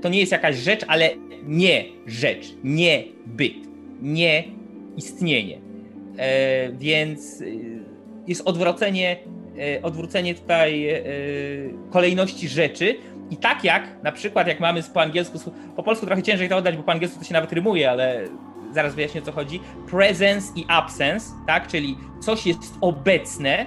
to 0.00 0.08
nie 0.08 0.20
jest 0.20 0.32
jakaś 0.32 0.56
rzecz, 0.56 0.84
ale 0.88 1.10
nie 1.42 1.84
rzecz, 2.06 2.46
nie 2.64 3.04
byt, 3.26 3.56
nie 4.02 4.44
istnienie. 4.96 5.58
E, 6.18 6.72
więc 6.72 7.40
y, 7.40 7.84
jest 8.26 8.42
odwrócenie, 8.44 9.16
e, 9.58 9.82
odwrócenie 9.82 10.34
tutaj 10.34 10.88
e, 10.88 11.02
kolejności 11.90 12.48
rzeczy. 12.48 12.96
I 13.30 13.36
tak 13.36 13.64
jak 13.64 14.02
na 14.02 14.12
przykład, 14.12 14.46
jak 14.46 14.60
mamy 14.60 14.82
po 14.94 15.02
angielsku, 15.02 15.38
po 15.76 15.82
polsku 15.82 16.06
trochę 16.06 16.22
ciężej 16.22 16.48
to 16.48 16.56
oddać, 16.56 16.76
bo 16.76 16.82
po 16.82 16.92
angielsku 16.92 17.18
to 17.18 17.24
się 17.24 17.34
nawet 17.34 17.52
rymuje, 17.52 17.90
ale 17.90 18.28
zaraz 18.72 18.94
wyjaśnię 18.94 19.22
o 19.22 19.24
co 19.24 19.32
chodzi. 19.32 19.60
Presence 19.90 20.52
i 20.56 20.64
absence, 20.68 21.26
tak? 21.46 21.66
Czyli 21.66 21.96
coś 22.20 22.46
jest 22.46 22.74
obecne, 22.80 23.66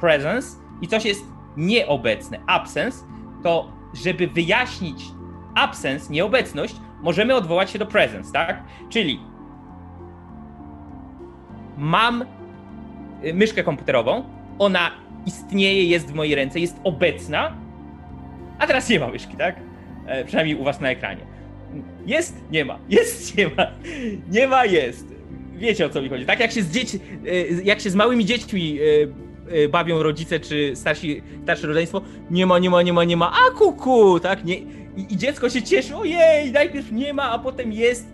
presence, 0.00 0.48
i 0.82 0.88
coś 0.88 1.04
jest 1.04 1.24
nieobecne, 1.56 2.40
absence, 2.46 2.98
to 3.42 3.72
żeby 3.94 4.26
wyjaśnić 4.26 5.04
absence, 5.54 6.12
nieobecność, 6.12 6.74
możemy 7.02 7.34
odwołać 7.34 7.70
się 7.70 7.78
do 7.78 7.86
presence, 7.86 8.32
tak? 8.32 8.62
Czyli 8.90 9.20
mam 11.78 12.24
y, 13.24 13.34
myszkę 13.34 13.62
komputerową, 13.62 14.24
ona 14.58 14.90
istnieje, 15.26 15.84
jest 15.84 16.10
w 16.10 16.14
mojej 16.14 16.34
ręce, 16.34 16.60
jest 16.60 16.80
obecna, 16.84 17.56
a 18.58 18.66
teraz 18.66 18.88
nie 18.88 19.00
ma 19.00 19.08
myszki, 19.08 19.36
tak? 19.36 19.56
E, 20.06 20.24
przynajmniej 20.24 20.56
u 20.56 20.64
was 20.64 20.80
na 20.80 20.90
ekranie. 20.90 21.32
Jest, 22.06 22.36
nie 22.50 22.64
ma. 22.64 22.78
Jest, 22.88 23.36
nie 23.36 23.46
ma. 23.46 23.66
Nie 24.30 24.48
ma, 24.48 24.64
jest. 24.64 25.14
Wiecie 25.54 25.86
o 25.86 25.88
co 25.88 26.02
mi 26.02 26.08
chodzi. 26.08 26.26
Tak 26.26 26.40
jak 26.40 26.52
się 26.52 26.62
z 26.62 26.70
dzieci, 26.70 27.00
e, 27.26 27.62
jak 27.64 27.80
się 27.80 27.90
z 27.90 27.94
małymi 27.94 28.24
dziećmi 28.24 28.78
e, 28.80 29.64
e, 29.64 29.68
bawią 29.68 30.02
rodzice 30.02 30.40
czy 30.40 30.76
starsi, 30.76 31.22
starsze 31.42 31.66
rodzeństwo, 31.66 32.02
nie 32.30 32.46
ma, 32.46 32.58
nie 32.58 32.70
ma, 32.70 32.82
nie 32.82 32.92
ma, 32.92 33.04
nie 33.04 33.16
ma, 33.16 33.32
a 33.32 33.58
kuku, 33.58 34.20
tak? 34.20 34.44
Nie, 34.44 34.56
i, 34.96 35.12
I 35.14 35.16
dziecko 35.16 35.50
się 35.50 35.62
cieszy, 35.62 35.96
ojej, 35.96 36.52
najpierw 36.52 36.92
nie 36.92 37.14
ma, 37.14 37.30
a 37.30 37.38
potem 37.38 37.72
jest. 37.72 38.06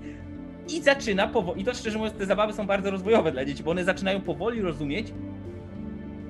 I 0.69 0.83
zaczyna 0.83 1.29
powoli, 1.29 1.63
i 1.63 1.65
to 1.65 1.75
szczerze 1.75 1.99
mówiąc, 1.99 2.17
te 2.19 2.27
zabawy 2.27 2.53
są 2.53 2.67
bardzo 2.67 2.91
rozwojowe 2.91 3.33
dla 3.33 3.45
dzieci, 3.45 3.63
bo 3.63 3.71
one 3.71 3.85
zaczynają 3.85 4.21
powoli 4.21 4.63
rozumieć, 4.63 5.13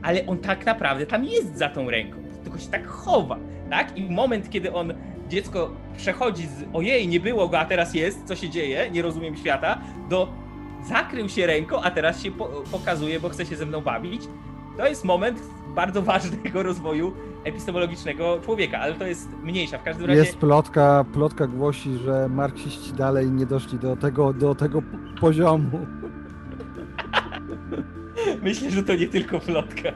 ale 0.02 0.26
on 0.26 0.38
tak 0.38 0.66
naprawdę 0.66 1.06
tam 1.06 1.24
jest 1.24 1.58
za 1.58 1.68
tą 1.68 1.90
ręką, 1.90 2.16
tylko 2.42 2.58
się 2.58 2.68
tak 2.68 2.86
chowa, 2.86 3.38
tak? 3.70 3.98
I 3.98 4.10
moment, 4.10 4.50
kiedy 4.50 4.72
on, 4.72 4.94
dziecko 5.28 5.70
przechodzi 5.96 6.46
z 6.46 6.64
ojej, 6.72 7.08
nie 7.08 7.20
było 7.20 7.48
go, 7.48 7.58
a 7.58 7.64
teraz 7.64 7.94
jest, 7.94 8.24
co 8.24 8.36
się 8.36 8.50
dzieje, 8.50 8.90
nie 8.90 9.02
rozumiem 9.02 9.36
świata, 9.36 9.80
do 10.10 10.32
zakrył 10.88 11.28
się 11.28 11.46
ręką, 11.46 11.82
a 11.82 11.90
teraz 11.90 12.22
się 12.22 12.30
po 12.30 12.44
pokazuje, 12.46 13.20
bo 13.20 13.28
chce 13.28 13.46
się 13.46 13.56
ze 13.56 13.66
mną 13.66 13.80
bawić, 13.80 14.22
to 14.76 14.86
jest 14.88 15.04
moment 15.04 15.38
bardzo 15.78 16.02
ważnego 16.02 16.62
rozwoju 16.62 17.12
epistemologicznego 17.44 18.40
człowieka, 18.44 18.78
ale 18.78 18.94
to 18.94 19.06
jest 19.06 19.28
mniejsza. 19.42 19.78
W 19.78 19.82
każdym 19.82 20.06
razie 20.06 20.20
Jest 20.20 20.36
plotka, 20.36 21.04
plotka 21.12 21.46
głosi, 21.46 21.98
że 22.04 22.28
marksiści 22.28 22.92
dalej 22.92 23.30
nie 23.30 23.46
doszli 23.46 23.78
do 23.78 23.96
tego, 23.96 24.32
do 24.32 24.54
tego 24.54 24.82
poziomu. 25.20 25.86
myślę, 28.42 28.70
że 28.70 28.82
to 28.82 28.94
nie 28.94 29.08
tylko 29.08 29.40
plotka. 29.40 29.88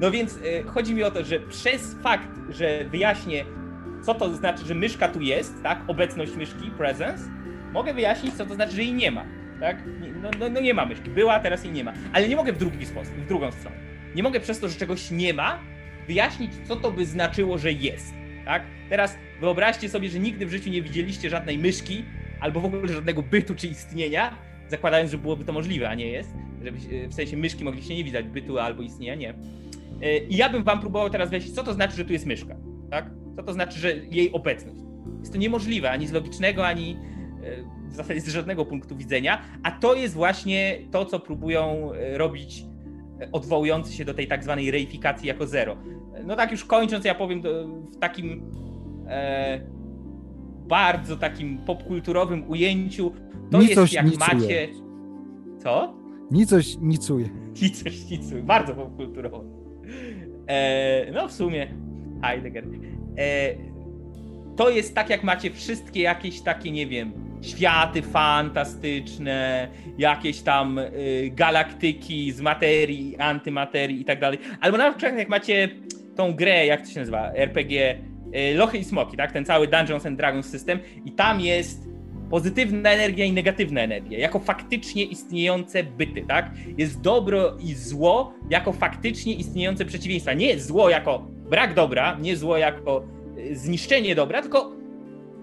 No 0.00 0.10
więc 0.10 0.36
y, 0.36 0.64
chodzi 0.66 0.94
mi 0.94 1.04
o 1.04 1.10
to, 1.10 1.24
że 1.24 1.40
przez 1.40 1.94
fakt, 2.02 2.28
że 2.48 2.84
wyjaśnię, 2.90 3.44
co 4.02 4.14
to 4.14 4.34
znaczy, 4.34 4.66
że 4.66 4.74
myszka 4.74 5.08
tu 5.08 5.20
jest, 5.20 5.62
tak? 5.62 5.78
Obecność 5.86 6.36
myszki, 6.36 6.70
presence, 6.70 7.24
mogę 7.72 7.94
wyjaśnić, 7.94 8.34
co 8.34 8.46
to 8.46 8.54
znaczy, 8.54 8.72
że 8.72 8.82
jej 8.82 8.92
nie 8.92 9.10
ma. 9.10 9.24
Tak? 9.60 9.76
No, 10.22 10.30
no, 10.38 10.48
no 10.48 10.60
nie 10.60 10.74
ma 10.74 10.86
myszki. 10.86 11.10
Była, 11.10 11.40
teraz 11.40 11.64
jej 11.64 11.72
nie 11.72 11.84
ma. 11.84 11.92
Ale 12.12 12.28
nie 12.28 12.36
mogę 12.36 12.52
w 12.52 12.58
drugi 12.58 12.86
sposób, 12.86 13.14
w 13.14 13.28
drugą 13.28 13.52
stronę. 13.52 13.87
Nie 14.18 14.22
mogę 14.22 14.40
przez 14.40 14.60
to, 14.60 14.68
że 14.68 14.78
czegoś 14.78 15.10
nie 15.10 15.34
ma, 15.34 15.58
wyjaśnić, 16.06 16.52
co 16.64 16.76
to 16.76 16.90
by 16.90 17.06
znaczyło, 17.06 17.58
że 17.58 17.72
jest. 17.72 18.14
Tak? 18.44 18.62
Teraz 18.90 19.18
wyobraźcie 19.40 19.88
sobie, 19.88 20.08
że 20.08 20.18
nigdy 20.18 20.46
w 20.46 20.50
życiu 20.50 20.70
nie 20.70 20.82
widzieliście 20.82 21.30
żadnej 21.30 21.58
myszki, 21.58 22.04
albo 22.40 22.60
w 22.60 22.64
ogóle 22.64 22.88
żadnego 22.88 23.22
bytu 23.22 23.54
czy 23.54 23.66
istnienia, 23.66 24.38
zakładając, 24.68 25.10
że 25.10 25.18
byłoby 25.18 25.44
to 25.44 25.52
możliwe, 25.52 25.88
a 25.88 25.94
nie 25.94 26.06
jest. 26.06 26.30
Żeby, 26.64 26.78
w 27.08 27.14
sensie 27.14 27.36
myszki 27.36 27.64
mogliście 27.64 27.94
nie 27.94 28.04
widać 28.04 28.26
bytu 28.26 28.58
albo 28.58 28.82
istnienia, 28.82 29.14
nie. 29.14 29.34
I 30.28 30.36
ja 30.36 30.48
bym 30.48 30.64
wam 30.64 30.80
próbował 30.80 31.10
teraz 31.10 31.30
wyjaśnić, 31.30 31.54
co 31.54 31.64
to 31.64 31.74
znaczy, 31.74 31.96
że 31.96 32.04
tu 32.04 32.12
jest 32.12 32.26
myszka. 32.26 32.56
Tak? 32.90 33.10
Co 33.36 33.42
to 33.42 33.52
znaczy, 33.52 33.78
że 33.78 33.96
jej 33.96 34.32
obecność. 34.32 34.80
Jest 35.20 35.32
to 35.32 35.38
niemożliwe 35.38 35.90
ani 35.90 36.06
z 36.06 36.12
logicznego, 36.12 36.66
ani 36.66 36.96
w 37.88 37.94
zasadzie 37.94 38.20
z 38.20 38.28
żadnego 38.28 38.64
punktu 38.64 38.96
widzenia, 38.96 39.42
a 39.62 39.70
to 39.70 39.94
jest 39.94 40.14
właśnie 40.14 40.78
to, 40.90 41.04
co 41.04 41.20
próbują 41.20 41.92
robić 42.12 42.64
odwołujący 43.32 43.92
się 43.92 44.04
do 44.04 44.14
tej 44.14 44.26
tak 44.26 44.44
zwanej 44.44 44.70
reifikacji 44.70 45.28
jako 45.28 45.46
zero. 45.46 45.76
No 46.24 46.36
tak 46.36 46.50
już 46.50 46.64
kończąc, 46.64 47.04
ja 47.04 47.14
powiem 47.14 47.42
w 47.92 47.96
takim 48.00 48.42
e, 49.08 49.60
bardzo 50.68 51.16
takim 51.16 51.58
popkulturowym 51.58 52.50
ujęciu, 52.50 53.12
to 53.50 53.58
Nicoś 53.58 53.76
jest 53.76 53.92
jak 53.92 54.04
nicuje. 54.06 54.34
macie... 54.40 54.68
Co? 55.58 55.94
Nicoś 56.30 56.76
nicuje. 56.80 57.28
Nicoś 57.62 58.10
nicuje, 58.10 58.42
bardzo 58.42 58.74
popkulturowo. 58.74 59.44
E, 60.48 61.12
no 61.12 61.28
w 61.28 61.32
sumie 61.32 61.74
Heidegger. 62.22 62.64
E, 63.18 63.54
to 64.56 64.70
jest 64.70 64.94
tak, 64.94 65.10
jak 65.10 65.24
macie 65.24 65.50
wszystkie 65.50 66.00
jakieś 66.02 66.40
takie, 66.40 66.70
nie 66.70 66.86
wiem, 66.86 67.12
światy 67.42 68.02
fantastyczne, 68.02 69.68
jakieś 69.98 70.40
tam 70.40 70.78
y, 70.78 71.30
galaktyki 71.34 72.32
z 72.32 72.40
materii, 72.40 73.16
antymaterii 73.18 74.00
i 74.00 74.04
tak 74.04 74.20
dalej. 74.20 74.38
Albo 74.60 74.78
na 74.78 74.92
przykład 74.92 75.18
jak 75.18 75.28
macie 75.28 75.68
tą 76.16 76.34
grę, 76.34 76.66
jak 76.66 76.80
to 76.80 76.88
się 76.88 77.00
nazywa, 77.00 77.32
RPG, 77.32 77.98
y, 78.52 78.54
Lochy 78.56 78.78
i 78.78 78.84
Smoki, 78.84 79.16
tak? 79.16 79.32
Ten 79.32 79.44
cały 79.44 79.68
Dungeons 79.68 80.06
and 80.06 80.16
Dragons 80.16 80.46
system 80.46 80.78
i 81.04 81.12
tam 81.12 81.40
jest 81.40 81.88
pozytywna 82.30 82.90
energia 82.90 83.24
i 83.24 83.32
negatywna 83.32 83.80
energia, 83.80 84.18
jako 84.18 84.38
faktycznie 84.38 85.04
istniejące 85.04 85.84
byty, 85.84 86.24
tak? 86.28 86.50
Jest 86.78 87.00
dobro 87.00 87.56
i 87.60 87.74
zło 87.74 88.32
jako 88.50 88.72
faktycznie 88.72 89.34
istniejące 89.34 89.84
przeciwieństwa. 89.84 90.32
Nie 90.32 90.58
zło 90.60 90.90
jako 90.90 91.18
brak 91.50 91.74
dobra, 91.74 92.18
nie 92.20 92.36
zło 92.36 92.56
jako 92.56 93.04
y, 93.38 93.56
zniszczenie 93.56 94.14
dobra, 94.14 94.42
tylko 94.42 94.77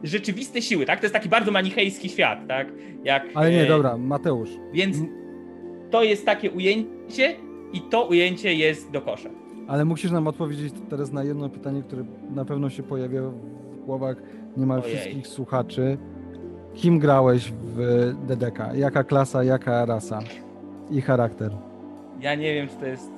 rzeczywiste 0.04 0.62
siły, 0.62 0.86
tak? 0.86 1.00
To 1.00 1.06
jest 1.06 1.14
taki 1.14 1.30
bardzo 1.30 1.52
manichejski 1.52 2.10
świat, 2.10 2.40
tak? 2.48 2.68
Jak, 3.04 3.24
Ale 3.36 3.52
nie, 3.52 3.64
e, 3.64 3.68
dobra, 3.68 3.98
Mateusz. 3.98 4.50
Więc 4.74 4.98
to 5.92 6.04
jest 6.04 6.26
takie 6.26 6.52
ujęcie 6.52 7.36
i 7.74 7.82
to 7.82 8.08
ujęcie 8.08 8.54
jest 8.54 8.92
do 8.92 9.02
kosza. 9.02 9.30
Ale 9.68 9.86
musisz 9.86 10.12
nam 10.12 10.28
odpowiedzieć 10.28 10.74
teraz 10.90 11.12
na 11.12 11.24
jedno 11.24 11.50
pytanie, 11.50 11.84
które 11.84 12.04
na 12.36 12.46
pewno 12.46 12.70
się 12.70 12.84
pojawia 12.84 13.22
w 13.22 13.86
głowach 13.86 14.18
niemal 14.58 14.80
Ojej. 14.82 14.96
wszystkich 14.98 15.28
słuchaczy. 15.28 15.98
Kim 16.74 17.00
grałeś 17.00 17.52
w 17.52 18.12
DDK? 18.28 18.74
Jaka 18.76 19.04
klasa, 19.04 19.44
jaka 19.44 19.86
rasa 19.86 20.20
i 20.92 21.02
charakter? 21.02 21.52
Ja 22.22 22.36
nie 22.36 22.54
wiem, 22.54 22.68
czy 22.68 22.76
to 22.76 22.86
jest. 22.86 23.12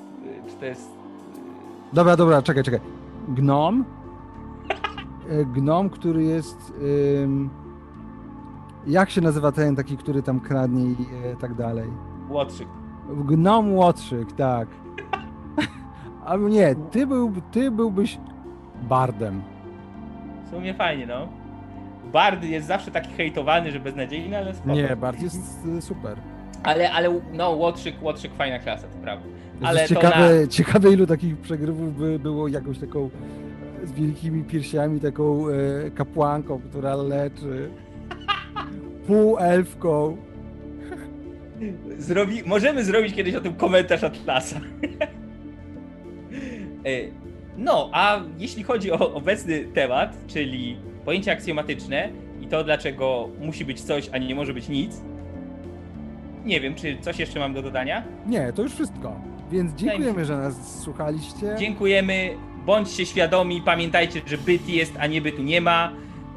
Czy 0.50 0.56
to 0.56 0.66
jest. 0.66 0.90
Dobra, 1.94 2.16
dobra, 2.16 2.42
czekaj, 2.42 2.64
czekaj. 2.64 2.80
Gnom? 3.28 3.86
E, 5.30 5.46
Gnom, 5.46 5.90
który 5.90 6.24
jest. 6.24 6.74
jak 8.88 9.10
się 9.10 9.22
nazywa 9.22 9.52
ten 9.52 9.76
taki, 9.76 9.98
który 9.98 10.24
tam 10.24 10.40
kradnie 10.40 10.84
i 10.86 10.96
e, 11.26 11.36
tak 11.36 11.54
dalej? 11.54 11.90
Łotrzyk. 12.30 12.68
Gnom 13.10 13.74
Łotrzyk, 13.74 14.32
tak. 14.32 14.68
Albo 16.26 16.50
nie, 16.50 16.76
ty, 16.92 17.08
był, 17.08 17.34
ty 17.52 17.72
byłbyś 17.72 18.20
bardem. 18.90 19.42
W 20.46 20.50
sumie 20.50 20.74
fajnie, 20.74 21.08
no. 21.08 21.28
Bard 22.14 22.44
jest 22.44 22.68
zawsze 22.68 22.92
taki 22.92 23.14
hejtowany, 23.14 23.72
że 23.72 23.80
beznadziejny, 23.80 24.38
ale 24.38 24.54
spoko. 24.54 24.76
Nie, 24.76 24.96
bard 24.96 25.22
jest 25.22 25.66
y, 25.78 25.82
super. 25.82 26.18
Ale, 26.64 26.92
ale 26.92 27.20
no, 27.34 27.50
Łotrzyk, 27.50 28.04
Łotrzyk 28.04 28.34
fajna 28.34 28.60
klasa, 28.60 28.88
to 28.88 28.98
prawda. 29.02 29.26
Ale 29.64 29.88
ciekawe, 29.88 30.48
ciekawe, 30.48 30.92
ilu 30.92 31.08
takich 31.08 31.38
przegrywów 31.38 31.98
by 31.98 32.20
było 32.20 32.48
jakąś 32.48 32.80
taką 32.80 33.10
z 33.84 33.92
wielkimi 33.92 34.44
piersiami, 34.44 35.00
taką 35.00 35.48
e, 35.50 35.92
kapłanką, 35.92 36.62
która 36.70 36.96
leczy. 36.96 37.70
Półelfką. 39.08 40.18
Zrobi... 41.98 42.44
Możemy 42.46 42.84
zrobić 42.84 43.14
kiedyś 43.14 43.36
o 43.36 43.42
tym 43.42 43.56
komentarz 43.56 44.04
Atlasa. 44.04 44.60
E, 46.86 46.90
no, 47.58 47.90
a 47.94 48.22
jeśli 48.38 48.64
chodzi 48.64 48.92
o 48.92 49.14
obecny 49.14 49.66
temat, 49.74 50.18
czyli 50.28 50.78
pojęcia 51.06 51.32
aksjomatyczne 51.32 52.10
i 52.42 52.48
to, 52.48 52.64
dlaczego 52.64 53.30
musi 53.42 53.66
być 53.66 53.82
coś, 53.82 54.10
a 54.12 54.18
nie 54.18 54.36
może 54.36 54.54
być 54.54 54.70
nic, 54.70 55.02
nie 56.46 56.62
wiem, 56.62 56.76
czy 56.76 56.98
coś 57.02 57.20
jeszcze 57.20 57.40
mam 57.40 57.54
do 57.54 57.62
dodania? 57.62 58.04
Nie, 58.28 58.54
to 58.54 58.62
już 58.62 58.74
wszystko. 58.74 59.16
Więc 59.52 59.74
dziękujemy, 59.74 60.26
że 60.26 60.38
nas 60.38 60.82
słuchaliście. 60.82 61.56
Dziękujemy, 61.60 62.30
bądźcie 62.68 63.06
świadomi, 63.06 63.62
pamiętajcie, 63.66 64.22
że 64.26 64.38
byt 64.38 64.70
jest, 64.70 64.94
a 65.00 65.08
nie 65.08 65.22
bytu 65.22 65.44
nie 65.44 65.62
ma. 65.62 65.92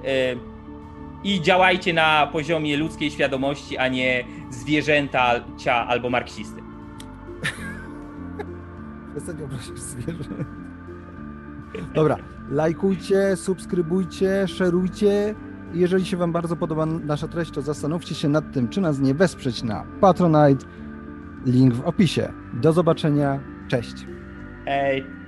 e, 0.04 0.36
I 1.24 1.40
działajcie 1.40 1.92
na 1.92 2.26
poziomie 2.32 2.76
ludzkiej 2.76 3.10
świadomości, 3.10 3.78
a 3.78 3.88
nie 3.88 4.24
zwierzęta 4.50 5.32
cia 5.56 5.86
albo 5.86 6.10
marksisty. 6.10 6.60
Przestań 9.10 9.42
obrazić 9.42 9.78
zwierzę. 9.78 10.24
Dobra, 11.94 12.16
lajkujcie, 12.50 13.36
subskrybujcie, 13.36 14.48
szerujcie. 14.48 15.34
Jeżeli 15.74 16.06
się 16.06 16.16
Wam 16.16 16.32
bardzo 16.32 16.56
podoba 16.56 16.86
nasza 16.86 17.28
treść, 17.28 17.50
to 17.50 17.62
zastanówcie 17.62 18.14
się 18.14 18.28
nad 18.28 18.52
tym, 18.52 18.68
czy 18.68 18.80
nas 18.80 18.98
nie 18.98 19.14
wesprzeć 19.14 19.62
na 19.62 19.84
Patronite. 20.00 20.66
Link 21.46 21.74
w 21.74 21.80
opisie. 21.80 22.32
Do 22.52 22.72
zobaczenia. 22.72 23.40
Cześć. 23.68 24.06
Hej! 24.64 25.19